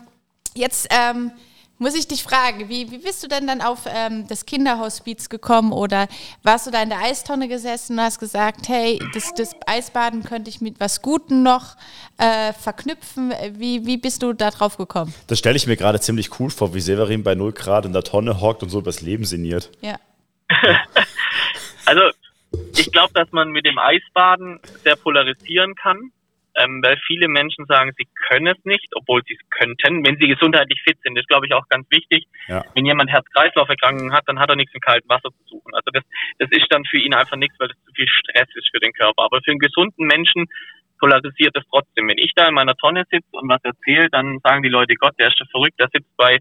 jetzt 0.55 0.89
ähm, 0.91 1.33
muss 1.79 1.95
ich 1.95 2.09
dich 2.09 2.23
fragen, 2.23 2.69
wie, 2.69 2.91
wie 2.91 2.99
bist 2.99 3.23
du 3.23 3.29
denn 3.29 3.47
dann 3.47 3.61
auf 3.61 3.81
ähm, 3.87 4.27
das 4.29 4.47
Kinderhospiz 4.47 5.29
gekommen 5.29 5.73
oder 5.73 6.09
warst 6.43 6.67
du 6.67 6.71
da 6.71 6.83
in 6.83 6.89
der 6.89 7.01
Eistonne 7.01 7.49
gesessen 7.49 7.99
und 7.99 8.05
hast 8.05 8.19
gesagt, 8.19 8.69
hey, 8.69 8.99
das, 9.13 9.35
das 9.35 9.55
Eisbaden 9.67 10.23
könnte 10.25 10.49
ich 10.49 10.61
mit 10.61 10.81
was 10.81 11.03
Gutem 11.03 11.43
noch 11.43 11.77
äh, 12.19 12.53
verknüpfen? 12.53 13.33
Wie, 13.53 13.85
wie 13.87 13.99
bist 13.99 14.23
du 14.23 14.33
da 14.33 14.51
drauf 14.51 14.77
gekommen? 14.77 15.15
Das 15.27 15.39
stelle 15.39 15.57
ich 15.57 15.67
mir 15.67 15.77
gerade 15.77 16.01
ziemlich 16.01 16.41
cool 16.41 16.51
vor, 16.51 16.75
wie 16.75 16.81
Severin 16.81 17.23
bei 17.23 17.35
0 17.35 17.53
Grad 17.53 17.85
in 17.85 17.93
der 17.93 18.05
Tonne 18.05 18.41
hockt 18.41 18.63
und 18.63 18.71
so 18.71 18.79
übers 18.79 19.03
Leben 19.03 19.25
sinniert. 19.25 19.71
Ja. 19.83 19.97
also 21.85 22.03
ich 22.77 22.91
glaube, 22.91 23.13
dass 23.15 23.31
man 23.33 23.51
mit 23.51 23.67
dem 23.67 23.79
Eisbaden 23.79 24.61
sehr 24.83 24.97
polarisieren 24.97 25.75
kann 25.75 26.13
ähm, 26.57 26.83
weil 26.83 26.97
viele 27.07 27.29
Menschen 27.29 27.67
sagen, 27.67 27.93
sie 27.97 28.07
können 28.29 28.49
es 28.49 28.65
nicht, 28.65 28.89
obwohl 28.95 29.23
sie 29.27 29.35
es 29.35 29.51
könnten, 29.51 30.05
wenn 30.07 30.17
sie 30.19 30.29
gesundheitlich 30.29 30.81
fit 30.83 30.99
sind. 31.03 31.15
Das 31.15 31.23
ist, 31.23 31.29
glaube 31.29 31.47
ich, 31.47 31.55
auch 31.55 31.69
ganz 31.69 31.87
wichtig. 31.91 32.27
Ja. 32.49 32.65
Wenn 32.75 32.87
jemand 32.87 33.11
Herz-Kreislauf-Erkrankungen 33.11 34.13
hat, 34.13 34.25
dann 34.27 34.39
hat 34.39 34.49
er 34.49 34.57
nichts 34.57 34.75
im 34.75 34.81
kalten 34.81 35.09
Wasser 35.09 35.31
zu 35.31 35.45
suchen. 35.49 35.75
Also 35.75 35.91
das, 35.93 36.03
das 36.39 36.51
ist 36.51 36.67
dann 36.71 36.85
für 36.85 36.99
ihn 36.99 37.15
einfach 37.15 37.37
nichts, 37.37 37.59
weil 37.59 37.69
das 37.69 37.77
zu 37.85 37.93
viel 37.95 38.09
Stress 38.09 38.49
ist 38.55 38.71
für 38.71 38.81
den 38.81 38.93
Körper. 38.93 39.25
Aber 39.25 39.41
für 39.43 39.51
einen 39.51 39.61
gesunden 39.61 40.07
Menschen 40.07 40.47
polarisiert 40.99 41.55
das 41.55 41.65
trotzdem. 41.71 42.09
Wenn 42.09 42.19
ich 42.19 42.33
da 42.35 42.49
in 42.49 42.55
meiner 42.55 42.77
Tonne 42.77 43.05
sitze 43.11 43.29
und 43.33 43.49
was 43.49 43.63
erzähle, 43.63 44.09
dann 44.11 44.39
sagen 44.43 44.63
die 44.63 44.69
Leute, 44.69 44.95
Gott, 44.95 45.15
der 45.19 45.29
ist 45.29 45.39
ja 45.39 45.47
verrückt, 45.51 45.79
der 45.79 45.89
sitzt 45.93 46.17
bei 46.17 46.39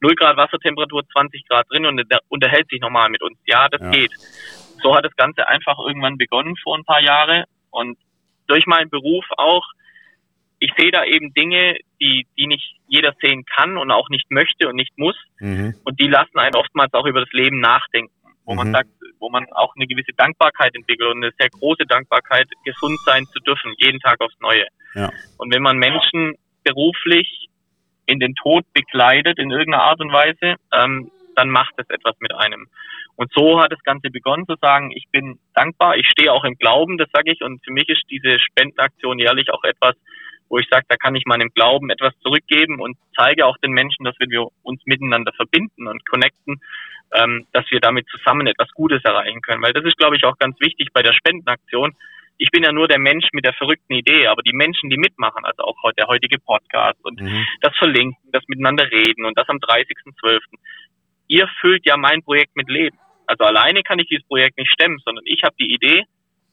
0 0.00 0.14
Grad 0.14 0.36
Wassertemperatur, 0.36 1.04
20 1.08 1.48
Grad 1.48 1.66
drin 1.70 1.86
und 1.86 1.96
der 1.96 2.20
unterhält 2.28 2.68
sich 2.68 2.80
normal 2.80 3.08
mit 3.08 3.22
uns. 3.22 3.38
Ja, 3.46 3.68
das 3.68 3.80
ja. 3.80 3.90
geht. 3.90 4.12
So 4.82 4.94
hat 4.94 5.04
das 5.04 5.16
Ganze 5.16 5.48
einfach 5.48 5.78
irgendwann 5.78 6.18
begonnen 6.18 6.54
vor 6.62 6.76
ein 6.76 6.84
paar 6.84 7.00
Jahren 7.00 7.44
und 7.70 7.98
durch 8.46 8.66
meinen 8.66 8.90
Beruf 8.90 9.24
auch, 9.36 9.64
ich 10.58 10.72
sehe 10.78 10.90
da 10.90 11.04
eben 11.04 11.34
Dinge, 11.34 11.76
die, 12.00 12.26
die 12.38 12.46
nicht 12.46 12.76
jeder 12.88 13.14
sehen 13.20 13.44
kann 13.44 13.76
und 13.76 13.90
auch 13.90 14.08
nicht 14.08 14.30
möchte 14.30 14.68
und 14.68 14.76
nicht 14.76 14.96
muss. 14.96 15.16
Mhm. 15.38 15.74
Und 15.84 16.00
die 16.00 16.08
lassen 16.08 16.38
einen 16.38 16.54
oftmals 16.54 16.92
auch 16.94 17.06
über 17.06 17.20
das 17.20 17.32
Leben 17.32 17.60
nachdenken. 17.60 18.12
wo 18.44 18.52
mhm. 18.52 18.58
man 18.58 18.72
sagt, 18.72 18.90
wo 19.18 19.28
man 19.28 19.46
auch 19.52 19.74
eine 19.76 19.86
gewisse 19.86 20.12
Dankbarkeit 20.16 20.74
entwickelt 20.74 21.10
und 21.10 21.22
eine 21.22 21.32
sehr 21.38 21.50
große 21.50 21.84
Dankbarkeit, 21.86 22.48
gesund 22.64 22.98
sein 23.04 23.26
zu 23.26 23.40
dürfen, 23.40 23.74
jeden 23.78 24.00
Tag 24.00 24.20
aufs 24.20 24.38
Neue. 24.40 24.66
Ja. 24.94 25.10
Und 25.36 25.52
wenn 25.52 25.62
man 25.62 25.78
Menschen 25.78 26.34
beruflich 26.64 27.48
in 28.06 28.20
den 28.20 28.34
Tod 28.34 28.64
begleitet 28.72 29.38
in 29.38 29.50
irgendeiner 29.50 29.82
Art 29.82 30.00
und 30.00 30.12
Weise, 30.12 30.56
ähm, 30.72 31.10
dann 31.34 31.50
macht 31.50 31.74
es 31.76 31.88
etwas 31.90 32.14
mit 32.20 32.32
einem. 32.32 32.68
Und 33.16 33.32
so 33.34 33.60
hat 33.60 33.72
das 33.72 33.82
Ganze 33.82 34.10
begonnen 34.10 34.46
zu 34.46 34.56
sagen, 34.60 34.92
ich 34.94 35.06
bin 35.10 35.38
dankbar, 35.54 35.96
ich 35.96 36.06
stehe 36.08 36.32
auch 36.32 36.44
im 36.44 36.56
Glauben, 36.56 36.98
das 36.98 37.08
sage 37.12 37.32
ich, 37.32 37.42
und 37.42 37.64
für 37.64 37.72
mich 37.72 37.88
ist 37.88 38.04
diese 38.10 38.38
Spendenaktion 38.38 39.18
jährlich 39.18 39.50
auch 39.52 39.64
etwas, 39.64 39.94
wo 40.48 40.58
ich 40.58 40.68
sage, 40.70 40.84
da 40.88 40.96
kann 40.96 41.16
ich 41.16 41.24
meinem 41.26 41.50
Glauben 41.54 41.90
etwas 41.90 42.12
zurückgeben 42.20 42.80
und 42.80 42.96
zeige 43.16 43.46
auch 43.46 43.56
den 43.58 43.72
Menschen, 43.72 44.04
dass 44.04 44.14
wenn 44.18 44.30
wir 44.30 44.46
uns 44.62 44.80
miteinander 44.84 45.32
verbinden 45.32 45.88
und 45.88 46.06
connecten, 46.06 46.60
ähm, 47.14 47.46
dass 47.52 47.64
wir 47.70 47.80
damit 47.80 48.06
zusammen 48.08 48.46
etwas 48.46 48.70
Gutes 48.72 49.02
erreichen 49.04 49.40
können. 49.40 49.62
Weil 49.62 49.72
das 49.72 49.84
ist, 49.84 49.96
glaube 49.96 50.16
ich, 50.16 50.24
auch 50.24 50.38
ganz 50.38 50.58
wichtig 50.60 50.88
bei 50.92 51.02
der 51.02 51.14
Spendenaktion. 51.14 51.94
Ich 52.38 52.50
bin 52.50 52.62
ja 52.62 52.72
nur 52.72 52.86
der 52.86 52.98
Mensch 52.98 53.26
mit 53.32 53.46
der 53.46 53.54
verrückten 53.54 53.94
Idee, 53.94 54.26
aber 54.26 54.42
die 54.42 54.52
Menschen, 54.52 54.90
die 54.90 54.98
mitmachen, 54.98 55.44
also 55.44 55.62
auch 55.62 55.76
der 55.96 56.06
heutige 56.06 56.38
Podcast 56.38 57.02
und 57.02 57.20
mhm. 57.20 57.46
das 57.62 57.74
Verlinken, 57.76 58.30
das 58.30 58.44
Miteinander 58.46 58.90
reden 58.90 59.24
und 59.24 59.38
das 59.38 59.48
am 59.48 59.56
30.12., 59.56 60.40
ihr 61.28 61.48
füllt 61.60 61.86
ja 61.86 61.96
mein 61.96 62.22
Projekt 62.22 62.54
mit 62.54 62.68
Leben. 62.68 62.98
Also 63.26 63.44
alleine 63.44 63.82
kann 63.82 63.98
ich 63.98 64.08
dieses 64.08 64.26
Projekt 64.26 64.56
nicht 64.58 64.70
stemmen, 64.70 64.98
sondern 65.04 65.24
ich 65.26 65.42
habe 65.42 65.54
die 65.58 65.72
Idee 65.72 66.04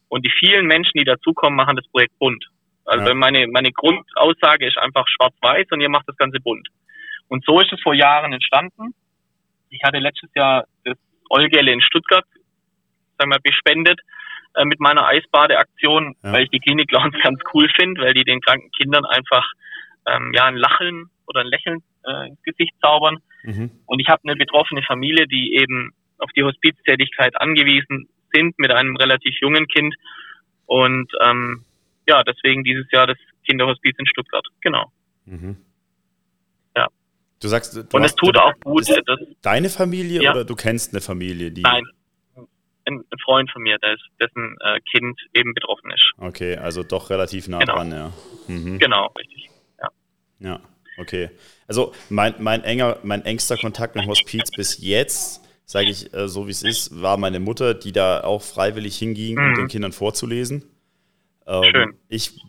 und 0.09 0.25
die 0.25 0.31
vielen 0.31 0.65
Menschen, 0.65 0.97
die 0.97 1.05
dazukommen, 1.05 1.55
machen 1.55 1.75
das 1.75 1.87
Projekt 1.87 2.17
bunt. 2.19 2.45
Also 2.85 3.07
ja. 3.07 3.13
meine, 3.13 3.47
meine 3.47 3.71
Grundaussage 3.71 4.67
ist 4.67 4.77
einfach 4.77 5.05
schwarz-weiß 5.07 5.67
und 5.71 5.81
ihr 5.81 5.89
macht 5.89 6.07
das 6.07 6.17
Ganze 6.17 6.39
bunt. 6.39 6.67
Und 7.29 7.45
so 7.45 7.59
ist 7.59 7.71
es 7.71 7.81
vor 7.81 7.93
Jahren 7.93 8.33
entstanden. 8.33 8.93
Ich 9.69 9.81
hatte 9.83 9.99
letztes 9.99 10.29
Jahr 10.35 10.65
das 10.83 10.97
Olgele 11.29 11.71
in 11.71 11.81
Stuttgart, 11.81 12.25
sagen 13.17 13.31
wir, 13.31 13.39
bespendet 13.39 13.99
äh, 14.55 14.65
mit 14.65 14.79
meiner 14.79 15.07
Eisbadeaktion, 15.07 16.15
ja. 16.23 16.33
weil 16.33 16.43
ich 16.43 16.49
die 16.49 16.59
Klinik 16.59 16.89
Clowns 16.89 17.15
ganz 17.23 17.39
cool 17.53 17.69
finde, 17.75 18.01
weil 18.01 18.13
die 18.13 18.23
den 18.23 18.41
kranken 18.41 18.71
Kindern 18.71 19.05
einfach 19.05 19.45
ähm, 20.07 20.31
ja 20.35 20.45
ein 20.45 20.57
Lachen 20.57 21.09
oder 21.27 21.41
ein 21.41 21.47
Lächeln 21.47 21.81
äh, 22.05 22.27
ins 22.27 22.41
Gesicht 22.43 22.73
zaubern. 22.81 23.19
Mhm. 23.43 23.71
Und 23.85 23.99
ich 23.99 24.09
habe 24.09 24.21
eine 24.25 24.35
betroffene 24.35 24.83
Familie, 24.83 25.27
die 25.27 25.55
eben 25.55 25.93
auf 26.23 26.31
die 26.35 26.43
Hospiztätigkeit 26.43 27.39
angewiesen 27.39 28.07
sind 28.33 28.57
mit 28.57 28.71
einem 28.71 28.95
relativ 28.95 29.35
jungen 29.41 29.67
Kind. 29.67 29.95
Und 30.65 31.11
ähm, 31.23 31.65
ja, 32.07 32.23
deswegen 32.23 32.63
dieses 32.63 32.85
Jahr 32.91 33.07
das 33.07 33.17
Kinderhospiz 33.47 33.95
in 33.97 34.07
Stuttgart. 34.07 34.47
Genau. 34.61 34.91
Mhm. 35.25 35.57
Ja. 36.75 36.87
Du 37.41 37.47
sagst, 37.47 37.75
du 37.75 37.97
und 37.97 38.03
es 38.03 38.15
tut 38.15 38.37
auch 38.37 38.53
gut. 38.61 38.85
Deine 39.41 39.69
Familie 39.69 40.23
ja. 40.23 40.31
oder 40.31 40.45
du 40.45 40.55
kennst 40.55 40.93
eine 40.93 41.01
Familie, 41.01 41.51
die. 41.51 41.61
Nein, 41.61 41.83
ein, 42.85 43.03
Freund 43.23 43.49
von 43.51 43.61
mir, 43.61 43.77
dessen 44.19 44.57
äh, 44.59 44.79
Kind 44.91 45.19
eben 45.33 45.53
betroffen 45.53 45.91
ist. 45.91 46.11
Okay, 46.17 46.57
also 46.57 46.83
doch 46.83 47.09
relativ 47.09 47.47
nah 47.47 47.59
genau. 47.59 47.75
dran, 47.75 47.91
ja. 47.91 48.13
Mhm. 48.47 48.79
Genau, 48.79 49.07
richtig. 49.17 49.49
Ja. 49.79 49.89
Ja, 50.39 50.59
okay. 50.97 51.29
Also 51.67 51.93
mein, 52.09 52.35
mein 52.39 52.63
enger, 52.63 52.97
mein 53.03 53.23
engster 53.23 53.57
Kontakt 53.57 53.95
mit 53.95 54.05
Hospiz 54.05 54.51
bis 54.51 54.81
jetzt, 54.81 55.42
sage 55.73 55.89
ich 55.89 56.13
äh, 56.13 56.27
so 56.27 56.45
wie 56.45 56.51
es 56.51 56.61
ist, 56.61 57.01
war 57.01 57.17
meine 57.17 57.39
Mutter, 57.39 57.73
die 57.73 57.91
da 57.91 58.23
auch 58.23 58.43
freiwillig 58.43 58.95
hinging, 58.95 59.35
mhm. 59.35 59.47
um 59.47 59.55
den 59.55 59.67
Kindern 59.67 59.91
vorzulesen. 59.91 60.63
Ähm, 61.47 61.63
Schön. 61.63 61.93
Ich 62.09 62.39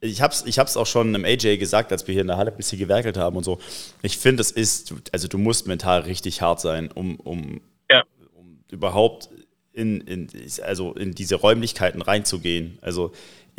ich 0.00 0.22
habe 0.22 0.32
es 0.32 0.46
ich 0.46 0.60
hab's 0.60 0.76
auch 0.76 0.86
schon 0.86 1.12
im 1.16 1.24
AJ 1.24 1.58
gesagt, 1.58 1.90
als 1.90 2.06
wir 2.06 2.12
hier 2.12 2.22
in 2.22 2.28
der 2.28 2.36
Halle 2.36 2.52
ein 2.52 2.56
bisschen 2.56 2.78
gewerkelt 2.78 3.16
haben 3.16 3.36
und 3.36 3.42
so. 3.42 3.58
Ich 4.02 4.18
finde, 4.18 4.40
es 4.40 4.52
ist, 4.52 4.94
also 5.10 5.26
du 5.26 5.36
musst 5.36 5.66
mental 5.66 6.02
richtig 6.02 6.42
hart 6.42 6.60
sein, 6.60 6.92
um, 6.92 7.16
um, 7.16 7.60
ja. 7.90 8.04
um 8.34 8.60
überhaupt 8.70 9.30
in, 9.72 10.00
in, 10.02 10.28
also 10.62 10.94
in 10.94 11.12
diese 11.12 11.34
Räumlichkeiten 11.34 12.02
reinzugehen. 12.02 12.78
Also 12.82 13.10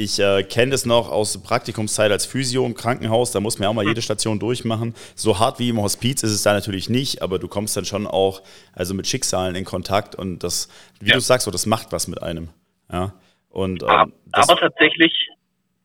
ich 0.04 0.20
äh, 0.20 0.44
kenne 0.44 0.72
das 0.72 0.86
noch 0.86 1.12
aus 1.12 1.42
Praktikumszeit 1.42 2.12
als 2.12 2.26
Physio 2.26 2.66
im 2.66 2.74
Krankenhaus, 2.74 3.32
da 3.32 3.40
muss 3.40 3.60
man 3.60 3.64
ja 3.64 3.70
auch 3.70 3.74
mal 3.74 3.86
jede 3.86 4.02
Station 4.02 4.40
durchmachen. 4.40 4.94
So 5.16 5.40
hart 5.40 5.60
wie 5.60 5.70
im 5.70 5.82
Hospiz 5.82 6.24
ist 6.24 6.32
es 6.32 6.44
da 6.44 6.54
natürlich 6.54 6.90
nicht, 6.90 7.22
aber 7.22 7.40
du 7.40 7.48
kommst 7.48 7.78
dann 7.78 7.86
schon 7.86 8.08
auch 8.08 8.42
also 8.74 8.94
mit 8.94 9.08
Schicksalen 9.08 9.56
in 9.56 9.66
Kontakt 9.66 10.16
und 10.16 10.40
das, 10.40 10.70
wie 11.00 11.10
ja. 11.10 11.16
du 11.16 11.22
sagst, 11.22 11.46
so, 11.46 11.52
das 11.52 11.66
macht 11.66 11.92
was 11.92 12.08
mit 12.08 12.22
einem. 12.22 12.50
Ja. 12.92 13.14
Und, 13.50 13.84
ähm, 13.84 14.14
aber 14.32 14.56
tatsächlich. 14.58 15.14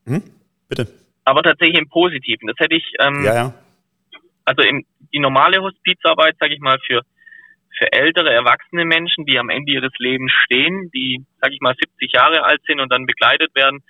Hm? 0.07 0.22
Bitte. 0.68 0.88
Aber 1.24 1.42
tatsächlich 1.42 1.79
im 1.79 1.88
Positiven. 1.88 2.46
Das 2.46 2.57
hätte 2.59 2.76
ich. 2.76 2.85
Ähm, 3.00 3.24
ja, 3.24 3.35
ja. 3.35 3.55
Also 4.44 4.62
im, 4.62 4.85
die 5.12 5.18
normale 5.18 5.61
Hospizarbeit, 5.61 6.37
sage 6.38 6.55
ich 6.55 6.61
mal, 6.61 6.79
für 6.87 7.02
für 7.79 7.92
ältere, 7.92 8.33
erwachsene 8.33 8.85
Menschen, 8.85 9.26
die 9.26 9.38
am 9.38 9.50
Ende 9.50 9.72
ihres 9.72 9.92
Lebens 9.98 10.33
stehen, 10.44 10.90
die, 10.94 11.24
sage 11.40 11.55
ich 11.55 11.61
mal, 11.61 11.74
70 11.79 12.12
Jahre 12.12 12.42
alt 12.42 12.62
sind 12.66 12.81
und 12.81 12.90
dann 12.90 13.07
begleitet 13.07 13.55
werden, 13.55 13.83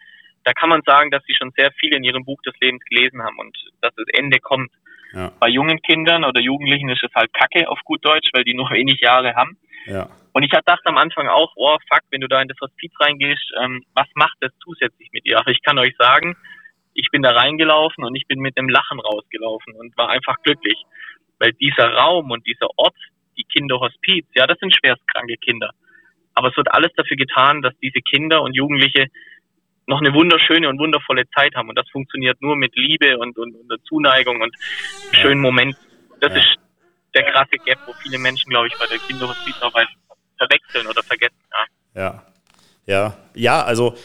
da 0.47 0.53
kann 0.53 0.69
man 0.69 0.83
sagen, 0.87 1.11
dass 1.11 1.25
sie 1.25 1.35
schon 1.35 1.51
sehr 1.57 1.73
viel 1.73 1.93
in 1.93 2.05
ihrem 2.05 2.25
Buch 2.25 2.41
des 2.43 2.55
Lebens 2.61 2.83
gelesen 2.85 3.21
haben 3.21 3.37
und 3.39 3.57
dass 3.81 3.93
das 3.97 4.07
Ende 4.13 4.39
kommt. 4.39 4.71
Ja. 5.13 5.33
Bei 5.41 5.49
jungen 5.49 5.83
Kindern 5.83 6.25
oder 6.25 6.41
Jugendlichen 6.41 6.89
ist 6.89 7.03
es 7.03 7.13
halt 7.17 7.35
Kacke 7.35 7.69
auf 7.69 7.81
gut 7.85 8.05
Deutsch, 8.05 8.31
weil 8.33 8.45
die 8.45 8.55
nur 8.55 8.71
wenig 8.71 9.01
Jahre 9.01 9.35
haben. 9.35 9.59
Ja. 9.87 10.09
Und 10.33 10.45
ich 10.45 10.51
dachte 10.51 10.87
am 10.87 10.99
Anfang 10.99 11.27
auch, 11.27 11.53
oh 11.57 11.77
fuck, 11.91 12.03
wenn 12.11 12.21
du 12.21 12.29
da 12.29 12.41
in 12.41 12.47
das 12.47 12.61
Hospiz 12.61 12.93
reingehst, 13.01 13.53
ähm, 13.61 13.85
was 13.95 14.07
macht 14.15 14.37
das 14.41 14.53
zusätzlich 14.63 15.11
mit 15.13 15.27
dir? 15.27 15.41
Aber 15.41 15.51
ich 15.51 15.63
kann 15.63 15.79
euch 15.79 15.95
sagen, 15.99 16.37
ich 16.95 17.09
bin 17.11 17.23
da 17.23 17.31
reingelaufen 17.31 18.05
und 18.05 18.15
ich 18.15 18.29
bin 18.29 18.39
mit 18.39 18.57
dem 18.57 18.69
Lachen 18.69 19.01
rausgelaufen 19.01 19.75
und 19.75 19.97
war 19.97 20.11
einfach 20.11 20.37
glücklich. 20.45 20.81
Weil 21.41 21.55
dieser 21.55 21.93
Raum 21.93 22.31
und 22.31 22.47
dieser 22.47 22.69
Ort, 22.77 22.97
die 23.37 23.45
Kinderhospiz, 23.45 24.27
ja, 24.37 24.47
das 24.47 24.59
sind 24.61 24.75
schwerstkranke 24.77 25.39
Kinder. 25.39 25.71
Aber 26.35 26.51
es 26.51 26.57
wird 26.57 26.73
alles 26.73 26.93
dafür 26.97 27.17
getan, 27.17 27.63
dass 27.63 27.75
diese 27.83 28.01
Kinder 28.01 28.43
und 28.43 28.55
Jugendliche 28.55 29.07
noch 29.87 30.01
eine 30.01 30.13
wunderschöne 30.13 30.69
und 30.69 30.79
wundervolle 30.79 31.29
Zeit 31.31 31.55
haben. 31.55 31.69
Und 31.69 31.77
das 31.77 31.89
funktioniert 31.91 32.41
nur 32.43 32.57
mit 32.57 32.75
Liebe 32.77 33.19
und, 33.19 33.39
und, 33.39 33.55
und 33.55 33.87
Zuneigung 33.87 34.41
und 34.41 34.55
schönen 35.13 35.41
Momenten. 35.41 35.81
Das 36.21 36.33
ja. 36.33 36.39
ist 36.39 36.57
der 37.15 37.25
krasse 37.31 37.57
Gap, 37.65 37.79
wo 37.87 37.93
viele 38.03 38.19
Menschen, 38.19 38.51
glaube 38.51 38.67
ich, 38.67 38.77
bei 38.79 38.87
der 38.87 38.99
Kinderhospizarbeit 38.99 39.89
verwechseln 40.37 40.87
oder 40.87 41.03
vergessen. 41.03 41.37
Ja, 41.95 42.03
ja, 42.03 42.23
ja, 42.87 43.17
ja 43.35 43.65
also 43.65 43.97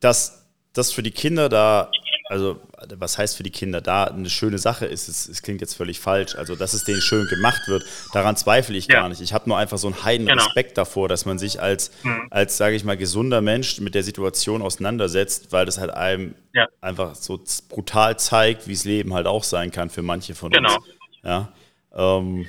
dass 0.00 0.46
das 0.72 0.92
für 0.92 1.02
die 1.02 1.10
Kinder 1.10 1.48
da 1.48 1.90
also 2.28 2.60
was 2.96 3.18
heißt 3.18 3.36
für 3.36 3.42
die 3.42 3.50
Kinder 3.50 3.80
da 3.80 4.04
eine 4.04 4.28
schöne 4.30 4.58
Sache 4.58 4.86
ist, 4.86 5.08
es, 5.08 5.28
es, 5.28 5.42
klingt 5.42 5.60
jetzt 5.60 5.74
völlig 5.74 6.00
falsch. 6.00 6.34
Also, 6.34 6.56
dass 6.56 6.74
es 6.74 6.84
denen 6.84 7.00
schön 7.00 7.26
gemacht 7.28 7.68
wird, 7.68 7.84
daran 8.12 8.36
zweifle 8.36 8.76
ich 8.76 8.86
ja. 8.86 9.00
gar 9.00 9.08
nicht. 9.08 9.20
Ich 9.20 9.32
habe 9.32 9.48
nur 9.48 9.58
einfach 9.58 9.78
so 9.78 9.86
einen 9.86 10.04
heiden 10.04 10.26
genau. 10.26 10.44
Respekt 10.44 10.76
davor, 10.76 11.08
dass 11.08 11.24
man 11.24 11.38
sich 11.38 11.60
als, 11.60 11.92
mhm. 12.02 12.26
als 12.30 12.56
sage 12.56 12.74
ich 12.74 12.84
mal, 12.84 12.96
gesunder 12.96 13.42
Mensch 13.42 13.80
mit 13.80 13.94
der 13.94 14.02
Situation 14.02 14.62
auseinandersetzt, 14.62 15.52
weil 15.52 15.66
das 15.66 15.78
halt 15.78 15.92
einem 15.92 16.34
ja. 16.52 16.66
einfach 16.80 17.14
so 17.14 17.40
brutal 17.68 18.18
zeigt, 18.18 18.66
wie 18.66 18.72
es 18.72 18.84
Leben 18.84 19.14
halt 19.14 19.26
auch 19.26 19.44
sein 19.44 19.70
kann 19.70 19.88
für 19.88 20.02
manche 20.02 20.34
von 20.34 20.50
genau. 20.50 20.74
uns. 20.74 20.86
Ja. 21.22 21.52
Ähm, 21.94 22.46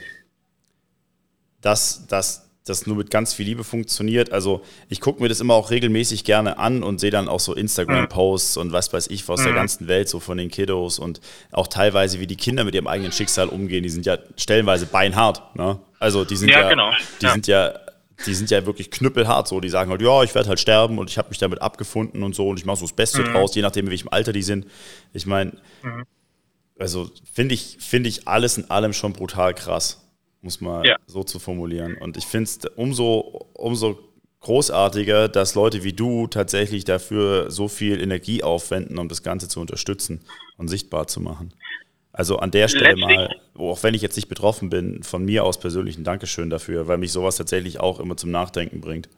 das, 1.62 2.08
das, 2.08 2.47
das 2.70 2.86
nur 2.86 2.96
mit 2.96 3.10
ganz 3.10 3.34
viel 3.34 3.46
Liebe 3.46 3.64
funktioniert. 3.64 4.32
Also 4.32 4.62
ich 4.90 5.02
gucke 5.02 5.22
mir 5.22 5.30
das 5.30 5.40
immer 5.40 5.54
auch 5.54 5.72
regelmäßig 5.72 6.24
gerne 6.24 6.58
an 6.58 6.84
und 6.84 7.00
sehe 7.00 7.12
dann 7.12 7.28
auch 7.28 7.40
so 7.40 7.54
Instagram-Posts 7.54 8.58
und 8.58 8.72
was 8.72 8.92
weiß 8.92 9.08
ich 9.08 9.28
aus 9.30 9.42
der 9.42 9.52
mhm. 9.52 9.56
ganzen 9.56 9.88
Welt, 9.88 10.10
so 10.10 10.20
von 10.20 10.38
den 10.38 10.50
Kiddos 10.50 11.00
und 11.00 11.22
auch 11.52 11.68
teilweise, 11.68 12.20
wie 12.20 12.28
die 12.28 12.36
Kinder 12.36 12.64
mit 12.64 12.76
ihrem 12.76 12.88
eigenen 12.88 13.12
Schicksal 13.12 13.48
umgehen. 13.48 13.84
Die 13.84 13.90
sind 13.90 14.06
ja 14.06 14.18
stellenweise 14.36 14.86
beinhart. 14.86 15.56
Ne? 15.56 15.80
Also 16.00 16.26
die 16.26 16.36
sind 16.36 16.50
ja, 16.50 16.62
ja 16.62 16.70
genau. 16.70 16.92
die 17.22 17.26
ja. 17.26 17.32
sind 17.34 17.48
ja 17.48 17.74
die 18.26 18.34
sind 18.34 18.50
ja 18.50 18.66
wirklich 18.66 18.90
knüppelhart 18.90 19.48
so. 19.48 19.60
Die 19.60 19.70
sagen 19.70 19.92
halt, 19.92 20.02
ja, 20.02 20.24
ich 20.24 20.34
werde 20.34 20.50
halt 20.50 20.60
sterben 20.60 20.98
und 20.98 21.10
ich 21.10 21.20
habe 21.20 21.30
mich 21.30 21.38
damit 21.38 21.62
abgefunden 21.62 22.24
und 22.24 22.34
so 22.34 22.50
und 22.50 22.60
ich 22.60 22.66
mache 22.66 22.78
so 22.78 22.86
das 22.86 22.94
Beste 22.94 23.22
mhm. 23.22 23.34
draus, 23.34 23.54
je 23.54 23.62
nachdem, 23.62 23.86
in 23.86 23.92
welchem 23.92 24.10
Alter 24.10 24.34
die 24.34 24.42
sind. 24.42 24.66
Ich 25.14 25.28
meine, 25.28 25.52
mhm. 25.84 26.04
also 26.80 27.12
finde 27.32 27.54
ich, 27.54 27.78
finde 27.80 28.10
ich 28.10 28.28
alles 28.28 28.58
in 28.58 28.72
allem 28.72 28.94
schon 28.94 29.14
brutal 29.14 29.54
krass 29.54 30.07
muss 30.42 30.62
man 30.62 30.84
ja. 30.84 30.98
so 31.06 31.24
zu 31.24 31.40
formulieren. 31.40 31.98
Und 31.98 32.18
ich 32.18 32.26
finde 32.26 32.46
es 32.46 32.60
umso, 32.76 33.48
umso 33.54 34.00
großartiger, 34.42 35.28
dass 35.28 35.56
Leute 35.56 35.84
wie 35.84 35.94
du 35.94 36.28
tatsächlich 36.28 36.86
dafür 36.86 37.50
so 37.52 37.68
viel 37.68 38.02
Energie 38.02 38.44
aufwenden, 38.44 38.98
um 38.98 39.10
das 39.10 39.24
Ganze 39.24 39.50
zu 39.50 39.60
unterstützen 39.60 40.22
und 40.58 40.68
sichtbar 40.68 41.08
zu 41.08 41.20
machen. 41.20 41.54
Also 42.14 42.40
an 42.40 42.52
der 42.52 42.68
Stelle 42.68 42.96
mal, 42.96 43.36
auch 43.56 43.84
wenn 43.84 43.94
ich 43.94 44.02
jetzt 44.02 44.16
nicht 44.16 44.30
betroffen 44.30 44.70
bin, 44.70 45.04
von 45.04 45.24
mir 45.24 45.44
aus 45.44 45.60
persönlich 45.60 45.98
ein 45.98 46.04
Dankeschön 46.04 46.50
dafür, 46.50 46.88
weil 46.88 46.98
mich 46.98 47.12
sowas 47.12 47.38
tatsächlich 47.38 47.80
auch 47.80 48.00
immer 48.00 48.18
zum 48.18 48.32
Nachdenken 48.32 48.82
bringt. 48.82 49.10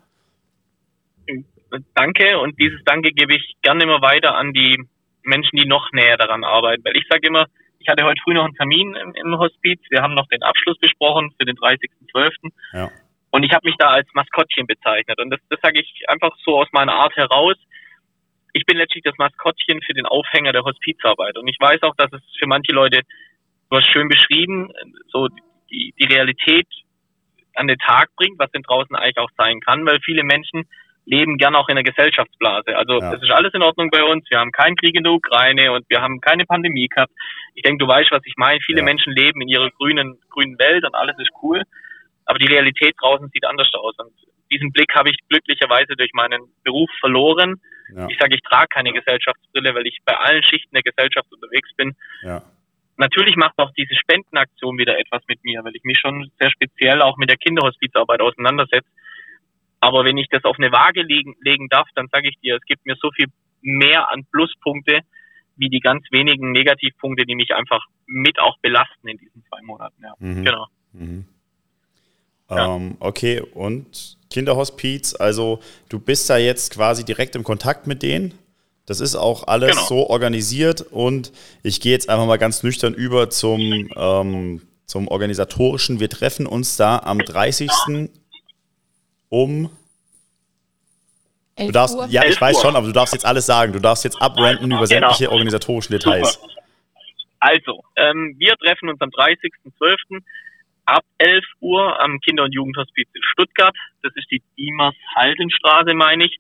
Danke 1.94 2.40
und 2.40 2.60
dieses 2.60 2.84
Danke 2.84 3.12
gebe 3.12 3.36
ich 3.36 3.56
gerne 3.62 3.84
immer 3.84 4.02
weiter 4.02 4.36
an 4.36 4.52
die 4.54 4.84
Menschen, 5.24 5.58
die 5.58 5.66
noch 5.66 5.92
näher 5.94 6.18
daran 6.18 6.44
arbeiten. 6.44 6.84
Weil 6.84 6.98
ich 6.98 7.06
sage 7.10 7.28
immer, 7.28 7.46
ich 7.80 7.88
hatte 7.88 8.04
heute 8.04 8.22
früh 8.24 8.34
noch 8.34 8.46
einen 8.46 8.56
Termin 8.56 8.94
im, 8.96 9.16
im 9.16 9.40
Hospiz. 9.40 9.80
Wir 9.90 10.02
haben 10.02 10.14
noch 10.14 10.28
den 10.28 10.44
Abschluss 10.44 10.78
besprochen 10.80 11.32
für 11.38 11.46
den 11.46 11.56
30.12. 11.56 12.52
Ja. 12.74 12.92
Und 13.32 13.44
ich 13.44 13.52
habe 13.54 13.68
mich 13.68 13.76
da 13.78 13.90
als 13.90 14.08
Maskottchen 14.14 14.68
bezeichnet. 14.68 15.20
Und 15.20 15.30
das, 15.30 15.40
das 15.50 15.60
sage 15.62 15.80
ich 15.80 16.04
einfach 16.08 16.36
so 16.44 16.60
aus 16.60 16.68
meiner 16.72 16.94
Art 16.94 17.16
heraus. 17.16 17.56
Ich 18.54 18.66
bin 18.66 18.78
letztlich 18.78 19.04
das 19.04 19.18
Maskottchen 19.18 19.82
für 19.82 19.94
den 19.94 20.06
Aufhänger 20.06 20.52
der 20.52 20.64
Hospizarbeit. 20.64 21.38
Und 21.38 21.48
ich 21.48 21.58
weiß 21.60 21.84
auch, 21.84 21.96
dass 21.96 22.12
es 22.12 22.22
für 22.38 22.48
manche 22.48 22.74
Leute, 22.74 23.02
du 23.70 23.78
hast 23.78 23.90
schön 23.92 24.10
beschrieben, 24.10 24.72
so 25.08 25.28
die, 25.72 25.94
die 25.98 26.06
Realität 26.06 26.68
an 27.56 27.68
den 27.68 27.78
Tag 27.78 28.10
bringt, 28.16 28.40
was 28.40 28.52
denn 28.52 28.64
draußen 28.64 28.96
eigentlich 28.96 29.20
auch 29.20 29.32
sein 29.38 29.60
kann, 29.60 29.86
weil 29.86 30.00
viele 30.04 30.24
Menschen 30.24 30.68
leben 31.10 31.38
gern 31.38 31.56
auch 31.56 31.68
in 31.70 31.76
der 31.76 31.84
Gesellschaftsblase. 31.84 32.78
Also 32.78 33.00
ja. 33.00 33.14
es 33.14 33.22
ist 33.22 33.32
alles 33.32 33.54
in 33.54 33.64
Ordnung 33.64 33.90
bei 33.90 34.04
uns. 34.04 34.30
Wir 34.30 34.40
haben 34.40 34.52
keinen 34.52 34.76
Krieg 34.76 34.96
in 34.96 35.04
der 35.04 35.14
Ukraine 35.14 35.72
und 35.72 35.90
wir 35.90 36.02
haben 36.02 36.22
keine 36.22 36.46
Pandemie 36.46 36.88
gehabt. 36.88 37.12
Ich 37.56 37.64
denke, 37.64 37.84
du 37.84 37.90
weißt, 37.90 38.12
was 38.12 38.22
ich 38.26 38.36
meine. 38.38 38.62
Viele 38.62 38.80
ja. 38.80 38.86
Menschen 38.86 39.14
leben 39.14 39.42
in 39.42 39.48
ihrer 39.48 39.72
grünen, 39.72 40.20
grünen 40.30 40.58
Welt 40.60 40.86
und 40.86 40.94
alles 40.94 41.18
ist 41.18 41.32
cool. 41.42 41.64
Aber 42.26 42.38
die 42.38 42.46
Realität 42.46 42.94
draußen 43.02 43.28
sieht 43.34 43.44
anders 43.46 43.74
aus. 43.74 43.98
Und 43.98 44.12
diesen 44.52 44.72
Blick 44.72 44.94
habe 44.96 45.10
ich 45.10 45.18
glücklicherweise 45.30 45.96
durch 45.98 46.12
meinen 46.14 46.42
Beruf 46.64 46.90
verloren. 47.00 47.60
Ja. 47.96 48.08
Ich 48.08 48.18
sage, 48.20 48.36
ich 48.36 48.42
trage 48.42 48.68
keine 48.70 48.94
Gesellschaftsbrille, 48.94 49.74
weil 49.74 49.88
ich 49.88 49.98
bei 50.06 50.16
allen 50.16 50.44
Schichten 50.44 50.76
der 50.76 50.84
Gesellschaft 50.84 51.28
unterwegs 51.32 51.70
bin. 51.76 51.96
Ja. 52.22 52.44
Natürlich 52.98 53.36
macht 53.36 53.58
auch 53.58 53.72
diese 53.76 53.96
Spendenaktion 53.96 54.78
wieder 54.78 55.00
etwas 55.00 55.24
mit 55.28 55.44
mir, 55.44 55.64
weil 55.64 55.76
ich 55.76 55.84
mich 55.84 55.98
schon 55.98 56.30
sehr 56.40 56.52
speziell 56.52 57.02
auch 57.02 57.18
mit 57.18 57.30
der 57.30 57.38
Kinderhospizarbeit 57.38 58.22
auseinandersetze. 58.22 58.90
Aber 59.80 60.06
wenn 60.06 60.18
ich 60.18 60.28
das 60.30 60.44
auf 60.44 60.58
eine 60.58 60.72
Waage 60.72 61.02
legen, 61.04 61.36
legen 61.42 61.68
darf, 61.70 61.88
dann 61.96 62.08
sage 62.12 62.30
ich 62.30 62.38
dir, 62.40 62.56
es 62.58 62.66
gibt 62.66 62.86
mir 62.86 62.96
so 63.02 63.12
viel 63.12 63.28
mehr 63.62 64.12
an 64.12 64.26
Pluspunkte 64.32 65.02
wie 65.56 65.70
die 65.70 65.82
ganz 65.82 66.06
wenigen 66.12 66.52
Negativpunkte, 66.52 67.26
die 67.26 67.36
mich 67.36 67.54
einfach 67.54 67.84
mit 68.08 68.40
auch 68.40 68.58
belasten 68.62 69.08
in 69.08 69.18
diesen 69.18 69.44
zwei 69.50 69.62
Monaten. 69.62 70.02
Ja, 70.02 70.14
mhm. 70.20 70.44
genau. 70.46 70.68
Mhm. 70.94 71.26
Ja. 72.50 72.76
Ähm, 72.76 72.98
okay, 73.00 73.42
und 73.42 74.18
Kinderhospiz, 74.30 75.16
also 75.16 75.60
du 75.90 76.00
bist 76.00 76.30
da 76.30 76.38
jetzt 76.38 76.74
quasi 76.74 77.06
direkt 77.06 77.36
im 77.36 77.44
Kontakt 77.44 77.88
mit 77.88 78.02
denen. 78.02 78.34
Das 78.86 79.02
ist 79.02 79.16
auch 79.16 79.48
alles 79.48 79.72
genau. 79.72 79.86
so 79.86 80.10
organisiert 80.10 80.82
und 80.82 81.32
ich 81.62 81.80
gehe 81.80 81.92
jetzt 81.92 82.10
einfach 82.10 82.26
mal 82.26 82.38
ganz 82.38 82.64
nüchtern 82.64 82.96
über 82.96 83.30
zum, 83.30 83.90
ähm, 83.96 84.62
zum 84.86 85.08
organisatorischen. 85.08 86.00
Wir 86.00 86.10
treffen 86.10 86.48
uns 86.48 86.76
da 86.76 86.98
am 86.98 87.20
30 87.20 87.70
um. 89.30 89.70
Du 91.58 91.72
darfst, 91.72 91.98
ja, 92.10 92.24
ich 92.24 92.40
weiß 92.40 92.62
schon, 92.62 92.76
aber 92.76 92.88
du 92.88 92.94
darfst 92.94 93.14
jetzt 93.14 93.26
alles 93.26 93.46
sagen. 93.46 93.74
Du 93.74 93.80
darfst 93.80 94.04
jetzt 94.06 94.22
abrenten 94.22 94.68
über 94.68 94.86
genau. 94.86 94.86
sämtliche 94.86 95.30
organisatorischen 95.30 95.92
Details. 95.92 96.34
Super. 96.34 96.54
Also, 97.40 97.84
ähm, 97.96 98.36
wir 98.38 98.56
treffen 98.58 98.90
uns 98.90 99.00
am 99.02 99.10
30.12. 99.10 100.22
ab 100.86 101.04
11 101.18 101.46
Uhr 101.60 102.00
am 102.00 102.20
Kinder- 102.20 102.44
und 102.44 102.54
Jugendhospiz 102.54 103.08
in 103.14 103.24
Stuttgart. 103.24 103.76
Das 104.04 104.14
ist 104.16 104.30
die 104.32 104.42
Diemers-Haldenstraße, 104.58 105.94
meine 105.94 106.26
ich, 106.26 106.38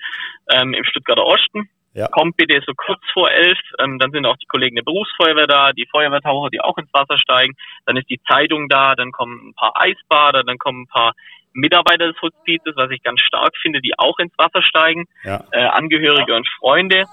ähm, 0.49 0.73
im 0.73 0.83
Stuttgarter 0.85 1.25
Osten. 1.25 1.69
Ja. 1.93 2.07
Kommt 2.07 2.37
bitte 2.37 2.61
so 2.65 2.73
kurz 2.75 3.01
vor 3.13 3.31
elf, 3.31 3.57
ähm, 3.79 3.97
dann 3.97 4.11
sind 4.11 4.25
auch 4.25 4.37
die 4.37 4.45
Kollegen 4.45 4.75
der 4.75 4.83
Berufsfeuerwehr 4.83 5.47
da, 5.47 5.73
die 5.73 5.87
Feuerwehrtaucher, 5.87 6.49
die 6.49 6.61
auch 6.61 6.77
ins 6.77 6.93
Wasser 6.93 7.17
steigen. 7.17 7.55
Dann 7.85 7.97
ist 7.97 8.09
die 8.09 8.21
Zeitung 8.27 8.69
da, 8.69 8.95
dann 8.95 9.11
kommen 9.11 9.49
ein 9.49 9.53
paar 9.55 9.73
Eisbader, 9.75 10.43
dann 10.43 10.59
kommen 10.59 10.83
ein 10.83 10.87
paar 10.87 11.13
Mitarbeiter 11.59 12.07
des 12.07 12.21
Hospizes, 12.21 12.75
was 12.75 12.89
ich 12.91 13.01
ganz 13.03 13.21
stark 13.21 13.55
finde, 13.61 13.81
die 13.81 13.97
auch 13.97 14.17
ins 14.19 14.33
Wasser 14.37 14.61
steigen, 14.61 15.05
ja. 15.23 15.43
äh, 15.51 15.65
Angehörige 15.65 16.35
und 16.35 16.47
Freunde. 16.59 17.05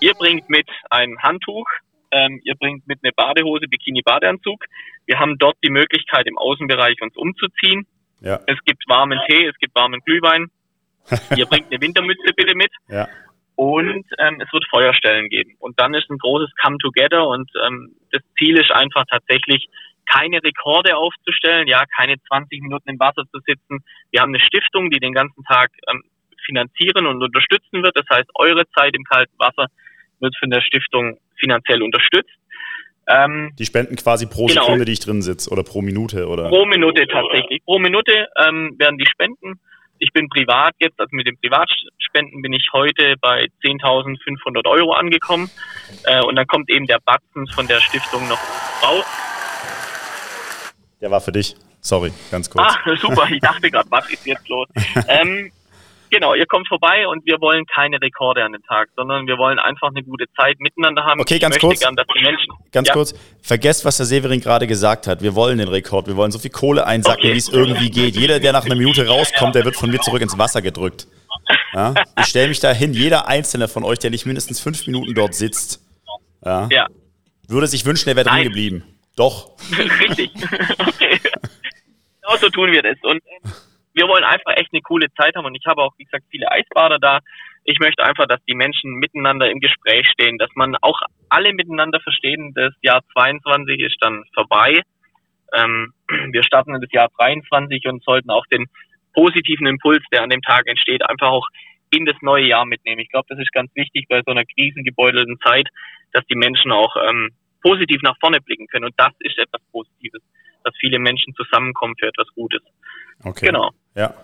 Ihr 0.00 0.14
bringt 0.14 0.48
mit 0.50 0.68
ein 0.90 1.16
Handtuch, 1.22 1.66
ähm, 2.10 2.40
ihr 2.44 2.54
bringt 2.54 2.86
mit 2.86 3.00
eine 3.02 3.12
Badehose, 3.12 3.66
Bikini-Badeanzug. 3.66 4.64
Wir 5.06 5.18
haben 5.18 5.38
dort 5.38 5.56
die 5.64 5.70
Möglichkeit, 5.70 6.26
im 6.26 6.38
Außenbereich 6.38 7.00
uns 7.02 7.16
umzuziehen. 7.16 7.86
Ja. 8.20 8.40
Es 8.46 8.58
gibt 8.64 8.88
warmen 8.88 9.20
Tee, 9.28 9.46
es 9.46 9.56
gibt 9.58 9.74
warmen 9.74 10.00
Glühwein. 10.04 10.48
ihr 11.36 11.46
bringt 11.46 11.70
eine 11.70 11.80
Wintermütze 11.80 12.32
bitte 12.34 12.54
mit. 12.54 12.70
Ja. 12.88 13.08
Und 13.56 14.06
ähm, 14.18 14.40
es 14.40 14.52
wird 14.52 14.64
Feuerstellen 14.68 15.28
geben. 15.28 15.54
Und 15.58 15.78
dann 15.78 15.94
ist 15.94 16.10
ein 16.10 16.18
großes 16.18 16.50
Come 16.60 16.78
Together 16.78 17.26
und 17.28 17.50
ähm, 17.66 17.94
das 18.10 18.22
Ziel 18.38 18.58
ist 18.58 18.70
einfach 18.70 19.04
tatsächlich, 19.08 19.68
keine 20.10 20.42
Rekorde 20.42 20.96
aufzustellen, 20.96 21.68
ja, 21.68 21.84
keine 21.96 22.16
20 22.28 22.62
Minuten 22.62 22.88
im 22.88 22.98
Wasser 22.98 23.24
zu 23.30 23.40
sitzen. 23.46 23.84
Wir 24.10 24.20
haben 24.20 24.34
eine 24.34 24.44
Stiftung, 24.44 24.90
die 24.90 25.00
den 25.00 25.12
ganzen 25.12 25.42
Tag 25.44 25.70
ähm, 25.90 26.02
finanzieren 26.44 27.06
und 27.06 27.22
unterstützen 27.22 27.82
wird. 27.82 27.96
Das 27.96 28.06
heißt, 28.10 28.28
eure 28.34 28.68
Zeit 28.76 28.94
im 28.94 29.04
kalten 29.04 29.34
Wasser 29.38 29.66
wird 30.20 30.36
von 30.38 30.50
der 30.50 30.60
Stiftung 30.60 31.18
finanziell 31.38 31.82
unterstützt. 31.82 32.30
Ähm, 33.06 33.52
die 33.58 33.66
spenden 33.66 33.96
quasi 33.96 34.26
pro 34.26 34.46
genau. 34.46 34.62
Sekunde, 34.62 34.84
die 34.86 34.92
ich 34.92 35.00
drin 35.00 35.20
sitze, 35.20 35.50
oder 35.50 35.62
pro 35.62 35.82
Minute, 35.82 36.26
oder? 36.26 36.48
Pro 36.48 36.64
Minute 36.64 37.06
tatsächlich. 37.06 37.62
Pro 37.64 37.78
Minute 37.78 38.28
ähm, 38.46 38.74
werden 38.78 38.96
die 38.96 39.06
Spenden. 39.06 39.60
Ich 39.98 40.12
bin 40.12 40.28
privat 40.28 40.74
jetzt, 40.80 40.98
also 40.98 41.10
mit 41.12 41.26
den 41.26 41.36
Privatspenden 41.38 42.42
bin 42.42 42.52
ich 42.52 42.68
heute 42.72 43.14
bei 43.20 43.46
10.500 43.62 44.66
Euro 44.66 44.92
angekommen. 44.92 45.50
Äh, 46.04 46.22
und 46.22 46.36
dann 46.36 46.46
kommt 46.46 46.70
eben 46.70 46.86
der 46.86 46.98
Batzen 47.04 47.46
von 47.48 47.66
der 47.66 47.80
Stiftung 47.80 48.26
noch 48.28 48.40
raus. 48.82 49.04
Der 51.04 51.10
war 51.10 51.20
für 51.20 51.32
dich. 51.32 51.54
Sorry, 51.82 52.10
ganz 52.30 52.48
kurz. 52.48 52.64
Ah, 52.66 52.96
super. 52.96 53.28
Ich 53.30 53.38
dachte 53.38 53.70
gerade, 53.70 53.86
was 53.90 54.08
ist 54.08 54.24
jetzt 54.24 54.48
los? 54.48 54.66
ähm, 55.08 55.52
genau, 56.08 56.32
ihr 56.32 56.46
kommt 56.46 56.66
vorbei 56.66 57.06
und 57.06 57.26
wir 57.26 57.42
wollen 57.42 57.66
keine 57.66 58.00
Rekorde 58.00 58.42
an 58.42 58.52
den 58.52 58.62
Tag, 58.62 58.88
sondern 58.96 59.26
wir 59.26 59.36
wollen 59.36 59.58
einfach 59.58 59.90
eine 59.90 60.02
gute 60.02 60.24
Zeit 60.34 60.58
miteinander 60.60 61.04
haben. 61.04 61.20
Okay, 61.20 61.38
ganz 61.38 61.58
kurz. 61.58 61.80
Gern, 61.80 61.94
Menschen, 62.22 62.54
ganz 62.72 62.88
ja. 62.88 62.94
kurz. 62.94 63.12
Vergesst, 63.42 63.84
was 63.84 63.98
der 63.98 64.06
Severin 64.06 64.40
gerade 64.40 64.66
gesagt 64.66 65.06
hat. 65.06 65.20
Wir 65.20 65.34
wollen 65.34 65.58
den 65.58 65.68
Rekord. 65.68 66.06
Wir 66.06 66.16
wollen 66.16 66.30
so 66.30 66.38
viel 66.38 66.50
Kohle 66.50 66.86
einsacken, 66.86 67.24
okay. 67.24 67.34
wie 67.34 67.36
es 67.36 67.50
irgendwie 67.50 67.90
geht. 67.90 68.16
Jeder, 68.16 68.40
der 68.40 68.54
nach 68.54 68.64
einer 68.64 68.76
Minute 68.76 69.06
rauskommt, 69.06 69.54
der 69.54 69.66
wird 69.66 69.76
von 69.76 69.90
mir 69.90 70.00
zurück 70.00 70.22
ins 70.22 70.38
Wasser 70.38 70.62
gedrückt. 70.62 71.06
Ja? 71.74 71.92
Ich 72.18 72.28
stelle 72.28 72.48
mich 72.48 72.60
da 72.60 72.72
hin, 72.72 72.94
jeder 72.94 73.28
einzelne 73.28 73.68
von 73.68 73.84
euch, 73.84 73.98
der 73.98 74.08
nicht 74.08 74.24
mindestens 74.24 74.58
fünf 74.58 74.86
Minuten 74.86 75.12
dort 75.12 75.34
sitzt, 75.34 75.82
ja. 76.42 76.66
würde 77.46 77.66
sich 77.66 77.84
wünschen, 77.84 78.08
er 78.08 78.16
wäre 78.16 78.30
drin 78.30 78.44
geblieben. 78.44 78.93
Doch. 79.16 79.56
Richtig. 79.78 80.30
okay. 80.78 81.18
Genau 82.24 82.36
so 82.38 82.48
tun 82.48 82.72
wir 82.72 82.80
das. 82.80 82.96
Und 83.02 83.22
ähm, 83.26 83.52
wir 83.92 84.08
wollen 84.08 84.24
einfach 84.24 84.56
echt 84.56 84.72
eine 84.72 84.80
coole 84.80 85.12
Zeit 85.12 85.36
haben. 85.36 85.44
Und 85.44 85.54
ich 85.54 85.66
habe 85.66 85.82
auch, 85.82 85.92
wie 85.98 86.04
gesagt, 86.04 86.24
viele 86.30 86.50
Eisbader 86.50 86.98
da. 86.98 87.20
Ich 87.64 87.78
möchte 87.80 88.02
einfach, 88.02 88.26
dass 88.26 88.42
die 88.48 88.54
Menschen 88.54 88.94
miteinander 88.94 89.50
im 89.50 89.60
Gespräch 89.60 90.06
stehen, 90.08 90.38
dass 90.38 90.50
man 90.54 90.74
auch 90.80 91.00
alle 91.28 91.52
miteinander 91.52 92.00
verstehen. 92.00 92.52
Das 92.54 92.72
Jahr 92.80 93.02
22 93.12 93.80
ist 93.80 93.96
dann 94.00 94.24
vorbei. 94.34 94.80
Ähm, 95.54 95.92
wir 96.32 96.42
starten 96.42 96.74
in 96.74 96.80
das 96.80 96.92
Jahr 96.92 97.10
23 97.16 97.86
und 97.86 98.02
sollten 98.04 98.30
auch 98.30 98.46
den 98.46 98.66
positiven 99.14 99.66
Impuls, 99.66 100.02
der 100.12 100.22
an 100.22 100.30
dem 100.30 100.42
Tag 100.42 100.66
entsteht, 100.66 101.08
einfach 101.08 101.28
auch 101.28 101.46
in 101.90 102.04
das 102.04 102.16
neue 102.22 102.46
Jahr 102.46 102.66
mitnehmen. 102.66 103.00
Ich 103.00 103.10
glaube, 103.10 103.26
das 103.28 103.38
ist 103.38 103.52
ganz 103.52 103.70
wichtig 103.74 104.06
bei 104.08 104.22
so 104.24 104.32
einer 104.32 104.44
krisengebeutelten 104.44 105.38
Zeit, 105.44 105.68
dass 106.12 106.26
die 106.26 106.36
Menschen 106.36 106.72
auch 106.72 106.96
ähm, 106.96 107.30
positiv 107.64 108.02
nach 108.02 108.16
vorne 108.20 108.40
blicken 108.40 108.66
können. 108.68 108.84
Und 108.84 108.94
das 108.98 109.12
ist 109.20 109.38
etwas 109.38 109.60
Positives, 109.72 110.22
dass 110.62 110.74
viele 110.78 110.98
Menschen 110.98 111.34
zusammenkommen 111.34 111.94
für 111.98 112.06
etwas 112.06 112.28
Gutes. 112.34 112.62
Okay. 113.24 113.46
Genau. 113.46 113.70
Ja. 113.94 114.14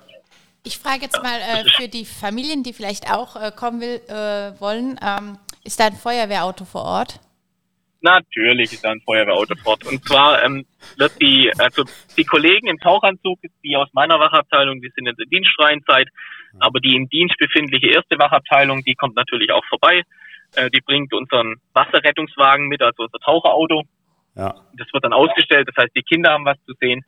Ich 0.62 0.76
frage 0.76 1.02
jetzt 1.02 1.22
mal 1.22 1.40
äh, 1.40 1.64
für 1.70 1.88
die 1.88 2.04
Familien, 2.04 2.62
die 2.62 2.74
vielleicht 2.74 3.10
auch 3.10 3.34
äh, 3.34 3.50
kommen 3.50 3.80
will, 3.80 4.00
äh, 4.08 4.60
wollen, 4.60 5.00
ähm, 5.02 5.38
ist 5.64 5.80
da 5.80 5.86
ein 5.86 5.94
Feuerwehrauto 5.94 6.66
vor 6.66 6.82
Ort? 6.82 7.20
Natürlich 8.02 8.72
ist 8.72 8.84
da 8.84 8.90
ein 8.90 9.00
Feuerwehrauto 9.00 9.54
vor 9.56 9.72
Ort. 9.72 9.86
Und 9.86 10.04
zwar 10.06 10.42
ähm, 10.44 10.66
wird 10.96 11.12
die, 11.20 11.50
also 11.58 11.84
die 12.16 12.24
Kollegen 12.24 12.68
im 12.68 12.78
Tauchanzug, 12.78 13.38
die 13.64 13.76
aus 13.76 13.88
meiner 13.92 14.18
Wachabteilung, 14.20 14.82
die 14.82 14.90
sind 14.94 15.06
in 15.06 15.16
der 15.16 15.26
dienstfreien 15.26 15.82
Zeit, 15.84 16.08
aber 16.58 16.80
die 16.80 16.94
im 16.94 17.08
Dienst 17.08 17.36
befindliche 17.38 17.88
erste 17.88 18.18
Wachabteilung, 18.18 18.82
die 18.84 18.94
kommt 18.94 19.16
natürlich 19.16 19.52
auch 19.52 19.64
vorbei. 19.66 20.02
Äh, 20.54 20.70
die 20.70 20.80
bringt 20.80 21.12
unseren 21.12 21.56
Wasserrettungswagen 21.72 22.68
mit, 22.68 22.82
also 22.82 23.04
unser 23.04 23.18
Taucherauto. 23.18 23.82
Ja. 24.36 24.54
Das 24.74 24.86
wird 24.92 25.04
dann 25.04 25.12
ausgestellt, 25.12 25.68
das 25.68 25.82
heißt, 25.82 25.94
die 25.94 26.02
Kinder 26.02 26.30
haben 26.30 26.44
was 26.44 26.56
zu 26.66 26.74
sehen. 26.80 27.04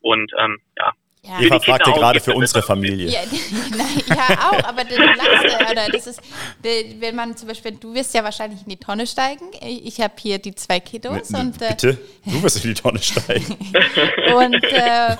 Und 0.00 0.30
ähm, 0.38 0.58
ja, 0.78 0.92
ja. 1.26 1.40
Eva 1.40 1.58
fragte 1.58 1.90
gerade 1.90 2.20
für 2.20 2.34
unsere 2.34 2.62
Familie. 2.62 3.08
Ja, 3.08 3.20
ja, 4.08 4.50
auch, 4.50 4.64
aber 4.64 4.84
du 4.84 4.94
lachst, 4.96 5.70
oder 5.70 5.88
das 5.90 6.06
ist, 6.06 6.20
wenn 6.62 7.16
man 7.16 7.36
zum 7.36 7.48
Beispiel, 7.48 7.72
du 7.72 7.94
wirst 7.94 8.14
ja 8.14 8.22
wahrscheinlich 8.22 8.62
in 8.62 8.68
die 8.68 8.76
Tonne 8.76 9.06
steigen. 9.06 9.50
Ich 9.60 10.00
habe 10.00 10.14
hier 10.18 10.38
die 10.38 10.54
zwei 10.54 10.78
Kiddos 10.78 11.30
ne, 11.30 11.38
ne, 11.38 11.44
und. 11.44 11.62
Äh, 11.62 11.68
bitte? 11.70 11.98
Du 12.24 12.42
wirst 12.42 12.64
in 12.64 12.74
die 12.74 12.80
Tonne 12.80 13.00
steigen. 13.02 13.52
und 14.36 14.62
äh, 14.62 15.16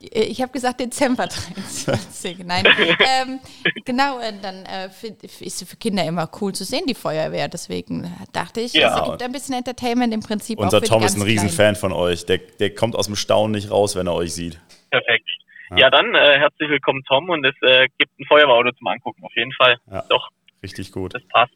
ich 0.00 0.40
habe 0.40 0.52
gesagt 0.52 0.80
Dezember 0.80 1.26
23. 1.26 2.44
Nein, 2.44 2.64
ähm, 3.00 3.40
genau, 3.84 4.20
äh, 4.20 4.32
dann 4.40 4.64
äh, 4.66 4.86
ist 4.86 5.62
es 5.62 5.68
für 5.68 5.76
Kinder 5.76 6.04
immer 6.04 6.30
cool 6.40 6.54
zu 6.54 6.64
sehen, 6.64 6.84
die 6.86 6.94
Feuerwehr. 6.94 7.48
Deswegen 7.48 8.14
dachte 8.32 8.60
ich, 8.60 8.74
ja. 8.74 8.96
es 8.96 9.10
gibt 9.10 9.22
ein 9.22 9.32
bisschen 9.32 9.56
Entertainment 9.56 10.14
im 10.14 10.20
Prinzip. 10.20 10.58
Unser 10.58 10.80
Tom 10.82 11.02
ist 11.02 11.16
ein 11.16 11.22
Riesenfan 11.22 11.74
von 11.74 11.92
euch. 11.92 12.26
Der, 12.26 12.38
der 12.38 12.74
kommt 12.74 12.94
aus 12.94 13.06
dem 13.06 13.16
Staunen 13.16 13.52
nicht 13.52 13.70
raus, 13.70 13.96
wenn 13.96 14.06
er 14.06 14.14
euch 14.14 14.34
sieht. 14.34 14.60
Perfekt. 14.90 15.28
Ja, 15.70 15.78
ja 15.78 15.90
dann 15.90 16.14
äh, 16.14 16.38
herzlich 16.38 16.70
willkommen, 16.70 17.02
Tom. 17.08 17.28
Und 17.28 17.44
es 17.44 17.54
äh, 17.62 17.88
gibt 17.98 18.18
ein 18.20 18.24
Feuerwehrauto 18.26 18.70
zum 18.72 18.86
Angucken, 18.86 19.24
auf 19.24 19.34
jeden 19.34 19.52
Fall. 19.52 19.78
Ja. 19.90 20.04
Doch. 20.08 20.28
Richtig 20.62 20.92
gut. 20.92 21.14
Das 21.14 21.22
passt. 21.28 21.52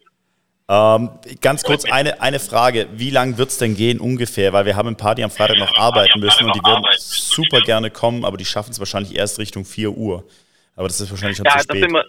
Ähm, 0.68 1.10
ganz 1.40 1.64
kurz 1.64 1.84
eine, 1.84 2.20
eine 2.20 2.38
Frage. 2.38 2.88
Wie 2.92 3.10
lang 3.10 3.36
wird 3.36 3.50
es 3.50 3.58
denn 3.58 3.74
gehen 3.74 4.00
ungefähr? 4.00 4.52
Weil 4.52 4.64
wir 4.64 4.76
haben 4.76 4.88
ein 4.88 4.96
paar, 4.96 5.14
die 5.14 5.24
am 5.24 5.30
Freitag 5.30 5.58
noch 5.58 5.76
arbeiten 5.76 6.20
müssen 6.20 6.46
und 6.46 6.54
die 6.54 6.60
würden 6.60 6.84
super 6.98 7.60
gerne 7.60 7.90
kommen, 7.90 8.24
aber 8.24 8.36
die 8.36 8.44
schaffen 8.44 8.70
es 8.70 8.78
wahrscheinlich 8.78 9.16
erst 9.16 9.38
Richtung 9.38 9.64
4 9.64 9.90
Uhr. 9.90 10.24
Aber 10.76 10.88
das 10.88 11.00
ist 11.00 11.10
wahrscheinlich 11.10 11.36
schon 11.36 11.46
ja, 11.46 11.58
zu 11.58 11.64
spät. 11.64 11.90
Wir, 11.90 12.04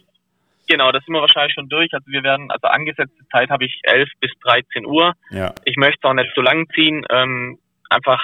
genau, 0.67 0.91
das 0.91 1.03
sind 1.05 1.13
wir 1.13 1.21
wahrscheinlich 1.21 1.53
schon 1.55 1.67
durch. 1.67 1.93
Also 1.93 2.05
wir 2.07 2.23
werden, 2.23 2.51
also 2.51 2.67
angesetzte 2.67 3.27
Zeit 3.31 3.49
habe 3.49 3.65
ich 3.65 3.79
11 3.83 4.09
bis 4.19 4.31
13 4.43 4.85
Uhr. 4.85 5.13
Ja. 5.31 5.53
Ich 5.65 5.75
möchte 5.75 5.99
es 6.01 6.09
auch 6.09 6.13
nicht 6.13 6.33
zu 6.33 6.41
lang 6.41 6.67
ziehen. 6.73 7.05
Ähm, 7.09 7.57
einfach, 7.89 8.21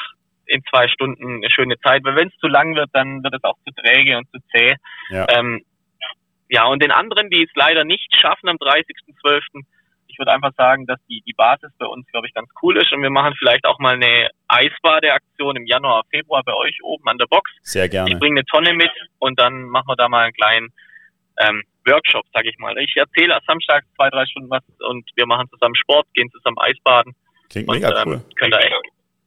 in 0.49 0.63
zwei 0.69 0.87
Stunden 0.87 1.37
eine 1.37 1.49
schöne 1.49 1.79
Zeit. 1.79 2.03
Weil 2.03 2.15
wenn 2.15 2.27
es 2.27 2.37
zu 2.37 2.47
lang 2.47 2.75
wird, 2.75 2.89
dann 2.93 3.23
wird 3.23 3.35
es 3.35 3.43
auch 3.43 3.57
zu 3.65 3.73
träge 3.81 4.17
und 4.17 4.27
zu 4.31 4.39
zäh. 4.51 4.75
Ja, 5.09 5.27
ähm, 5.29 5.63
ja 6.49 6.65
und 6.65 6.81
den 6.81 6.91
anderen, 6.91 7.29
die 7.29 7.43
es 7.43 7.51
leider 7.55 7.83
nicht 7.83 8.13
schaffen 8.19 8.49
am 8.49 8.57
30.12., 8.57 9.41
ich 9.53 9.63
würde 10.19 10.31
einfach 10.31 10.53
sagen, 10.55 10.85
dass 10.85 10.99
die, 11.09 11.23
die 11.25 11.33
Basis 11.33 11.71
bei 11.79 11.85
uns, 11.85 12.05
glaube 12.07 12.27
ich, 12.27 12.33
ganz 12.33 12.49
cool 12.61 12.77
ist. 12.77 12.91
Und 12.91 13.01
wir 13.01 13.09
machen 13.09 13.33
vielleicht 13.39 13.65
auch 13.65 13.79
mal 13.79 13.95
eine 13.95 14.29
Eisbadeaktion 14.47 15.55
im 15.55 15.65
Januar, 15.65 16.03
Februar 16.11 16.43
bei 16.43 16.53
euch 16.53 16.77
oben 16.83 17.07
an 17.07 17.17
der 17.17 17.25
Box. 17.25 17.49
Sehr 17.63 17.89
gerne. 17.89 18.11
Ich 18.11 18.19
bringe 18.19 18.39
eine 18.39 18.45
Tonne 18.45 18.73
mit 18.73 18.91
und 19.19 19.39
dann 19.39 19.63
machen 19.63 19.87
wir 19.87 19.95
da 19.95 20.09
mal 20.09 20.25
einen 20.25 20.33
kleinen 20.33 20.69
ähm, 21.37 21.63
Workshop, 21.85 22.25
sage 22.33 22.49
ich 22.49 22.57
mal. 22.59 22.77
Ich 22.77 22.95
erzähle 22.95 23.35
am 23.35 23.41
Samstag 23.47 23.85
zwei, 23.95 24.09
drei 24.09 24.25
Stunden 24.25 24.49
was 24.49 24.63
und 24.87 25.09
wir 25.15 25.25
machen 25.25 25.47
zusammen 25.49 25.75
Sport, 25.75 26.07
gehen 26.13 26.29
zusammen 26.31 26.57
Eisbaden. 26.59 27.15
Klingt 27.49 27.69
und, 27.69 27.75
mega 27.75 28.01
ähm, 28.01 28.21
cool. 28.39 28.53
echt, 28.53 28.73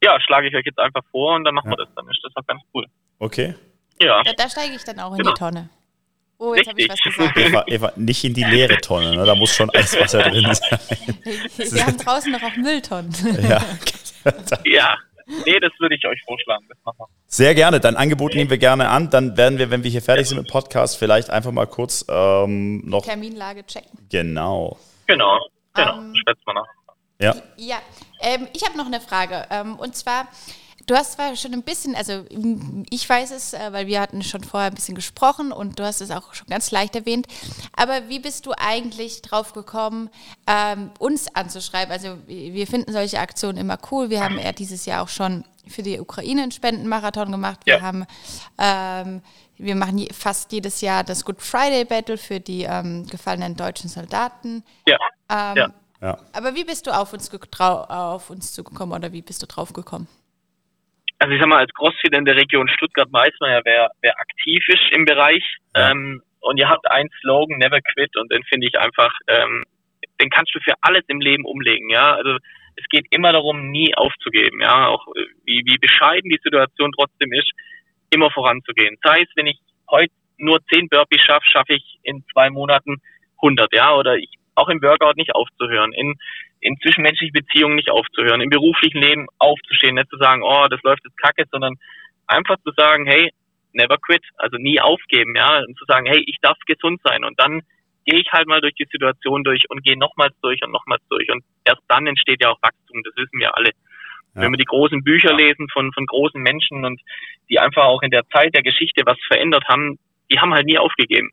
ja, 0.05 0.21
schlage 0.21 0.49
ich 0.49 0.55
euch 0.55 0.67
jetzt 0.67 0.79
einfach 0.79 1.03
vor 1.11 1.35
und 1.35 1.45
dann 1.45 1.55
machen 1.55 1.71
ja. 1.71 1.79
wir 1.79 1.85
das. 1.85 1.95
Dann 1.95 2.09
ist 2.09 2.21
das 2.23 2.33
auch 2.37 2.47
ganz 2.47 2.63
cool. 2.75 2.87
Okay. 3.19 3.55
Ja. 4.01 4.23
Da, 4.23 4.33
da 4.33 4.49
steige 4.49 4.75
ich 4.75 4.85
dann 4.85 5.01
auch 5.01 5.13
in 5.13 5.19
genau. 5.19 5.33
die 5.33 5.39
Tonne. 5.39 5.71
Oh, 6.43 6.57
jetzt 6.57 6.69
habe 6.69 6.81
ich 6.81 6.89
was 6.89 7.01
gesagt. 7.01 7.37
Eva, 7.37 7.65
Eva, 7.69 7.93
nicht 7.95 8.25
in 8.25 8.35
die 8.35 8.43
leere 8.43 8.77
Tonne, 8.79 9.15
ne? 9.15 9.25
da 9.25 9.37
muss 9.37 9.55
schon 9.55 9.71
Eiswasser 9.71 10.23
drin 10.31 10.53
sein. 10.53 10.81
Wir 11.57 11.87
haben 11.87 11.97
draußen 11.97 12.33
noch 12.33 12.43
auch 12.43 12.57
Mülltonnen. 12.57 13.15
Ja. 13.49 13.65
ja. 14.65 14.97
Nee, 15.47 15.61
das 15.61 15.71
würde 15.79 15.95
ich 15.95 16.05
euch 16.05 16.21
vorschlagen. 16.27 16.67
Sehr 17.29 17.55
gerne. 17.55 17.79
Dein 17.79 17.97
Angebot 17.97 18.35
nehmen 18.35 18.51
wir 18.51 18.59
gerne 18.59 18.89
an. 18.89 19.09
Dann 19.09 19.37
werden 19.37 19.59
wir, 19.59 19.71
wenn 19.71 19.85
wir 19.85 19.91
hier 19.93 20.03
fertig 20.03 20.27
sind 20.27 20.39
mit 20.39 20.49
dem 20.49 20.51
Podcast, 20.51 20.99
vielleicht 20.99 21.31
einfach 21.31 21.53
mal 21.53 21.67
kurz 21.67 22.05
ähm, 22.09 22.83
noch. 22.85 23.05
Terminlage 23.05 23.65
checken. 23.65 23.97
Genau. 24.11 24.77
Genau. 25.07 25.39
Genau. 25.75 25.99
Um, 25.99 26.13
ähm, 26.13 26.35
mal 26.45 26.55
nach. 26.55 26.67
Ja. 27.21 27.37
Ja. 27.57 27.79
Ähm, 28.21 28.49
ich 28.53 28.65
habe 28.67 28.77
noch 28.77 28.87
eine 28.87 29.01
Frage. 29.01 29.47
Ähm, 29.49 29.77
und 29.77 29.95
zwar, 29.95 30.27
Du 30.87 30.95
hast 30.95 31.13
zwar 31.13 31.37
schon 31.37 31.53
ein 31.53 31.63
bisschen, 31.63 31.95
also 31.95 32.25
ich 32.91 33.09
weiß 33.09 33.31
es, 33.31 33.53
äh, 33.53 33.73
weil 33.73 33.87
wir 33.87 34.01
hatten 34.01 34.23
schon 34.23 34.43
vorher 34.43 34.71
ein 34.71 34.75
bisschen 34.75 34.95
gesprochen 34.95 35.53
und 35.53 35.79
du 35.79 35.85
hast 35.85 36.01
es 36.01 36.11
auch 36.11 36.35
schon 36.35 36.49
ganz 36.49 36.71
leicht 36.71 36.97
erwähnt. 36.97 37.27
Aber 37.73 38.09
wie 38.09 38.19
bist 38.19 38.47
du 38.47 38.53
eigentlich 38.57 39.23
drauf 39.23 39.53
gekommen, 39.53 40.11
ähm, 40.47 40.91
uns 40.99 41.35
anzuschreiben? 41.35 41.93
Also 41.93 42.19
wir 42.27 42.67
finden 42.67 42.93
solche 42.93 43.21
Aktionen 43.21 43.59
immer 43.59 43.79
cool. 43.91 44.11
Wir 44.11 44.23
haben 44.23 44.39
ja 44.39 44.53
dieses 44.53 44.87
Jahr 44.87 45.03
auch 45.03 45.09
schon 45.09 45.45
für 45.69 45.83
die 45.83 46.01
Ukraine 46.01 46.43
einen 46.43 46.53
Spendenmarathon 46.53 47.31
gemacht. 47.31 47.61
Wir 47.65 47.77
ja. 47.77 47.83
haben 47.83 48.07
ähm, 48.59 49.23
wir 49.63 49.77
machen 49.77 50.07
fast 50.13 50.53
jedes 50.53 50.81
Jahr 50.81 51.05
das 51.05 51.25
Good 51.25 51.41
Friday 51.41 51.85
Battle 51.85 52.19
für 52.19 52.41
die 52.41 52.65
ähm, 52.65 53.07
gefallenen 53.07 53.55
deutschen 53.55 53.89
Soldaten. 53.89 54.65
Ja. 54.87 54.99
Ähm, 55.31 55.57
ja. 55.57 55.73
ja. 56.01 56.19
Aber 56.33 56.55
wie 56.55 56.65
bist 56.65 56.87
du 56.87 56.91
auf 56.91 57.13
uns, 57.13 57.31
auf 57.61 58.31
uns 58.31 58.53
zugekommen 58.53 58.95
oder 58.95 59.13
wie 59.13 59.23
bist 59.23 59.43
du 59.43 59.47
drauf 59.47 59.73
gekommen? 59.73 60.09
Also 61.23 61.35
ich 61.35 61.41
sag 61.41 61.49
mal, 61.49 61.59
als 61.59 61.73
Crossfit 61.75 62.17
in 62.17 62.25
der 62.25 62.35
Region 62.35 62.69
Stuttgart 62.69 63.07
weiß 63.13 63.31
man 63.39 63.53
ja, 63.53 63.61
wer, 63.65 63.91
wer 64.01 64.19
aktiv 64.19 64.61
ist 64.67 64.91
im 64.91 65.05
Bereich. 65.05 65.45
Ja. 65.77 65.93
Ähm, 65.93 66.21
und 66.41 66.59
ihr 66.59 66.69
habt 66.69 66.91
einen 66.91 67.09
Slogan, 67.21 67.59
Never 67.59 67.81
Quit, 67.81 68.17
und 68.17 68.33
den 68.33 68.43
finde 68.43 68.67
ich 68.67 68.77
einfach, 68.77 69.13
ähm, 69.29 69.63
den 70.21 70.31
kannst 70.31 70.53
du 70.53 70.59
für 70.59 70.75
alles 70.81 71.05
im 71.07 71.21
Leben 71.21 71.45
umlegen, 71.45 71.91
ja. 71.91 72.15
Also 72.15 72.39
es 72.75 72.85
geht 72.91 73.07
immer 73.11 73.33
darum, 73.33 73.71
nie 73.71 73.95
aufzugeben, 73.95 74.61
ja. 74.61 74.89
Auch 74.89 75.07
äh, 75.15 75.27
wie, 75.45 75.63
wie 75.65 75.79
bescheiden 75.79 76.29
die 76.29 76.41
Situation 76.43 76.91
trotzdem 76.91 77.33
ist, 77.33 77.53
immer 78.11 78.33
voranzugehen. 78.33 78.99
Sei 79.05 79.23
es, 79.23 79.29
wenn 79.37 79.47
ich 79.47 79.59
heute 79.89 80.13
nur 80.39 80.59
zehn 80.73 80.89
Burpees 80.89 81.23
schaffe, 81.23 81.47
schaffe 81.49 81.75
ich 81.75 82.01
in 82.03 82.25
zwei 82.33 82.51
Monaten 82.51 83.01
100, 83.37 83.73
ja. 83.73 83.95
Oder 83.95 84.17
ich 84.17 84.31
auch 84.57 84.69
im 84.69 84.83
Workout 84.83 85.17
nicht 85.17 85.33
aufzuhören. 85.37 85.93
In 85.93 86.17
in 86.63 86.79
zwischenmenschlichen 86.81 87.35
Beziehungen 87.35 87.75
nicht 87.75 87.91
aufzuhören, 87.91 88.41
im 88.41 88.49
beruflichen 88.49 89.03
Leben 89.03 89.27
aufzustehen, 89.39 89.97
nicht 89.97 90.09
zu 90.11 90.17
sagen, 90.17 90.43
oh, 90.43 90.69
das 90.71 90.81
läuft 90.83 91.05
jetzt 91.05 91.19
kacke, 91.19 91.45
sondern 91.51 91.75
einfach 92.29 92.57
zu 92.65 92.73
sagen, 92.77 93.05
hey, 93.05 93.31
never 93.73 93.99
quit, 93.99 94.23
also 94.37 94.57
nie 94.59 94.81
aufgeben, 94.81 95.35
ja, 95.35 95.59
und 95.59 95.77
zu 95.77 95.85
sagen, 95.87 96.07
hey, 96.07 96.23
ich 96.27 96.37
darf 96.41 96.57
gesund 96.67 97.01
sein 97.05 97.25
und 97.25 97.39
dann 97.41 97.63
gehe 98.05 98.21
ich 98.21 98.31
halt 98.33 98.47
mal 98.47 98.61
durch 98.61 98.75
die 98.75 98.87
Situation 98.91 99.45
durch 99.45 99.69
und 99.71 99.83
gehe 99.83 99.99
nochmals 99.99 100.35
durch 100.41 100.63
und 100.63 100.71
nochmals 100.71 101.03
durch 101.09 101.31
und 101.31 101.45
erst 101.65 101.83
dann 101.89 102.07
entsteht 102.07 102.43
ja 102.43 102.51
auch 102.51 102.63
Wachstum, 102.63 103.03
das 103.05 103.17
wissen 103.17 103.39
wir 103.39 103.57
alle. 103.57 103.71
Ja. 104.35 104.43
Wenn 104.43 104.53
wir 104.53 104.59
die 104.59 104.65
großen 104.65 105.03
Bücher 105.03 105.35
lesen 105.35 105.69
von, 105.73 105.93
von 105.93 106.07
großen 106.07 106.41
Menschen 106.41 106.85
und 106.85 107.01
die 107.51 107.59
einfach 107.59 107.85
auch 107.85 108.03
in 108.03 108.11
der 108.11 108.27
Zeit 108.29 108.55
der 108.55 108.63
Geschichte 108.63 109.03
was 109.05 109.19
verändert 109.27 109.65
haben, 109.69 109.99
die 110.31 110.39
haben 110.39 110.55
halt 110.55 110.67
nie 110.67 110.79
aufgegeben. 110.79 111.31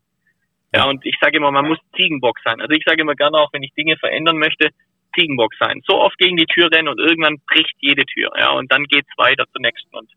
Ja, 0.74 0.84
und 0.84 1.04
ich 1.04 1.16
sage 1.20 1.38
immer, 1.38 1.50
man 1.50 1.66
muss 1.66 1.78
Ziegenbock 1.96 2.38
sein. 2.44 2.60
Also 2.60 2.72
ich 2.74 2.84
sage 2.84 3.00
immer 3.02 3.14
gerne 3.14 3.38
auch, 3.38 3.52
wenn 3.52 3.62
ich 3.62 3.72
Dinge 3.74 3.96
verändern 3.96 4.38
möchte, 4.38 4.70
Ziegenbock 5.14 5.54
sein. 5.58 5.80
So 5.86 6.00
oft 6.00 6.16
gegen 6.18 6.36
die 6.36 6.46
Tür 6.46 6.70
rennen 6.72 6.88
und 6.88 6.98
irgendwann 6.98 7.38
bricht 7.46 7.74
jede 7.80 8.04
Tür. 8.04 8.30
Ja, 8.38 8.50
und 8.50 8.72
dann 8.72 8.84
geht's 8.84 9.10
weiter 9.16 9.44
zur 9.52 9.60
nächsten 9.60 9.94
und 9.96 10.10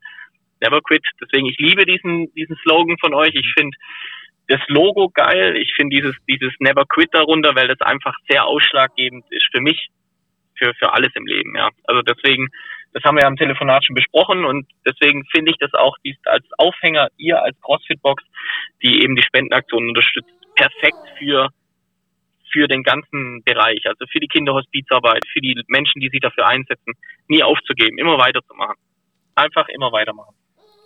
never 0.60 0.80
quit. 0.80 1.04
Deswegen, 1.20 1.46
ich 1.46 1.58
liebe 1.58 1.84
diesen, 1.84 2.32
diesen 2.34 2.56
Slogan 2.56 2.96
von 2.98 3.14
euch. 3.14 3.34
Ich 3.34 3.52
finde 3.56 3.76
das 4.48 4.60
Logo 4.68 5.08
geil. 5.10 5.56
Ich 5.56 5.74
finde 5.74 5.96
dieses, 5.96 6.14
dieses 6.28 6.52
Never 6.58 6.84
Quit 6.86 7.10
darunter, 7.12 7.54
weil 7.54 7.68
das 7.68 7.80
einfach 7.80 8.14
sehr 8.28 8.44
ausschlaggebend 8.44 9.24
ist 9.30 9.48
für 9.52 9.60
mich, 9.60 9.88
für, 10.56 10.72
für 10.74 10.92
alles 10.92 11.10
im 11.14 11.26
Leben, 11.26 11.56
ja. 11.56 11.70
Also 11.84 12.02
deswegen, 12.02 12.48
das 12.92 13.02
haben 13.04 13.16
wir 13.16 13.22
ja 13.22 13.28
am 13.28 13.36
Telefonat 13.36 13.84
schon 13.84 13.94
besprochen 13.96 14.44
und 14.44 14.66
deswegen 14.86 15.24
finde 15.34 15.50
ich 15.50 15.56
das 15.58 15.74
auch 15.74 15.96
dies 16.04 16.16
als 16.26 16.44
Aufhänger, 16.58 17.08
ihr 17.16 17.42
als 17.42 17.60
CrossFit-Box, 17.62 18.22
die 18.82 19.02
eben 19.02 19.16
die 19.16 19.22
Spendenaktion 19.22 19.88
unterstützt, 19.88 20.30
perfekt 20.54 20.98
für 21.18 21.48
für 22.54 22.68
den 22.68 22.84
ganzen 22.84 23.42
Bereich, 23.44 23.82
also 23.86 24.06
für 24.10 24.20
die 24.20 24.28
Kinderhospizarbeit, 24.28 25.24
für 25.32 25.40
die 25.40 25.60
Menschen, 25.66 26.00
die 26.00 26.08
sich 26.08 26.20
dafür 26.20 26.46
einsetzen, 26.46 26.94
nie 27.26 27.42
aufzugeben, 27.42 27.98
immer 27.98 28.16
weiterzumachen. 28.16 28.76
Einfach 29.34 29.68
immer 29.68 29.90
weitermachen. 29.90 30.34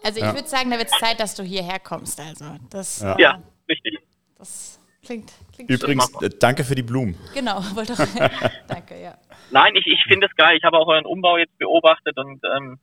Also 0.02 0.18
ich 0.18 0.24
ja. 0.24 0.34
würde 0.34 0.48
sagen, 0.48 0.70
da 0.70 0.78
wird 0.78 0.88
es 0.90 0.98
Zeit, 0.98 1.20
dass 1.20 1.34
du 1.34 1.42
hierher 1.42 1.78
kommst. 1.78 2.18
Also 2.18 2.56
das, 2.70 3.02
ja. 3.02 3.14
Äh, 3.14 3.22
ja, 3.22 3.42
richtig. 3.68 3.98
Das 4.38 4.80
klingt, 5.04 5.30
klingt 5.54 5.70
Übrigens, 5.70 6.10
äh, 6.22 6.30
danke 6.40 6.64
für 6.64 6.74
die 6.74 6.82
Blumen. 6.82 7.14
Genau, 7.34 7.60
wollte 7.74 7.92
auch. 7.92 7.98
danke, 8.68 9.00
ja. 9.02 9.18
Nein, 9.50 9.74
ich, 9.76 9.86
ich 9.86 10.02
finde 10.08 10.26
es 10.26 10.34
geil. 10.36 10.56
Ich 10.56 10.64
habe 10.64 10.78
auch 10.78 10.86
euren 10.86 11.04
Umbau 11.04 11.36
jetzt 11.36 11.56
beobachtet 11.58 12.16
und 12.16 12.40
ähm, 12.56 12.78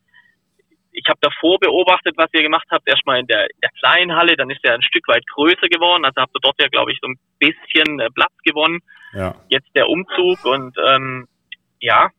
ich 0.95 1.07
habe 1.07 1.19
davor 1.21 1.59
beobachtet, 1.59 2.15
was 2.17 2.29
ihr 2.33 2.41
gemacht 2.41 2.67
habt, 2.71 2.87
erstmal 2.87 3.19
in 3.19 3.27
der, 3.27 3.47
der 3.61 3.69
kleinen 3.79 4.15
Halle, 4.15 4.35
dann 4.35 4.49
ist 4.49 4.63
er 4.63 4.73
ein 4.73 4.81
Stück 4.81 5.07
weit 5.07 5.25
größer 5.27 5.67
geworden, 5.67 6.05
also 6.05 6.21
habt 6.21 6.35
ihr 6.35 6.41
dort 6.41 6.59
ja, 6.59 6.67
glaube 6.67 6.91
ich, 6.91 6.99
so 7.01 7.07
ein 7.07 7.19
bisschen 7.39 7.99
äh, 7.99 8.09
Platz 8.11 8.33
gewonnen. 8.43 8.79
Ja. 9.13 9.35
Jetzt 9.49 9.69
der 9.75 9.89
Umzug 9.89 10.43
und 10.45 10.75
ähm, 10.87 11.27
ja, 11.79 12.09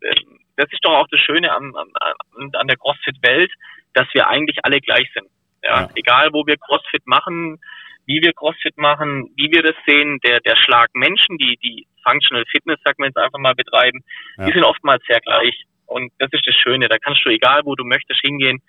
äh, 0.00 0.14
das 0.56 0.72
ist 0.72 0.84
doch 0.84 0.94
auch 0.94 1.08
das 1.10 1.20
Schöne 1.20 1.52
an, 1.52 1.72
an, 1.74 2.50
an 2.52 2.68
der 2.68 2.76
CrossFit-Welt, 2.76 3.52
dass 3.92 4.06
wir 4.12 4.28
eigentlich 4.28 4.64
alle 4.64 4.80
gleich 4.80 5.10
sind. 5.12 5.28
Ja? 5.62 5.82
ja? 5.82 5.90
Egal, 5.94 6.30
wo 6.32 6.46
wir 6.46 6.56
CrossFit 6.56 7.06
machen, 7.06 7.60
wie 8.06 8.20
wir 8.22 8.32
CrossFit 8.32 8.76
machen, 8.76 9.30
wie 9.36 9.50
wir 9.50 9.62
das 9.62 9.74
sehen, 9.86 10.18
der, 10.24 10.40
der 10.40 10.56
Schlag 10.56 10.90
Menschen, 10.94 11.38
die, 11.38 11.58
die 11.62 11.86
Functional 12.06 12.44
Fitness, 12.50 12.78
sagen 12.84 12.98
wir 12.98 13.06
jetzt 13.06 13.16
einfach 13.16 13.38
mal, 13.38 13.54
betreiben, 13.54 14.04
ja. 14.36 14.46
die 14.46 14.52
sind 14.52 14.64
oftmals 14.64 15.02
sehr 15.08 15.20
gleich. 15.20 15.64
Und 15.94 16.10
das 16.18 16.28
ist 16.32 16.44
das 16.44 16.56
Schöne. 16.56 16.88
Da 16.88 16.98
kannst 16.98 17.24
du, 17.24 17.30
egal 17.30 17.60
wo 17.64 17.76
du 17.76 17.84
möchtest, 17.84 18.20
hingehen, 18.20 18.60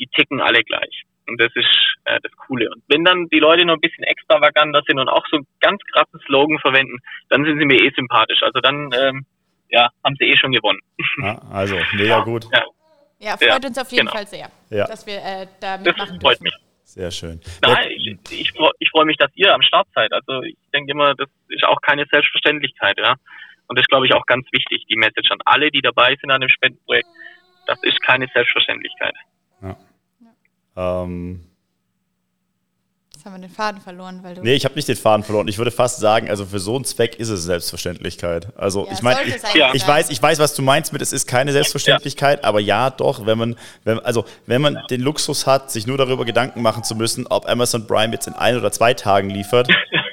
die 0.00 0.08
ticken 0.08 0.40
alle 0.40 0.60
gleich. 0.64 1.04
Und 1.28 1.40
das 1.40 1.52
ist 1.54 1.70
äh, 2.04 2.18
das 2.20 2.32
Coole. 2.32 2.68
Und 2.68 2.82
wenn 2.88 3.04
dann 3.04 3.28
die 3.28 3.38
Leute 3.38 3.64
noch 3.64 3.74
ein 3.74 3.80
bisschen 3.80 4.02
extravaganter 4.02 4.82
sind 4.84 4.98
und 4.98 5.08
auch 5.08 5.24
so 5.30 5.36
einen 5.36 5.46
ganz 5.60 5.80
krassen 5.92 6.18
Slogan 6.26 6.58
verwenden, 6.58 6.98
dann 7.28 7.44
sind 7.44 7.60
sie 7.60 7.64
mir 7.64 7.80
eh 7.80 7.92
sympathisch. 7.94 8.42
Also 8.42 8.58
dann, 8.58 8.90
ähm, 8.92 9.24
ja, 9.68 9.88
haben 10.02 10.16
sie 10.18 10.24
eh 10.24 10.36
schon 10.36 10.50
gewonnen. 10.50 10.80
Ja, 11.22 11.40
also, 11.52 11.76
mega 11.92 12.20
gut. 12.20 12.46
Ja, 12.52 12.64
ja 13.20 13.36
freut 13.36 13.62
ja, 13.62 13.68
uns 13.68 13.78
auf 13.78 13.90
jeden 13.92 14.06
genau. 14.06 14.16
Fall 14.16 14.26
sehr, 14.26 14.50
ja. 14.70 14.86
dass 14.88 15.06
wir 15.06 15.18
äh, 15.18 15.46
da 15.60 15.78
mitmachen 15.78 16.18
das 16.18 16.22
freut 16.22 16.40
dürfen. 16.40 16.42
mich. 16.42 16.54
Sehr 16.82 17.10
schön. 17.12 17.40
Nein, 17.62 17.90
ich, 17.92 18.18
ich, 18.30 18.52
ich 18.80 18.90
freue 18.90 19.04
mich, 19.04 19.16
dass 19.16 19.30
ihr 19.36 19.54
am 19.54 19.62
Start 19.62 19.86
seid. 19.94 20.12
Also 20.12 20.42
ich 20.42 20.56
denke 20.72 20.90
immer, 20.90 21.14
das 21.14 21.28
ist 21.48 21.64
auch 21.64 21.80
keine 21.80 22.04
Selbstverständlichkeit, 22.10 22.98
ja. 22.98 23.14
Und 23.66 23.78
das 23.78 23.86
glaube 23.86 24.06
ich 24.06 24.14
auch 24.14 24.26
ganz 24.26 24.46
wichtig, 24.52 24.84
die 24.88 24.96
Message 24.96 25.30
an 25.30 25.38
alle, 25.44 25.70
die 25.70 25.80
dabei 25.80 26.16
sind 26.20 26.30
an 26.30 26.40
dem 26.40 26.50
Spendenprojekt. 26.50 27.08
Das 27.66 27.82
ist 27.82 28.00
keine 28.02 28.28
Selbstverständlichkeit. 28.32 29.14
Ja. 29.62 29.76
Ähm, 30.76 31.40
Jetzt 33.24 33.32
haben 33.32 33.40
wir 33.40 33.48
den 33.48 33.54
Faden 33.54 33.80
verloren, 33.80 34.20
weil 34.22 34.34
du. 34.34 34.42
Nee, 34.42 34.54
ich 34.54 34.66
habe 34.66 34.74
nicht 34.74 34.86
den 34.86 34.96
Faden 34.96 35.24
verloren. 35.24 35.48
Ich 35.48 35.56
würde 35.56 35.70
fast 35.70 35.98
sagen, 35.98 36.28
also 36.28 36.44
für 36.44 36.58
so 36.58 36.76
einen 36.76 36.84
Zweck 36.84 37.18
ist 37.18 37.30
es 37.30 37.44
Selbstverständlichkeit. 37.44 38.48
Also 38.54 38.84
ja, 38.84 38.92
ich 38.92 39.00
meine, 39.00 39.22
ich, 39.22 39.36
ich, 39.72 39.88
weiß, 39.88 40.10
ich 40.10 40.22
weiß, 40.22 40.38
was 40.40 40.54
du 40.54 40.60
meinst 40.60 40.92
mit, 40.92 41.00
es 41.00 41.10
ist 41.10 41.26
keine 41.26 41.52
Selbstverständlichkeit, 41.52 42.42
ja. 42.42 42.48
aber 42.48 42.60
ja, 42.60 42.90
doch, 42.90 43.24
wenn 43.24 43.38
man, 43.38 43.56
wenn, 43.84 43.98
also 44.00 44.26
wenn 44.44 44.60
man 44.60 44.78
den 44.90 45.00
Luxus 45.00 45.46
hat, 45.46 45.70
sich 45.70 45.86
nur 45.86 45.96
darüber 45.96 46.26
Gedanken 46.26 46.60
machen 46.60 46.84
zu 46.84 46.96
müssen, 46.96 47.26
ob 47.26 47.48
Amazon 47.48 47.86
Prime 47.86 48.12
jetzt 48.12 48.26
in 48.26 48.34
ein 48.34 48.58
oder 48.58 48.70
zwei 48.72 48.92
Tagen 48.92 49.30
liefert, 49.30 49.68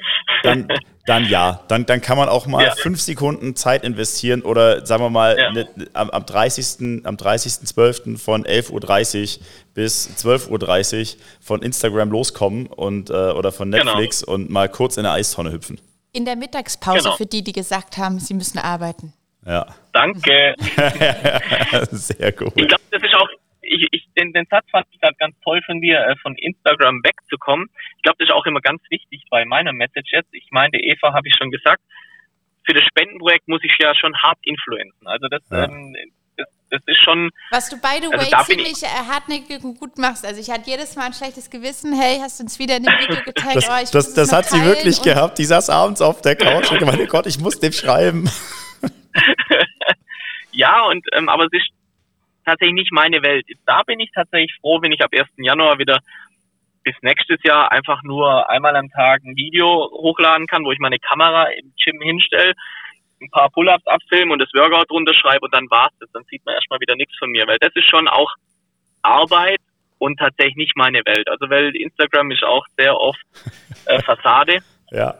dann, 0.42 0.68
dann 1.06 1.26
ja. 1.26 1.60
Dann, 1.68 1.86
dann 1.86 2.00
kann 2.00 2.16
man 2.16 2.28
auch 2.28 2.46
mal 2.46 2.64
ja. 2.64 2.74
fünf 2.74 3.00
Sekunden 3.00 3.56
Zeit 3.56 3.84
investieren 3.84 4.42
oder 4.42 4.86
sagen 4.86 5.02
wir 5.02 5.10
mal 5.10 5.36
ja. 5.38 5.52
ne, 5.52 5.68
am, 5.92 6.10
am 6.10 6.26
30. 6.26 7.04
Am 7.04 7.16
30.12. 7.16 8.18
von 8.18 8.44
11.30 8.44 9.38
Uhr 9.38 9.44
bis 9.74 10.10
12.30 10.18 11.00
Uhr 11.00 11.20
von 11.40 11.62
Instagram 11.62 12.10
loskommen 12.10 12.66
und, 12.66 13.10
äh, 13.10 13.12
oder 13.12 13.52
von 13.52 13.70
genau. 13.70 13.84
Netflix 13.84 14.20
genau. 14.20 14.34
und 14.34 14.50
mal 14.50 14.68
kurz 14.68 14.96
in 14.96 15.06
eine 15.06 15.14
Eistonne 15.14 15.52
hüpfen. 15.52 15.80
In 16.12 16.24
der 16.24 16.36
Mittagspause 16.36 17.02
genau. 17.02 17.16
für 17.16 17.26
die, 17.26 17.42
die 17.42 17.52
gesagt 17.52 17.96
haben, 17.96 18.18
sie 18.18 18.34
müssen 18.34 18.58
arbeiten. 18.58 19.12
Ja. 19.46 19.66
Danke. 19.92 20.54
Sehr 21.90 22.32
gut. 22.32 22.52
Ich 22.54 22.68
glaube, 22.68 22.82
das 22.90 23.02
ist 23.02 23.14
auch 23.14 23.28
ich, 23.62 23.88
ich, 23.92 24.08
den, 24.16 24.32
den 24.32 24.46
Satz 24.50 24.66
fand 24.70 24.86
ich 24.90 25.00
gerade 25.00 25.16
ganz 25.18 25.34
toll 25.42 25.60
von 25.64 25.80
dir, 25.80 26.00
äh, 26.06 26.16
von 26.16 26.34
Instagram 26.36 27.02
wegzukommen. 27.04 27.68
Ich 27.96 28.02
glaube, 28.02 28.16
das 28.18 28.28
ist 28.28 28.34
auch 28.34 28.46
immer 28.46 28.60
ganz 28.60 28.82
wichtig 28.90 29.24
bei 29.30 29.44
meiner 29.44 29.72
Message 29.72 30.12
jetzt. 30.12 30.32
Ich 30.32 30.48
meinte, 30.50 30.78
Eva, 30.78 31.14
habe 31.14 31.28
ich 31.28 31.34
schon 31.36 31.50
gesagt, 31.50 31.82
für 32.64 32.74
das 32.74 32.84
Spendenprojekt 32.84 33.48
muss 33.48 33.60
ich 33.62 33.74
ja 33.80 33.94
schon 33.94 34.14
hart 34.16 34.38
influenzen. 34.42 35.06
Also 35.06 35.28
das, 35.28 35.42
ja. 35.50 35.64
ähm, 35.64 35.96
das, 36.36 36.46
das, 36.70 36.80
ist 36.86 37.02
schon. 37.02 37.30
Was 37.50 37.68
du 37.68 37.76
by 37.76 38.00
the 38.00 38.14
also 38.14 38.18
way 38.18 38.44
ziemlich 38.44 38.82
äh, 38.82 38.86
hartnäckig 38.86 39.62
und 39.64 39.78
gut 39.78 39.98
machst. 39.98 40.24
Also 40.24 40.40
ich 40.40 40.50
hatte 40.50 40.70
jedes 40.70 40.96
Mal 40.96 41.06
ein 41.06 41.12
schlechtes 41.12 41.50
Gewissen. 41.50 41.92
Hey, 41.98 42.18
hast 42.20 42.40
du 42.40 42.44
uns 42.44 42.58
wieder 42.58 42.76
in 42.76 42.84
dem 42.84 42.92
Video 42.98 43.16
getaggt? 43.24 43.56
Das, 43.56 43.68
oh, 43.68 43.92
das, 43.92 44.14
das 44.14 44.32
hat 44.32 44.46
sie 44.46 44.64
wirklich 44.64 45.02
gehabt. 45.02 45.38
Die 45.38 45.44
saß 45.44 45.70
abends 45.70 46.00
auf 46.00 46.20
der 46.22 46.36
Couch 46.36 46.70
und 46.70 46.78
gemeint, 46.78 47.08
Gott, 47.08 47.26
ich 47.26 47.38
muss 47.38 47.58
dem 47.60 47.72
schreiben. 47.72 48.30
ja, 50.52 50.82
und 50.86 51.06
ähm, 51.12 51.28
aber 51.28 51.44
es 51.44 51.52
ist 51.52 51.68
tatsächlich 52.44 52.74
nicht 52.74 52.92
meine 52.92 53.22
Welt. 53.22 53.46
Da 53.66 53.82
bin 53.82 54.00
ich 54.00 54.10
tatsächlich 54.12 54.54
froh, 54.60 54.80
wenn 54.82 54.92
ich 54.92 55.02
ab 55.02 55.10
1. 55.12 55.28
Januar 55.36 55.78
wieder 55.78 55.98
bis 56.84 56.94
nächstes 57.02 57.38
Jahr 57.44 57.70
einfach 57.70 58.02
nur 58.02 58.50
einmal 58.50 58.74
am 58.76 58.90
Tag 58.90 59.22
ein 59.24 59.36
Video 59.36 59.88
hochladen 59.92 60.46
kann, 60.46 60.64
wo 60.64 60.72
ich 60.72 60.78
meine 60.78 60.98
Kamera 60.98 61.44
im 61.44 61.72
Gym 61.82 62.00
hinstelle, 62.00 62.54
ein 63.20 63.30
paar 63.30 63.50
Pull-ups 63.50 63.86
abfilme 63.86 64.32
und 64.32 64.40
das 64.40 64.52
Workout 64.52 64.90
drunter 64.90 65.14
schreibe 65.14 65.44
und 65.44 65.54
dann 65.54 65.70
war's 65.70 65.92
das. 66.00 66.10
Dann 66.12 66.24
sieht 66.24 66.44
man 66.44 66.56
erstmal 66.56 66.80
wieder 66.80 66.96
nichts 66.96 67.16
von 67.18 67.30
mir, 67.30 67.46
weil 67.46 67.58
das 67.60 67.70
ist 67.74 67.88
schon 67.88 68.08
auch 68.08 68.32
Arbeit 69.02 69.60
und 69.98 70.18
tatsächlich 70.18 70.56
nicht 70.56 70.76
meine 70.76 71.02
Welt. 71.04 71.28
Also 71.28 71.48
weil 71.48 71.74
Instagram 71.76 72.32
ist 72.32 72.42
auch 72.42 72.66
sehr 72.76 72.96
oft 72.96 73.20
äh, 73.86 74.02
Fassade. 74.02 74.58
ja 74.90 75.14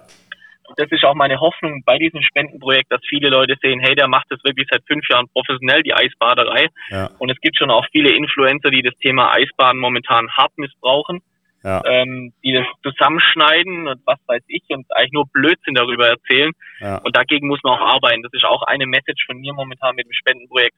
das 0.76 0.90
ist 0.90 1.04
auch 1.04 1.14
meine 1.14 1.40
Hoffnung 1.40 1.82
bei 1.84 1.98
diesem 1.98 2.22
Spendenprojekt, 2.22 2.90
dass 2.90 3.00
viele 3.08 3.28
Leute 3.28 3.56
sehen, 3.62 3.80
hey, 3.80 3.94
der 3.94 4.08
macht 4.08 4.26
das 4.30 4.42
wirklich 4.44 4.66
seit 4.70 4.82
fünf 4.86 5.08
Jahren 5.08 5.28
professionell, 5.28 5.82
die 5.82 5.94
Eisbaderei. 5.94 6.68
Ja. 6.90 7.10
Und 7.18 7.30
es 7.30 7.40
gibt 7.40 7.56
schon 7.56 7.70
auch 7.70 7.86
viele 7.92 8.10
Influencer, 8.12 8.70
die 8.70 8.82
das 8.82 8.94
Thema 8.98 9.32
Eisbaden 9.32 9.80
momentan 9.80 10.30
hart 10.30 10.52
missbrauchen, 10.56 11.20
ja. 11.62 11.82
ähm, 11.86 12.32
die 12.44 12.52
das 12.52 12.66
zusammenschneiden 12.82 13.88
und 13.88 14.00
was 14.04 14.18
weiß 14.26 14.42
ich 14.48 14.62
und 14.68 14.86
eigentlich 14.94 15.12
nur 15.12 15.26
Blödsinn 15.32 15.74
darüber 15.74 16.08
erzählen. 16.08 16.52
Ja. 16.80 16.98
Und 16.98 17.16
dagegen 17.16 17.48
muss 17.48 17.60
man 17.62 17.78
auch 17.78 17.94
arbeiten. 17.94 18.22
Das 18.22 18.32
ist 18.32 18.44
auch 18.44 18.62
eine 18.62 18.86
Message 18.86 19.24
von 19.26 19.38
mir 19.38 19.52
momentan 19.52 19.94
mit 19.94 20.06
dem 20.06 20.12
Spendenprojekt. 20.12 20.76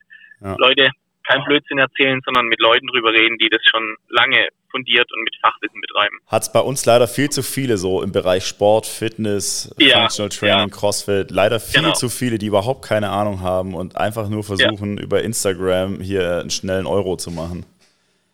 Leute, 0.59 0.91
kein 1.25 1.45
Blödsinn 1.45 1.79
erzählen, 1.79 2.21
sondern 2.25 2.47
mit 2.47 2.61
Leuten 2.61 2.87
drüber 2.87 3.13
reden, 3.13 3.39
die 3.39 3.49
das 3.49 3.61
schon 3.71 3.97
lange 4.09 4.49
fundiert 4.71 5.11
und 5.13 5.23
mit 5.23 5.35
Fachwissen 5.41 5.81
betreiben. 5.81 6.19
Hat 6.27 6.43
es 6.43 6.53
bei 6.53 6.61
uns 6.61 6.85
leider 6.85 7.07
viel 7.07 7.31
zu 7.31 7.43
viele 7.43 7.79
so 7.79 8.03
im 8.03 8.13
Bereich 8.13 8.45
Sport, 8.45 8.87
Fitness, 8.87 9.75
ja, 9.79 10.01
Functional 10.01 10.29
Training, 10.31 10.69
ja. 10.69 10.75
CrossFit. 10.75 11.31
Leider 11.31 11.61
viel 11.61 11.83
genau. 11.83 11.95
zu 11.95 12.09
viele, 12.09 12.39
die 12.39 12.47
überhaupt 12.47 12.85
keine 12.85 13.11
Ahnung 13.11 13.41
haben 13.41 13.75
und 13.75 13.97
einfach 13.97 14.29
nur 14.29 14.43
versuchen, 14.43 14.99
ja. 14.99 15.03
über 15.03 15.23
Instagram 15.23 16.01
hier 16.01 16.41
einen 16.41 16.51
schnellen 16.51 16.87
Euro 16.87 17.17
zu 17.17 17.31
machen. 17.31 17.65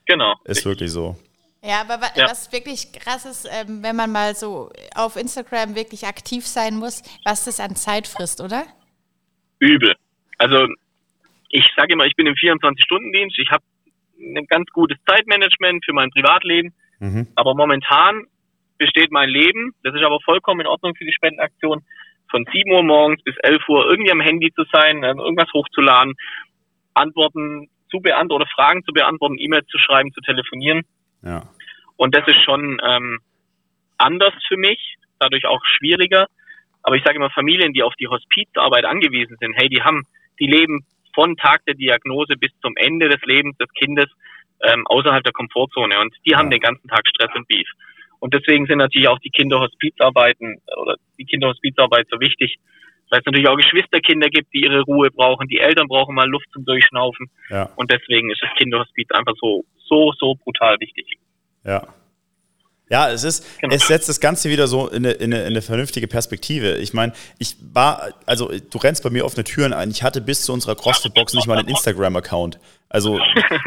Genau. 0.07 0.35
Ist 0.45 0.59
richtig. 0.59 0.65
wirklich 0.65 0.91
so. 0.91 1.17
Ja, 1.63 1.83
aber 1.83 2.01
was 2.01 2.51
wirklich 2.53 2.91
krass 2.93 3.27
ist, 3.27 3.47
ähm, 3.51 3.83
wenn 3.83 3.95
man 3.95 4.11
mal 4.11 4.35
so 4.35 4.71
auf 4.95 5.17
Instagram 5.17 5.75
wirklich 5.75 6.07
aktiv 6.07 6.47
sein 6.47 6.77
muss, 6.77 7.03
was 7.25 7.45
das 7.45 7.61
an 7.61 7.77
Zeit 7.77 8.09
frisst, 8.09 8.41
oder? 8.41 8.65
Übel. 9.59 9.95
Also 10.39 10.67
ich 11.51 11.67
sage 11.77 11.93
immer, 11.93 12.07
ich 12.07 12.17
bin 12.17 12.27
im 12.27 12.35
24-Stunden-Dienst, 12.35 13.39
ich 13.39 13.51
habe 13.51 13.65
ein 14.19 14.47
ganz 14.47 14.71
gutes 14.71 14.99
Zeitmanagement 15.07 15.85
für 15.85 15.93
mein 15.93 16.11
Privatleben, 16.11 16.73
mhm. 17.01 17.29
aber 17.35 17.55
momentan 17.55 18.27
besteht 18.79 19.11
mein 19.11 19.29
Leben, 19.29 19.75
das 19.83 19.95
ist 19.95 20.03
aber 20.03 20.21
vollkommen 20.25 20.61
in 20.61 20.67
Ordnung 20.67 20.95
für 20.95 21.05
die 21.05 21.13
Spendenaktion, 21.13 21.83
von 22.31 22.47
7 22.51 22.71
Uhr 22.71 22.83
morgens 22.83 23.23
bis 23.23 23.37
11 23.43 23.69
Uhr 23.69 23.91
irgendwie 23.91 24.13
am 24.13 24.21
Handy 24.21 24.53
zu 24.55 24.65
sein, 24.73 25.03
ähm, 25.03 25.19
irgendwas 25.19 25.53
hochzuladen, 25.53 26.15
Antworten 26.95 27.69
zu 27.91 28.01
beantworten 28.01 28.43
oder 28.43 28.51
Fragen 28.55 28.85
zu 28.85 28.93
beantworten, 28.93 29.37
E-Mails 29.39 29.67
zu 29.67 29.79
schreiben, 29.79 30.13
zu 30.13 30.21
telefonieren. 30.21 30.83
Ja. 31.23 31.43
Und 31.97 32.15
das 32.15 32.27
ist 32.29 32.43
schon 32.45 32.81
ähm, 32.85 33.19
anders 33.99 34.33
für 34.47 34.57
mich, 34.57 34.97
dadurch 35.19 35.47
auch 35.47 35.61
schwieriger. 35.65 36.27
Aber 36.83 36.97
ich 36.97 37.03
sage 37.05 37.17
immer, 37.17 37.31
Familien, 37.31 37.73
die 37.73 37.83
auf 37.83 37.95
die 37.97 38.09
Hospizarbeit 38.09 38.85
angewiesen 38.85 39.37
sind, 39.41 39.55
hey, 39.55 39.69
die 39.69 39.83
haben, 39.83 40.07
die 40.39 40.47
leben 40.47 40.87
von 41.15 41.37
Tag 41.37 41.65
der 41.67 41.75
Diagnose 41.75 42.37
bis 42.37 42.51
zum 42.63 42.77
Ende 42.77 43.09
des 43.09 43.21
Lebens 43.25 43.57
des 43.59 43.69
Kindes 43.73 44.07
ähm, 44.63 44.87
außerhalb 44.87 45.25
der 45.25 45.33
Komfortzone. 45.33 46.01
Und 46.01 46.15
die 46.27 46.35
haben 46.37 46.51
den 46.51 46.61
ganzen 46.61 46.89
Tag 46.89 47.07
Stress 47.07 47.35
und 47.35 47.49
Beef. 47.49 47.69
Und 48.19 48.35
deswegen 48.35 48.67
sind 48.67 48.79
natürlich 48.79 49.09
auch 49.09 49.19
die 49.21 49.31
Kinderhospizarbeiten 49.31 50.61
oder 50.77 50.97
die 51.19 51.25
Kinderhospizarbeit 51.25 52.07
so 52.11 52.21
wichtig, 52.21 52.59
weil 53.11 53.21
es 53.21 53.27
natürlich 53.27 53.49
auch 53.49 53.57
Geschwisterkinder 53.57 54.29
gibt, 54.29 54.53
die 54.53 54.61
ihre 54.61 54.83
Ruhe 54.83 55.11
brauchen. 55.11 55.49
Die 55.49 55.59
Eltern 55.59 55.89
brauchen 55.89 56.15
mal 56.15 56.29
Luft 56.29 56.47
zum 56.53 56.65
Durchschnaufen. 56.65 57.31
Ja. 57.49 57.71
Und 57.77 57.91
deswegen 57.91 58.31
ist 58.31 58.43
das 58.43 58.51
Kinderhospiz 58.57 59.11
einfach 59.13 59.35
so, 59.41 59.65
so, 59.79 60.13
so 60.19 60.35
brutal 60.35 60.79
wichtig. 60.81 61.19
Ja. 61.65 61.83
Ja, 62.91 63.09
es 63.09 63.23
ist, 63.23 63.47
genau. 63.61 63.75
es 63.75 63.87
setzt 63.87 64.09
das 64.09 64.19
Ganze 64.19 64.51
wieder 64.51 64.67
so 64.67 64.89
in 64.89 65.07
eine, 65.07 65.13
in 65.13 65.33
eine, 65.33 65.43
in 65.43 65.47
eine 65.47 65.63
vernünftige 65.63 66.09
Perspektive. 66.09 66.77
Ich 66.79 66.93
meine, 66.93 67.13
ich 67.39 67.57
war, 67.73 68.09
also 68.27 68.51
du 68.51 68.79
rennst 68.79 69.05
bei 69.05 69.11
mir 69.11 69.25
offene 69.25 69.45
Türen 69.45 69.73
ein. 69.73 69.93
Ich 69.93 70.03
hatte 70.03 70.21
bis 70.21 70.43
zu 70.43 70.53
unserer 70.53 70.75
CrossFit-Box 70.75 71.35
nicht 71.35 71.47
mal 71.47 71.57
einen 71.57 71.69
Instagram-Account. 71.69 72.59
Also 72.89 73.21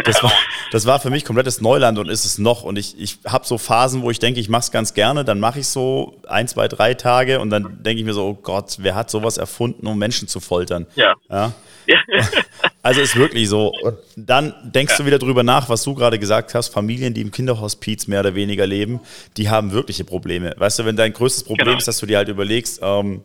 das 0.03 0.21
war, 0.21 0.33
das 0.73 0.85
war 0.85 0.99
für 0.99 1.09
mich 1.09 1.23
komplettes 1.23 1.61
Neuland 1.61 1.97
und 1.99 2.09
ist 2.09 2.25
es 2.25 2.37
noch. 2.37 2.63
Und 2.63 2.77
ich, 2.77 2.99
ich 2.99 3.19
habe 3.25 3.45
so 3.45 3.57
Phasen, 3.57 4.01
wo 4.01 4.11
ich 4.11 4.19
denke, 4.19 4.41
ich 4.41 4.49
mache 4.49 4.63
es 4.63 4.71
ganz 4.71 4.93
gerne. 4.93 5.23
Dann 5.23 5.39
mache 5.39 5.59
ich 5.59 5.67
so 5.67 6.19
ein, 6.27 6.49
zwei, 6.49 6.67
drei 6.67 6.93
Tage 6.93 7.39
und 7.39 7.49
dann 7.49 7.81
denke 7.81 8.01
ich 8.01 8.05
mir 8.05 8.13
so, 8.13 8.25
oh 8.25 8.33
Gott, 8.33 8.75
wer 8.79 8.95
hat 8.95 9.09
sowas 9.09 9.37
erfunden, 9.37 9.87
um 9.87 9.97
Menschen 9.97 10.27
zu 10.27 10.41
foltern? 10.41 10.85
Ja. 10.95 11.15
ja? 11.29 11.53
Also 12.83 12.99
ist 12.99 13.15
wirklich 13.15 13.47
so. 13.47 13.71
Und 13.81 13.97
dann 14.17 14.53
denkst 14.61 14.93
ja. 14.93 14.97
du 14.97 15.05
wieder 15.05 15.17
drüber 15.17 15.41
nach, 15.41 15.69
was 15.69 15.83
du 15.83 15.95
gerade 15.95 16.19
gesagt 16.19 16.53
hast. 16.53 16.67
Familien, 16.67 17.13
die 17.13 17.21
im 17.21 17.31
Kinderhospiz 17.31 18.07
mehr 18.07 18.19
oder 18.19 18.35
weniger 18.35 18.67
leben, 18.67 18.99
die 19.37 19.49
haben 19.49 19.71
wirkliche 19.71 20.03
Probleme. 20.03 20.53
Weißt 20.57 20.79
du, 20.79 20.85
wenn 20.85 20.97
dein 20.97 21.13
größtes 21.13 21.45
Problem 21.45 21.67
genau. 21.67 21.77
ist, 21.77 21.87
dass 21.87 21.99
du 21.99 22.05
dir 22.05 22.17
halt 22.17 22.27
überlegst, 22.27 22.81
ähm, 22.83 23.23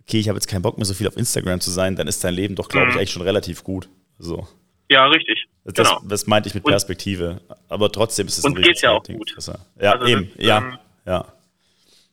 okay, 0.00 0.20
ich 0.20 0.28
habe 0.28 0.36
jetzt 0.36 0.46
keinen 0.46 0.62
Bock 0.62 0.78
mehr 0.78 0.84
so 0.84 0.94
viel 0.94 1.08
auf 1.08 1.16
Instagram 1.16 1.60
zu 1.60 1.72
sein, 1.72 1.96
dann 1.96 2.06
ist 2.06 2.22
dein 2.22 2.34
Leben 2.34 2.54
doch, 2.54 2.68
glaube 2.68 2.90
ich, 2.90 2.94
mhm. 2.94 3.00
echt 3.00 3.10
schon 3.10 3.22
relativ 3.22 3.64
gut. 3.64 3.88
So. 4.20 4.46
Ja, 4.88 5.06
richtig. 5.08 5.46
Das, 5.64 5.74
genau. 5.74 6.00
das 6.08 6.28
meinte 6.28 6.48
ich 6.48 6.54
mit 6.54 6.62
Perspektive. 6.62 7.40
Aber 7.68 7.90
trotzdem 7.90 8.28
ist 8.28 8.38
es 8.38 8.44
und 8.44 8.56
ein 8.56 8.62
geht 8.62 8.80
ja 8.82 8.92
auch 8.92 9.02
gut. 9.02 9.34
Ja, 9.80 9.92
also 9.94 10.06
eben. 10.06 10.30
Das, 10.36 10.46
ja, 10.46 10.58
ähm, 10.58 10.78
ja. 11.06 11.26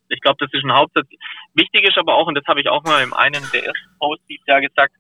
Ich 0.09 0.19
glaube, 0.21 0.37
das 0.39 0.49
ist 0.51 0.63
ein 0.63 0.73
Hauptsatz. 0.73 1.07
Wichtig 1.53 1.87
ist 1.87 1.97
aber 1.97 2.15
auch, 2.15 2.25
und 2.25 2.35
das 2.35 2.45
habe 2.47 2.61
ich 2.61 2.67
auch 2.67 2.83
mal 2.83 3.03
in 3.03 3.13
einem 3.13 3.43
der 3.53 3.65
ersten 3.65 3.97
Posts 3.99 4.25
dieses 4.27 4.45
Jahr 4.47 4.61
gesagt, 4.61 4.93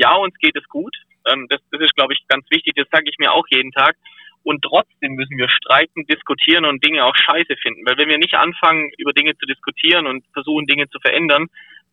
ja, 0.00 0.14
uns 0.14 0.34
geht 0.38 0.56
es 0.56 0.66
gut. 0.68 0.96
Ähm, 1.28 1.46
das, 1.48 1.60
das 1.70 1.80
ist, 1.82 1.94
glaube 1.94 2.14
ich, 2.14 2.20
ganz 2.28 2.44
wichtig. 2.50 2.72
Das 2.74 2.88
sage 2.90 3.08
ich 3.08 3.18
mir 3.18 3.32
auch 3.32 3.46
jeden 3.50 3.72
Tag. 3.72 3.96
Und 4.42 4.62
trotzdem 4.62 5.12
müssen 5.12 5.36
wir 5.36 5.50
streiten, 5.50 6.06
diskutieren 6.06 6.64
und 6.64 6.82
Dinge 6.82 7.04
auch 7.04 7.14
scheiße 7.14 7.56
finden. 7.60 7.84
Weil 7.84 7.98
wenn 7.98 8.08
wir 8.08 8.16
nicht 8.16 8.34
anfangen, 8.34 8.90
über 8.96 9.12
Dinge 9.12 9.36
zu 9.36 9.44
diskutieren 9.44 10.06
und 10.06 10.24
versuchen, 10.32 10.66
Dinge 10.66 10.88
zu 10.88 10.98
verändern, 11.00 11.48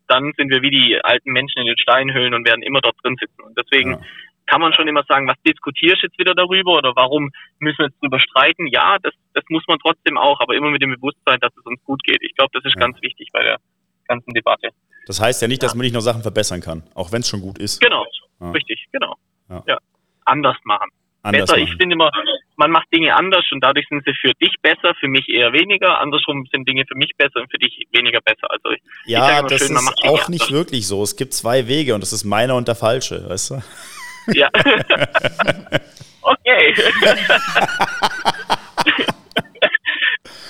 dann 0.08 0.32
sind 0.38 0.50
wir 0.50 0.62
wie 0.62 0.72
die 0.72 1.04
alten 1.04 1.34
Menschen 1.34 1.60
in 1.60 1.68
den 1.68 1.78
Steinhöhlen 1.78 2.34
und 2.34 2.48
werden 2.48 2.64
immer 2.64 2.80
dort 2.80 2.96
drin 3.04 3.18
sitzen. 3.20 3.42
Und 3.42 3.58
deswegen 3.58 3.92
ja. 3.92 4.00
kann 4.46 4.62
man 4.62 4.74
schon 4.74 4.88
immer 4.88 5.04
sagen, 5.04 5.28
was 5.28 5.36
diskutierst 5.46 6.02
du 6.02 6.08
jetzt 6.08 6.18
wieder 6.18 6.34
darüber 6.34 6.78
oder 6.78 6.96
warum 6.96 7.32
müssen 7.60 7.80
wir 7.80 7.88
jetzt 7.88 8.02
darüber 8.02 8.22
streiten? 8.22 8.68
Ja, 8.68 8.98
das, 9.04 9.14
das 9.34 9.44
muss 9.50 9.68
man 9.68 9.80
trotzdem 9.80 10.18
auch, 10.18 10.40
aber 10.40 10.56
immer 10.56 10.70
mit 10.70 10.82
dem 10.82 10.96
Bewusstsein, 10.96 11.42
dass 11.42 11.52
es 11.58 11.66
uns 11.66 11.84
gut 11.84 12.02
geht. 12.04 12.22
Ich 12.22 12.34
glaube, 12.36 12.52
das 12.54 12.64
ist 12.64 12.76
ja. 12.76 12.86
ganz 12.86 13.02
wichtig 13.02 13.28
bei 13.34 13.44
der 13.44 13.58
ganzen 14.08 14.34
Debatte. 14.34 14.70
Das 15.06 15.22
heißt 15.22 15.42
ja 15.42 15.48
nicht, 15.48 15.64
dass 15.64 15.74
man 15.74 15.84
nicht 15.84 15.94
noch 15.94 16.02
Sachen 16.02 16.22
verbessern 16.22 16.62
kann, 16.62 16.84
auch 16.94 17.12
wenn 17.12 17.22
es 17.22 17.30
schon 17.30 17.42
gut 17.42 17.58
ist. 17.60 17.80
Genau, 17.80 18.06
ja. 18.42 18.52
richtig, 18.52 18.86
genau. 18.92 19.16
Ja. 19.50 19.64
ja. 19.68 19.78
Anders 20.26 20.58
machen. 20.66 20.90
Anders 21.24 21.42
besser, 21.42 21.54
machen. 21.60 21.64
ich 21.64 21.78
finde 21.78 21.94
immer, 21.96 22.12
man 22.58 22.72
macht 22.72 22.88
Dinge 22.94 23.16
anders 23.16 23.46
und 23.52 23.64
dadurch 23.64 23.86
sind 23.90 24.04
sie 24.06 24.14
für 24.14 24.34
dich 24.42 24.54
besser, 24.62 24.94
für 25.00 25.08
mich 25.08 25.30
eher 25.30 25.54
weniger. 25.54 26.00
Andersrum 26.00 26.46
sind 26.52 26.68
Dinge 26.68 26.84
für 26.88 26.98
mich 26.98 27.12
besser 27.18 27.40
und 27.42 27.50
für 27.52 27.58
dich 27.58 27.88
weniger 27.92 28.20
besser. 28.22 28.50
Also 28.50 28.72
ich, 28.72 28.82
ja, 29.06 29.42
ich 29.42 29.48
das 29.48 29.68
schön, 29.68 29.76
ist 29.76 30.04
auch 30.04 30.28
nicht 30.30 30.52
wirklich 30.52 30.88
so. 30.88 31.04
Es 31.04 31.16
gibt 31.16 31.34
zwei 31.34 31.68
Wege 31.68 31.96
und 31.96 32.02
das 32.02 32.14
ist 32.14 32.24
meiner 32.24 32.56
und 32.56 32.68
der 32.68 32.76
falsche, 32.76 33.30
weißt 33.30 33.52
du? 33.52 33.62
Ja. 34.34 34.50
okay. 36.22 36.74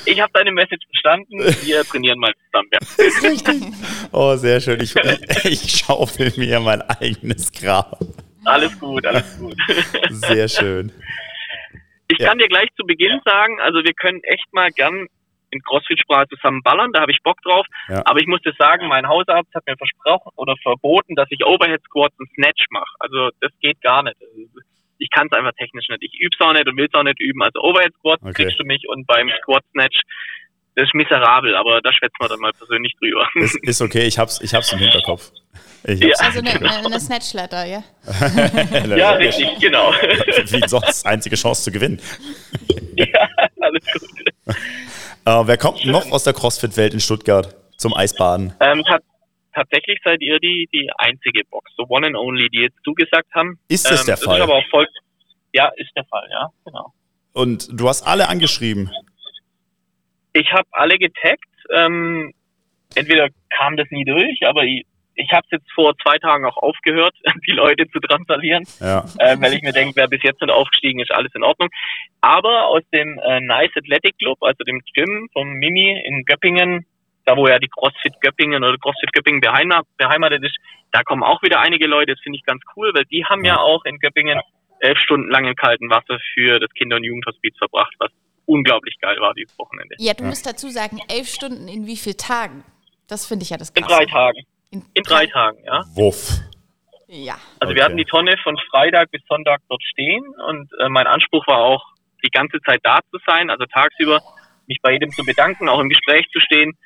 ich 0.05 0.19
habe 0.19 0.31
deine 0.33 0.51
Message 0.51 0.85
verstanden. 0.85 1.39
Wir 1.65 1.83
trainieren 1.89 2.19
mal 2.19 2.33
zusammen. 2.45 2.69
Ja. 2.71 3.05
ist 3.05 3.23
richtig. 3.23 3.63
Oh, 4.11 4.35
sehr 4.35 4.61
schön. 4.61 4.81
Ich, 4.81 4.95
ich 5.45 5.71
schaufel 5.71 6.31
mir 6.37 6.59
mein 6.59 6.81
eigenes 6.81 7.51
Grab. 7.51 7.99
Alles 8.45 8.79
gut, 8.79 9.05
alles 9.05 9.37
gut. 9.37 9.55
Sehr 10.09 10.47
schön. 10.47 10.91
Ich 12.07 12.17
ja. 12.19 12.29
kann 12.29 12.37
dir 12.37 12.47
gleich 12.47 12.69
zu 12.77 12.85
Beginn 12.85 13.19
sagen, 13.25 13.59
also 13.59 13.83
wir 13.83 13.93
können 13.93 14.23
echt 14.23 14.45
mal 14.53 14.71
gern 14.71 15.07
in 15.51 15.61
Crossfit-Sprache 15.61 16.27
zusammen 16.29 16.61
ballern, 16.63 16.91
da 16.93 17.01
habe 17.01 17.11
ich 17.11 17.19
Bock 17.23 17.41
drauf. 17.41 17.65
Ja. 17.89 18.05
Aber 18.05 18.19
ich 18.19 18.27
muss 18.27 18.41
dir 18.41 18.53
sagen, 18.57 18.87
mein 18.87 19.07
Hausarzt 19.07 19.53
hat 19.53 19.65
mir 19.65 19.77
versprochen 19.77 20.31
oder 20.35 20.55
verboten, 20.61 21.15
dass 21.15 21.27
ich 21.29 21.43
Overhead 21.45 21.81
Squats 21.83 22.17
und 22.19 22.29
Snatch 22.35 22.65
mache. 22.69 22.93
Also 22.99 23.29
das 23.41 23.51
geht 23.59 23.81
gar 23.81 24.03
nicht 24.03 24.15
ich 24.99 25.09
kann 25.09 25.27
es 25.31 25.37
einfach 25.37 25.53
technisch 25.53 25.87
nicht. 25.89 26.03
Ich 26.03 26.19
übe 26.19 26.35
es 26.37 26.45
auch 26.45 26.53
nicht 26.53 26.67
und 26.67 26.77
will 26.77 26.87
es 26.91 26.93
auch 26.93 27.03
nicht 27.03 27.19
üben. 27.19 27.41
Also 27.41 27.59
Overhead 27.61 27.93
Squat 27.99 28.19
okay. 28.21 28.33
kriegst 28.33 28.59
du 28.59 28.63
mich 28.63 28.87
und 28.87 29.05
beim 29.07 29.29
Squat 29.41 29.63
Snatch 29.71 30.01
das 30.77 30.85
ist 30.85 30.93
miserabel, 30.93 31.55
aber 31.55 31.81
da 31.81 31.91
schwätzen 31.91 32.17
wir 32.19 32.29
dann 32.29 32.39
mal 32.39 32.53
persönlich 32.53 32.93
drüber. 32.99 33.27
Ist, 33.33 33.57
ist 33.63 33.81
okay, 33.81 34.05
ich 34.05 34.19
hab's, 34.19 34.39
ich 34.41 34.53
hab's 34.53 34.71
im 34.71 34.77
Hinterkopf. 34.77 35.31
ja. 35.87 36.09
Also 36.19 36.37
eine, 36.37 36.51
eine, 36.51 36.85
eine 36.85 36.99
Snatch-Letter, 36.99 37.65
ja? 37.65 37.83
ja, 38.95 39.11
richtig, 39.13 39.57
genau. 39.59 39.91
Wie 39.91 40.67
sonst 40.67 41.03
einzige 41.07 41.35
Chance 41.35 41.63
zu 41.63 41.71
gewinnen. 41.71 41.99
ja, 42.95 43.27
alles 43.59 43.83
gut. 43.91 44.55
Äh, 45.25 45.47
wer 45.47 45.57
kommt 45.57 45.83
noch 45.83 46.11
aus 46.11 46.25
der 46.25 46.33
CrossFit-Welt 46.33 46.93
in 46.93 46.99
Stuttgart 46.99 47.55
zum 47.77 47.95
Eisbaden? 47.95 48.53
Ähm, 48.59 48.83
tatsächlich 49.57 49.99
seid 50.03 50.21
ihr 50.21 50.39
die, 50.39 50.69
die 50.71 50.89
einzige 50.97 51.43
Box, 51.49 51.71
so 51.75 51.85
One 51.89 52.07
and 52.07 52.15
Only, 52.15 52.49
die 52.49 52.61
jetzt 52.61 52.77
zugesagt 52.83 53.33
haben. 53.33 53.59
Ist 53.67 53.89
das 53.89 54.01
ähm, 54.01 54.05
der 54.07 54.17
Fall? 54.17 54.37
Ist 54.37 54.43
aber 54.43 54.55
auch 54.55 54.69
voll, 54.69 54.87
ja, 55.53 55.71
ist 55.75 55.91
der 55.95 56.05
Fall, 56.05 56.27
ja, 56.31 56.47
genau. 56.63 56.93
Und 57.33 57.67
du 57.71 57.89
hast 57.89 58.03
alle 58.03 58.29
angeschrieben? 58.29 58.91
Ich 60.33 60.51
habe 60.51 60.67
alle 60.71 60.97
getaggt. 60.97 61.45
Ähm, 61.73 62.33
entweder 62.95 63.29
kam 63.49 63.77
das 63.77 63.87
nie 63.89 64.05
durch, 64.05 64.47
aber 64.47 64.63
ich, 64.63 64.85
ich 65.15 65.31
habe 65.31 65.45
es 65.45 65.59
jetzt 65.59 65.71
vor 65.73 65.93
zwei 65.97 66.17
Tagen 66.19 66.45
auch 66.45 66.57
aufgehört, 66.57 67.15
die 67.47 67.51
Leute 67.51 67.87
zu 67.89 67.99
transalieren, 67.99 68.63
ja. 68.79 69.05
äh, 69.19 69.35
weil 69.39 69.53
ich 69.53 69.63
mir 69.63 69.73
denke, 69.73 69.95
wer 69.95 70.07
bis 70.07 70.21
jetzt 70.23 70.41
nicht 70.41 70.51
aufgestiegen 70.51 70.99
ist, 70.99 71.11
alles 71.11 71.33
in 71.33 71.43
Ordnung. 71.43 71.69
Aber 72.21 72.67
aus 72.67 72.83
dem 72.93 73.19
äh, 73.19 73.39
Nice 73.39 73.71
Athletic 73.75 74.17
Club, 74.19 74.37
also 74.41 74.63
dem 74.63 74.81
Gym 74.93 75.27
von 75.33 75.53
Mimi 75.53 75.99
in 76.05 76.23
Göppingen, 76.25 76.85
da 77.27 77.35
wo 77.35 77.47
ja 77.47 77.59
die 77.59 77.67
CrossFit 77.67 78.19
Göppingen 78.21 78.63
oder 78.63 78.77
CrossFit 78.77 79.11
Göppingen 79.11 79.41
beheimatet 79.41 80.43
ist, 80.43 80.55
da 80.91 81.03
kommen 81.03 81.23
auch 81.23 81.43
wieder 81.43 81.59
einige 81.59 81.85
Leute, 81.85 82.13
das 82.13 82.21
finde 82.21 82.39
ich 82.39 82.45
ganz 82.45 82.61
cool, 82.75 82.91
weil 82.95 83.03
die 83.05 83.25
haben 83.25 83.43
ja 83.43 83.57
auch 83.57 83.83
in 83.83 83.99
Göppingen 83.99 84.39
elf 84.79 84.97
Stunden 84.99 85.29
lang 85.29 85.45
im 85.45 85.55
kalten 85.55 85.89
Wasser 85.89 86.19
für 86.33 86.59
das 86.59 86.71
Kinder- 86.71 86.95
und 86.95 87.03
Jugendhospiz 87.03 87.55
verbracht, 87.57 87.93
was 87.99 88.11
unglaublich 88.45 88.95
geil 89.01 89.17
war 89.19 89.33
dieses 89.33 89.57
Wochenende. 89.59 89.95
Ja, 89.99 90.13
du 90.13 90.23
musst 90.23 90.45
dazu 90.45 90.69
sagen, 90.69 90.99
elf 91.09 91.27
Stunden 91.27 91.67
in 91.67 91.85
wie 91.85 91.97
vielen 91.97 92.17
Tagen? 92.17 92.63
Das 93.09 93.27
finde 93.27 93.43
ich 93.43 93.49
ja 93.49 93.57
das 93.57 93.73
Krasse. 93.73 93.91
In 93.91 93.97
drei 93.97 94.05
Tagen. 94.05 94.39
In, 94.71 94.85
in 94.93 95.03
drei, 95.03 95.25
drei 95.25 95.27
Tagen, 95.27 95.57
ja. 95.65 95.83
Wuff. 95.95 96.39
Ja. 97.07 97.35
Also 97.59 97.71
okay. 97.71 97.75
wir 97.75 97.83
hatten 97.83 97.97
die 97.97 98.05
Tonne 98.05 98.35
von 98.41 98.57
Freitag 98.71 99.11
bis 99.11 99.21
Sonntag 99.27 99.61
dort 99.67 99.83
stehen 99.83 100.23
und 100.47 100.69
äh, 100.79 100.87
mein 100.87 101.07
Anspruch 101.07 101.45
war 101.47 101.59
auch, 101.59 101.83
die 102.23 102.29
ganze 102.29 102.59
Zeit 102.61 102.79
da 102.83 102.99
zu 103.11 103.17
sein, 103.25 103.49
also 103.49 103.65
tagsüber 103.65 104.21
mich 104.67 104.79
bei 104.81 104.93
jedem 104.93 105.11
zu 105.11 105.23
bedanken, 105.23 105.69
auch 105.69 105.79
im 105.79 105.89
Gespräch 105.89 106.27
zu 106.31 106.39
stehen. 106.39 106.77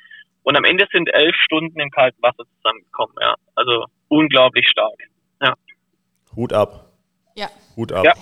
Und 0.42 0.56
am 0.56 0.64
Ende 0.64 0.86
sind 0.92 1.08
elf 1.12 1.34
Stunden 1.44 1.78
im 1.80 1.90
kalten 1.90 2.20
Wasser 2.22 2.44
zusammengekommen, 2.56 3.14
ja. 3.20 3.36
Also 3.54 3.84
unglaublich 4.08 4.66
stark. 4.68 4.98
Ja. 5.40 5.54
Hut 6.34 6.52
ab. 6.52 6.92
Ja. 7.36 7.48
Hut 7.76 7.92
ab. 7.92 8.04
Ja. 8.04 8.14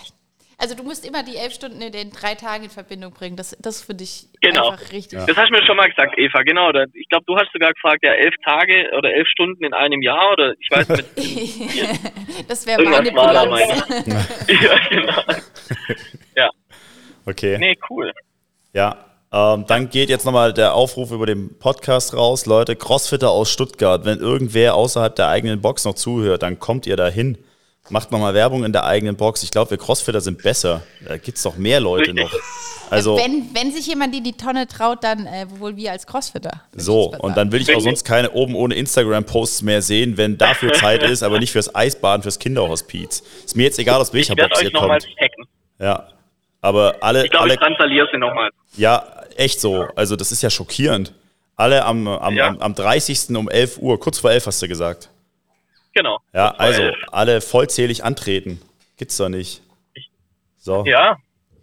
Also 0.60 0.76
du 0.76 0.82
musst 0.82 1.08
immer 1.08 1.22
die 1.22 1.36
elf 1.36 1.54
Stunden 1.54 1.80
in 1.80 1.90
den 1.90 2.10
drei 2.10 2.34
Tagen 2.34 2.64
in 2.64 2.70
Verbindung 2.70 3.14
bringen. 3.14 3.34
Das, 3.34 3.56
das 3.60 3.82
finde 3.82 4.04
ich 4.04 4.28
genau. 4.42 4.72
einfach 4.72 4.92
richtig. 4.92 5.18
Ja. 5.18 5.24
Das 5.24 5.34
hast 5.34 5.48
du 5.48 5.54
mir 5.54 5.64
schon 5.64 5.76
mal 5.76 5.88
gesagt, 5.88 6.18
Eva, 6.18 6.42
genau. 6.42 6.68
Ich 6.92 7.08
glaube, 7.08 7.24
du 7.26 7.34
hast 7.34 7.50
sogar 7.54 7.72
gefragt, 7.72 8.00
ja, 8.02 8.12
elf 8.12 8.34
Tage 8.44 8.90
oder 8.96 9.10
elf 9.10 9.26
Stunden 9.28 9.64
in 9.64 9.72
einem 9.72 10.02
Jahr 10.02 10.32
oder 10.32 10.52
ich 10.60 10.70
weiß 10.70 10.88
nicht. 10.90 11.16
das 12.50 12.66
wäre 12.66 12.82
meine 12.82 13.10
Bilanz. 13.10 13.86
ja, 14.48 14.88
genau. 14.90 15.22
Ja. 16.36 16.50
Okay. 17.24 17.56
Nee, 17.56 17.78
cool. 17.88 18.12
Ja, 18.74 19.09
ähm, 19.32 19.64
dann 19.66 19.90
geht 19.90 20.08
jetzt 20.08 20.24
nochmal 20.24 20.52
der 20.52 20.74
Aufruf 20.74 21.10
über 21.12 21.26
den 21.26 21.56
Podcast 21.58 22.14
raus. 22.14 22.46
Leute, 22.46 22.74
Crossfitter 22.74 23.30
aus 23.30 23.50
Stuttgart, 23.50 24.04
wenn 24.04 24.18
irgendwer 24.18 24.74
außerhalb 24.74 25.14
der 25.14 25.28
eigenen 25.28 25.60
Box 25.60 25.84
noch 25.84 25.94
zuhört, 25.94 26.42
dann 26.42 26.58
kommt 26.58 26.86
ihr 26.86 26.96
dahin. 26.96 27.38
Macht 27.88 28.12
nochmal 28.12 28.34
Werbung 28.34 28.64
in 28.64 28.72
der 28.72 28.84
eigenen 28.84 29.16
Box. 29.16 29.42
Ich 29.42 29.50
glaube, 29.50 29.70
wir 29.70 29.78
Crossfitter 29.78 30.20
sind 30.20 30.42
besser. 30.42 30.82
Da 31.08 31.16
gibt 31.16 31.38
es 31.38 31.42
doch 31.42 31.56
mehr 31.56 31.80
Leute 31.80 32.14
noch. 32.14 32.32
Also, 32.90 33.16
wenn, 33.16 33.54
wenn 33.54 33.70
sich 33.70 33.86
jemand 33.86 34.16
in 34.16 34.24
die 34.24 34.32
Tonne 34.32 34.66
traut, 34.66 35.04
dann 35.04 35.24
äh, 35.24 35.46
wohl 35.60 35.76
wir 35.76 35.92
als 35.92 36.08
Crossfitter. 36.08 36.62
So, 36.74 37.12
und 37.20 37.36
dann 37.36 37.52
will 37.52 37.60
ich 37.60 37.72
auch 37.72 37.80
sonst 37.80 38.02
keine 38.02 38.32
oben 38.32 38.56
ohne 38.56 38.74
Instagram-Posts 38.74 39.62
mehr 39.62 39.80
sehen, 39.80 40.16
wenn 40.16 40.38
dafür 40.38 40.72
Zeit 40.72 41.04
ist, 41.04 41.22
aber 41.22 41.38
nicht 41.38 41.52
fürs 41.52 41.72
Eisbaden, 41.72 42.24
fürs 42.24 42.40
Kinderhospiz. 42.40 43.22
Ist 43.44 43.54
mir 43.54 43.62
jetzt 43.62 43.78
egal, 43.78 44.00
aus 44.00 44.12
welcher 44.12 44.34
Box 44.34 44.60
ihr 44.60 44.72
kommt. 44.72 45.06
Ja, 45.78 46.08
aber 46.60 46.96
alle. 47.00 47.24
Ich 47.24 47.30
glaube, 47.30 47.44
alle, 47.44 47.54
ich 47.54 47.60
transaliere 47.60 48.08
sie 48.10 48.18
nochmal. 48.18 48.50
Ja, 48.76 49.04
echt 49.40 49.60
so. 49.60 49.86
Also, 49.96 50.16
das 50.16 50.32
ist 50.32 50.42
ja 50.42 50.50
schockierend. 50.50 51.14
Alle 51.56 51.84
am, 51.84 52.06
am, 52.06 52.34
ja. 52.34 52.48
am, 52.48 52.58
am 52.58 52.74
30. 52.74 53.36
um 53.36 53.48
11 53.48 53.78
Uhr, 53.78 53.98
kurz 54.00 54.18
vor 54.18 54.30
11 54.30 54.46
hast 54.46 54.62
du 54.62 54.68
gesagt. 54.68 55.10
Genau. 55.92 56.20
Ja, 56.32 56.52
also 56.52 56.90
alle 57.10 57.40
vollzählig 57.40 58.04
antreten. 58.04 58.62
Gibt's 58.96 59.16
doch 59.16 59.28
nicht. 59.28 59.60
So. 60.56 60.84
Ja. 60.86 61.16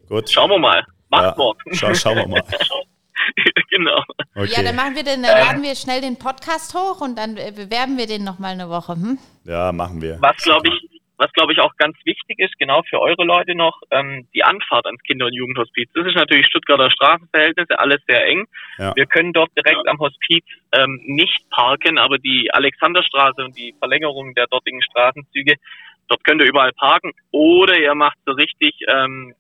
Gut. 0.10 0.30
Schauen 0.30 0.50
wir 0.50 0.60
mal. 0.60 0.84
Machtwort. 1.10 1.58
Ja, 1.66 1.74
schau, 1.74 1.94
schauen 1.94 2.18
wir 2.18 2.28
mal. 2.28 2.44
genau. 3.70 4.04
Okay. 4.36 4.52
Ja, 4.56 4.64
dann 4.64 4.76
machen 4.76 4.96
wir 4.96 5.04
den, 5.04 5.24
dann 5.24 5.38
laden 5.38 5.64
wir 5.64 5.76
schnell 5.76 6.02
den 6.02 6.18
Podcast 6.18 6.74
hoch 6.74 7.02
und 7.02 7.18
dann 7.18 7.36
bewerben 7.36 7.98
wir 7.98 8.08
den 8.08 8.24
nochmal 8.24 8.54
eine 8.54 8.70
Woche. 8.70 8.94
Hm? 8.94 9.18
Ja, 9.46 9.72
machen 9.72 10.02
wir. 10.02 10.18
Was 10.22 10.38
glaube 10.38 10.68
ich, 10.68 10.97
was 11.18 11.32
glaube 11.34 11.54
ich 11.54 11.60
auch 11.60 11.76
ganz 11.78 11.98
wichtig 12.06 12.40
ist, 12.40 12.58
genau 12.60 12.84
für 12.90 13.00
eure 13.00 13.26
Leute 13.26 13.56
noch, 13.56 13.82
ähm, 13.92 14.28
die 14.34 14.44
Anfahrt 14.44 14.86
ans 14.86 15.02
Kinder- 15.04 15.26
und 15.26 15.34
Jugendhospiz. 15.34 15.90
Das 15.94 16.06
ist 16.06 16.16
natürlich 16.16 16.46
Stuttgarter 16.46 16.92
Straßenverhältnisse, 16.92 17.78
alles 17.78 18.00
sehr 18.08 18.26
eng. 18.26 18.46
Ja. 18.78 18.96
Wir 18.96 19.06
können 19.06 19.34
dort 19.34 19.50
direkt 19.58 19.88
am 19.88 20.00
Hospiz 20.00 20.46
ähm, 20.72 21.02
nicht 21.06 21.50
parken, 21.50 21.98
aber 21.98 22.18
die 22.18 22.50
Alexanderstraße 22.54 23.44
und 23.44 23.58
die 23.58 23.74
Verlängerung 23.80 24.36
der 24.36 24.48
dortigen 24.48 24.82
Straßenzüge, 24.82 25.56
dort 26.08 26.24
könnt 26.24 26.42
ihr 26.42 26.48
überall 26.48 26.74
parken. 26.74 27.14
Oder 27.32 27.80
ihr 27.80 27.96
macht 27.96 28.18
so 28.26 28.34
richtig 28.34 28.76
ähm, 28.88 29.34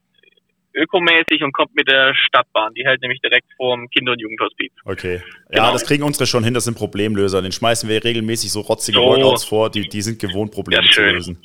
ökomäßig 0.73 1.43
und 1.43 1.53
kommt 1.53 1.75
mit 1.75 1.89
der 1.89 2.13
Stadtbahn. 2.15 2.73
Die 2.73 2.85
hält 2.85 3.01
nämlich 3.01 3.19
direkt 3.21 3.47
vorm 3.55 3.89
Kinder- 3.89 4.13
und 4.13 4.21
Jugendhospiz. 4.21 4.71
Okay. 4.85 5.21
Ja, 5.49 5.61
genau. 5.61 5.73
das 5.73 5.85
kriegen 5.85 6.03
unsere 6.03 6.25
schon 6.27 6.43
hin, 6.43 6.53
das 6.53 6.65
sind 6.65 6.77
Problemlöser. 6.77 7.41
Den 7.41 7.51
schmeißen 7.51 7.89
wir 7.89 8.03
regelmäßig 8.03 8.51
so 8.51 8.61
rotzige 8.61 8.99
so. 8.99 9.05
Workouts 9.05 9.43
vor, 9.43 9.69
die, 9.69 9.87
die 9.87 10.01
sind 10.01 10.19
gewohnt, 10.19 10.51
Probleme 10.51 10.83
ja, 10.83 10.91
zu 10.91 11.01
lösen. 11.01 11.41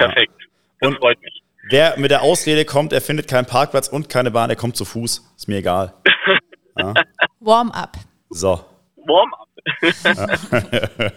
Perfekt. 0.00 0.32
Das 0.80 0.88
und 0.88 0.98
freut 0.98 1.20
mich. 1.20 1.42
Wer 1.68 1.98
mit 1.98 2.10
der 2.10 2.22
Ausrede 2.22 2.64
kommt, 2.64 2.92
er 2.92 3.00
findet 3.00 3.28
keinen 3.28 3.46
Parkplatz 3.46 3.88
und 3.88 4.08
keine 4.08 4.30
Bahn, 4.30 4.50
er 4.50 4.56
kommt 4.56 4.76
zu 4.76 4.84
Fuß. 4.84 5.32
Ist 5.36 5.48
mir 5.48 5.58
egal. 5.58 5.94
Ja. 6.78 6.94
Warm 7.40 7.72
up. 7.72 7.96
So. 8.30 8.64
Warm 8.96 9.34
up. 9.34 9.48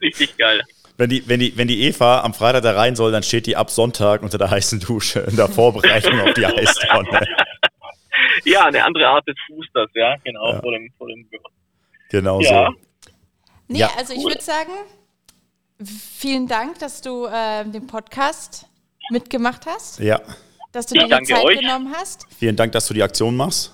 Richtig 0.00 0.36
geil. 0.38 0.62
Wenn 0.96 1.10
die, 1.10 1.28
wenn, 1.28 1.40
die, 1.40 1.58
wenn 1.58 1.68
die 1.68 1.82
Eva 1.82 2.20
am 2.22 2.32
Freitag 2.32 2.62
da 2.62 2.72
rein 2.72 2.96
soll, 2.96 3.12
dann 3.12 3.22
steht 3.22 3.46
die 3.46 3.56
ab 3.56 3.68
Sonntag 3.68 4.22
unter 4.22 4.38
der 4.38 4.48
heißen 4.48 4.80
Dusche 4.80 5.20
in 5.20 5.36
der 5.36 5.48
Vorbereitung 5.48 6.18
auf 6.20 6.32
die 6.32 6.46
Eistonne. 6.46 7.26
Ja, 8.44 8.64
eine 8.66 8.84
andere 8.84 9.08
Art 9.08 9.26
des 9.28 9.36
Fußers, 9.48 9.90
ja, 9.94 10.16
genau, 10.24 10.52
ja. 10.52 10.60
vor 10.60 10.72
dem, 10.72 10.90
vor 10.96 11.08
dem 11.08 11.28
Genau 12.08 12.40
ja. 12.40 12.68
so. 12.68 12.74
Nee, 13.68 13.80
ja. 13.80 13.90
also 13.98 14.14
ich 14.14 14.22
würde 14.22 14.40
sagen, 14.40 14.70
Vielen 15.84 16.46
Dank, 16.46 16.78
dass 16.78 17.02
du 17.02 17.26
äh, 17.26 17.64
den 17.64 17.86
Podcast 17.86 18.66
mitgemacht 19.10 19.66
hast. 19.66 20.00
Ja. 20.00 20.20
Dass 20.72 20.86
du 20.86 20.94
dir 20.94 21.06
die 21.06 21.24
Zeit 21.24 21.44
euch. 21.44 21.60
genommen 21.60 21.92
hast. 21.94 22.26
Vielen 22.38 22.56
Dank, 22.56 22.72
dass 22.72 22.86
du 22.86 22.94
die 22.94 23.02
Aktion 23.02 23.36
machst. 23.36 23.72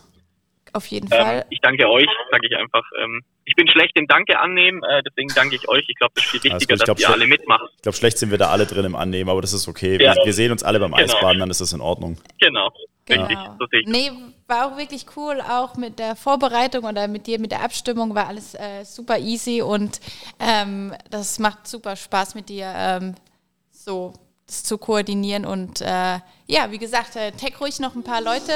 Auf 0.72 0.86
jeden 0.86 1.06
ähm, 1.12 1.18
Fall. 1.18 1.46
Ich 1.50 1.60
danke 1.60 1.88
euch, 1.88 2.06
sage 2.30 2.46
ich 2.48 2.56
einfach. 2.56 2.82
Ähm, 3.02 3.22
ich 3.44 3.54
bin 3.54 3.68
schlecht 3.68 3.92
im 3.96 4.06
Danke 4.06 4.38
annehmen, 4.38 4.82
äh, 4.82 5.02
deswegen 5.02 5.28
danke 5.34 5.56
ich 5.56 5.68
euch. 5.68 5.84
Ich 5.88 5.96
glaube, 5.96 6.12
das 6.14 6.24
ist 6.24 6.30
viel 6.30 6.42
wichtiger, 6.44 6.76
dass 6.76 7.00
ihr 7.00 7.10
alle 7.10 7.26
mitmacht. 7.26 7.70
Ich 7.76 7.82
glaube, 7.82 7.96
schlecht 7.96 8.18
sind 8.18 8.30
wir 8.30 8.38
da 8.38 8.48
alle 8.48 8.66
drin 8.66 8.84
im 8.84 8.96
Annehmen, 8.96 9.28
aber 9.28 9.42
das 9.42 9.52
ist 9.52 9.68
okay. 9.68 10.02
Ja. 10.02 10.14
Wir, 10.14 10.24
wir, 10.24 10.32
sehen 10.32 10.50
uns 10.50 10.62
alle 10.62 10.80
beim 10.80 10.92
genau. 10.92 11.02
Eisbaden, 11.02 11.40
dann 11.40 11.50
ist 11.50 11.60
das 11.60 11.72
in 11.72 11.80
Ordnung. 11.80 12.16
Genau. 12.40 12.70
Genau. 13.04 13.22
Richtig, 13.24 13.38
so 13.58 13.90
nee, 13.90 14.12
war 14.46 14.66
auch 14.66 14.76
wirklich 14.76 15.06
cool, 15.16 15.40
auch 15.40 15.76
mit 15.76 15.98
der 15.98 16.14
Vorbereitung 16.14 16.84
oder 16.84 17.08
mit 17.08 17.26
dir, 17.26 17.40
mit 17.40 17.50
der 17.50 17.62
Abstimmung 17.62 18.14
war 18.14 18.28
alles 18.28 18.54
äh, 18.54 18.84
super 18.84 19.18
easy 19.18 19.60
und 19.60 20.00
ähm, 20.38 20.94
das 21.10 21.40
macht 21.40 21.66
super 21.66 21.96
Spaß 21.96 22.36
mit 22.36 22.48
dir 22.48 22.72
ähm, 22.76 23.14
so 23.70 24.12
das 24.46 24.62
zu 24.62 24.78
koordinieren 24.78 25.44
und 25.44 25.80
äh, 25.80 26.18
ja, 26.46 26.70
wie 26.70 26.78
gesagt, 26.78 27.16
äh, 27.16 27.32
tag 27.32 27.60
ruhig 27.60 27.80
noch 27.80 27.94
ein 27.94 28.04
paar 28.04 28.20
Leute. 28.20 28.52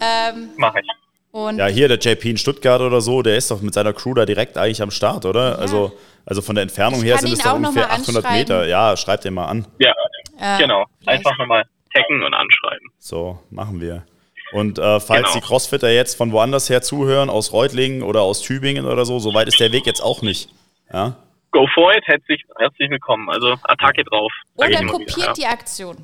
Ähm, 0.00 0.50
Mach 0.56 0.74
ich. 0.74 0.86
Und 1.32 1.56
ja, 1.58 1.66
hier 1.66 1.88
der 1.88 1.98
JP 1.98 2.30
in 2.30 2.36
Stuttgart 2.36 2.82
oder 2.82 3.00
so, 3.00 3.22
der 3.22 3.36
ist 3.36 3.50
doch 3.50 3.62
mit 3.62 3.72
seiner 3.72 3.94
Crew 3.94 4.12
da 4.12 4.26
direkt 4.26 4.58
eigentlich 4.58 4.82
am 4.82 4.90
Start, 4.90 5.24
oder? 5.24 5.52
Ja. 5.52 5.54
Also, 5.56 5.92
also 6.26 6.42
von 6.42 6.54
der 6.54 6.62
Entfernung 6.62 7.02
her 7.02 7.16
sind 7.16 7.32
es 7.32 7.38
doch 7.38 7.54
ungefähr 7.54 7.90
800 7.90 8.30
Meter. 8.32 8.66
Ja, 8.66 8.96
schreibt 8.98 9.24
den 9.24 9.32
mal 9.34 9.46
an. 9.46 9.66
Ja, 9.78 9.94
äh, 10.38 10.58
genau. 10.58 10.84
Einfach 11.06 11.36
nochmal 11.38 11.64
taggen 11.94 12.22
und 12.22 12.34
anschreiben. 12.34 12.88
So, 12.98 13.38
machen 13.50 13.80
wir. 13.80 14.04
Und 14.52 14.78
äh, 14.78 15.00
falls 15.00 15.28
genau. 15.28 15.34
die 15.34 15.40
Crossfitter 15.40 15.90
jetzt 15.90 16.16
von 16.16 16.30
woanders 16.30 16.68
her 16.68 16.82
zuhören, 16.82 17.30
aus 17.30 17.52
Reutlingen 17.52 18.02
oder 18.02 18.20
aus 18.20 18.42
Tübingen 18.42 18.84
oder 18.84 19.04
so, 19.06 19.18
so 19.18 19.32
weit 19.34 19.48
ist 19.48 19.58
der 19.60 19.72
Weg 19.72 19.86
jetzt 19.86 20.02
auch 20.02 20.20
nicht. 20.20 20.50
Ja? 20.92 21.16
Go 21.52 21.66
for 21.74 21.94
it, 21.94 22.04
herzlich, 22.06 22.42
herzlich 22.58 22.90
willkommen. 22.90 23.30
Also 23.30 23.56
Attacke 23.64 24.04
drauf. 24.04 24.32
Oder 24.56 24.84
kopiert 24.84 25.16
wieder, 25.16 25.26
ja. 25.26 25.32
die 25.32 25.46
Aktion. 25.46 25.96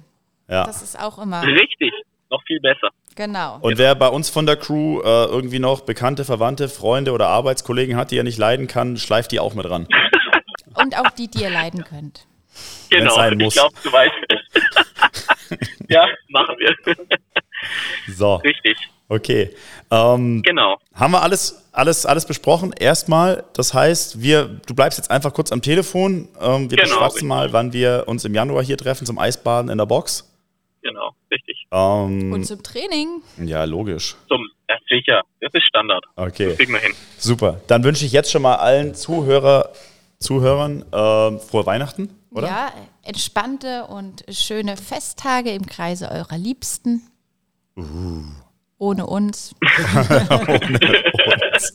Ja. 0.49 0.64
Das 0.64 0.82
ist 0.82 0.99
auch 0.99 1.18
immer. 1.18 1.43
Richtig, 1.43 1.93
noch 2.30 2.43
viel 2.45 2.61
besser. 2.61 2.89
Genau. 3.16 3.59
Und 3.61 3.76
wer 3.78 3.95
bei 3.95 4.09
uns 4.09 4.30
von 4.30 4.47
der 4.47 4.57
Crew 4.57 5.01
äh, 5.01 5.24
irgendwie 5.26 5.59
noch 5.59 5.82
bekannte, 5.82 6.24
Verwandte, 6.24 6.68
Freunde 6.68 7.12
oder 7.12 7.28
Arbeitskollegen 7.28 7.97
hat, 7.97 8.11
die 8.11 8.18
er 8.18 8.24
nicht 8.24 8.39
leiden 8.39 8.66
kann, 8.66 8.97
schleift 8.97 9.32
die 9.32 9.41
auch 9.41 9.55
mit 9.55 9.68
ran. 9.68 9.86
Und 10.74 10.97
auch 10.97 11.11
die, 11.11 11.28
die 11.28 11.43
ihr 11.43 11.51
leiden 11.51 11.84
könnt. 11.84 12.26
Genau, 12.91 13.14
sein 13.14 13.36
muss. 13.36 13.55
ich 13.55 13.61
glaube, 13.61 13.74
du 13.82 13.93
weißt. 13.93 14.14
ja, 15.88 16.07
machen 16.28 16.57
wir. 16.59 16.74
so. 18.14 18.36
Richtig. 18.36 18.76
Okay. 19.09 19.51
Ähm, 19.90 20.42
genau. 20.42 20.76
Haben 20.92 21.12
wir 21.12 21.22
alles, 21.22 21.66
alles, 21.72 22.05
alles 22.05 22.26
besprochen? 22.26 22.72
Erstmal, 22.78 23.44
das 23.55 23.72
heißt, 23.72 24.20
wir, 24.20 24.61
du 24.66 24.74
bleibst 24.74 24.99
jetzt 24.99 25.11
einfach 25.11 25.32
kurz 25.32 25.51
am 25.51 25.62
Telefon. 25.62 26.28
Ähm, 26.40 26.70
wir 26.70 26.76
genau, 26.76 26.82
beschwatzen 26.82 27.26
mal, 27.26 27.53
wann 27.53 27.72
wir 27.72 28.05
uns 28.07 28.24
im 28.26 28.34
Januar 28.34 28.62
hier 28.62 28.76
treffen 28.76 29.07
zum 29.07 29.18
Eisbaden 29.18 29.70
in 29.70 29.78
der 29.78 29.86
Box. 29.86 30.30
Genau, 30.82 31.12
richtig. 31.30 31.66
Ähm, 31.72 32.32
Und 32.32 32.44
zum 32.44 32.62
Training. 32.62 33.22
Ja, 33.38 33.64
logisch. 33.64 34.14
Zum, 34.28 34.46
ja, 34.68 34.76
sicher. 34.88 35.22
Das 35.40 35.53
ist 35.55 35.66
Standard. 35.66 36.05
Okay. 36.16 36.49
Das 36.49 36.57
kriegen 36.59 36.72
wir 36.72 36.80
hin. 36.80 36.92
Super. 37.16 37.61
Dann 37.66 37.84
wünsche 37.84 38.05
ich 38.05 38.12
jetzt 38.12 38.30
schon 38.30 38.42
mal 38.42 38.57
allen 38.57 38.94
Zuhörer, 38.94 39.70
Zuhörern 40.18 40.82
äh, 40.92 41.38
frohe 41.38 41.66
Weihnachten, 41.66 42.11
oder? 42.30 42.46
Ja, 42.46 42.72
entspannte 43.09 43.86
und 43.86 44.24
schöne 44.30 44.76
Festtage 44.76 45.50
im 45.50 45.66
Kreise 45.66 46.11
eurer 46.11 46.38
Liebsten. 46.38 47.02
Uh. 47.76 48.24
Ohne 48.78 49.06
uns. 49.06 49.54
Ohne 50.30 51.52
uns. 51.52 51.72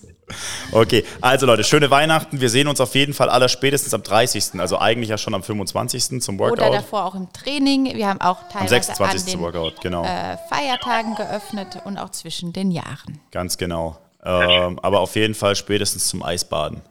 Okay, 0.72 1.04
also 1.20 1.46
Leute, 1.46 1.66
schöne 1.66 1.92
Weihnachten. 1.92 2.40
Wir 2.40 2.50
sehen 2.50 2.68
uns 2.68 2.80
auf 2.80 2.96
jeden 2.96 3.14
Fall 3.14 3.30
aller 3.30 3.50
spätestens 3.50 3.94
am 3.94 4.04
30. 4.04 4.60
Also 4.60 4.80
eigentlich 4.80 5.10
ja 5.10 5.18
schon 5.18 5.34
am 5.34 5.44
25. 5.44 6.22
zum 6.22 6.40
Workout. 6.40 6.60
Oder 6.60 6.72
davor 6.72 7.06
auch 7.06 7.16
im 7.16 7.32
Training. 7.34 7.94
Wir 7.94 8.08
haben 8.08 8.22
auch 8.22 8.48
teilweise 8.50 8.76
am 8.76 8.84
26. 8.84 9.34
an 9.34 9.40
den 9.40 9.42
Workout, 9.42 9.82
genau. 9.82 10.06
äh, 10.06 10.38
Feiertagen 10.50 11.16
geöffnet 11.16 11.82
und 11.84 11.98
auch 11.98 12.10
zwischen 12.10 12.54
den 12.54 12.72
Jahren. 12.72 13.20
Ganz 13.32 13.58
genau. 13.58 14.00
Ähm, 14.24 14.80
aber 14.80 15.02
auf 15.02 15.16
jeden 15.18 15.36
Fall 15.36 15.56
spätestens 15.58 16.08
zum 16.08 16.24
Eisbaden. 16.24 16.82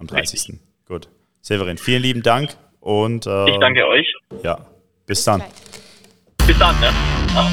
Am 0.00 0.08
30. 0.08 0.32
Richtig. 0.32 0.60
Gut. 0.88 1.08
Severin, 1.40 1.78
vielen 1.78 2.02
lieben 2.02 2.22
Dank 2.22 2.56
und 2.84 3.26
äh, 3.26 3.48
ich 3.48 3.56
danke 3.60 3.80
ähm, 3.80 3.86
euch. 3.88 4.14
Ja, 4.42 4.58
bis, 5.06 5.24
dann. 5.24 5.42
Bis 6.46 6.58
dann, 6.58 6.78
ne? 6.80 6.90
Ach. 7.34 7.50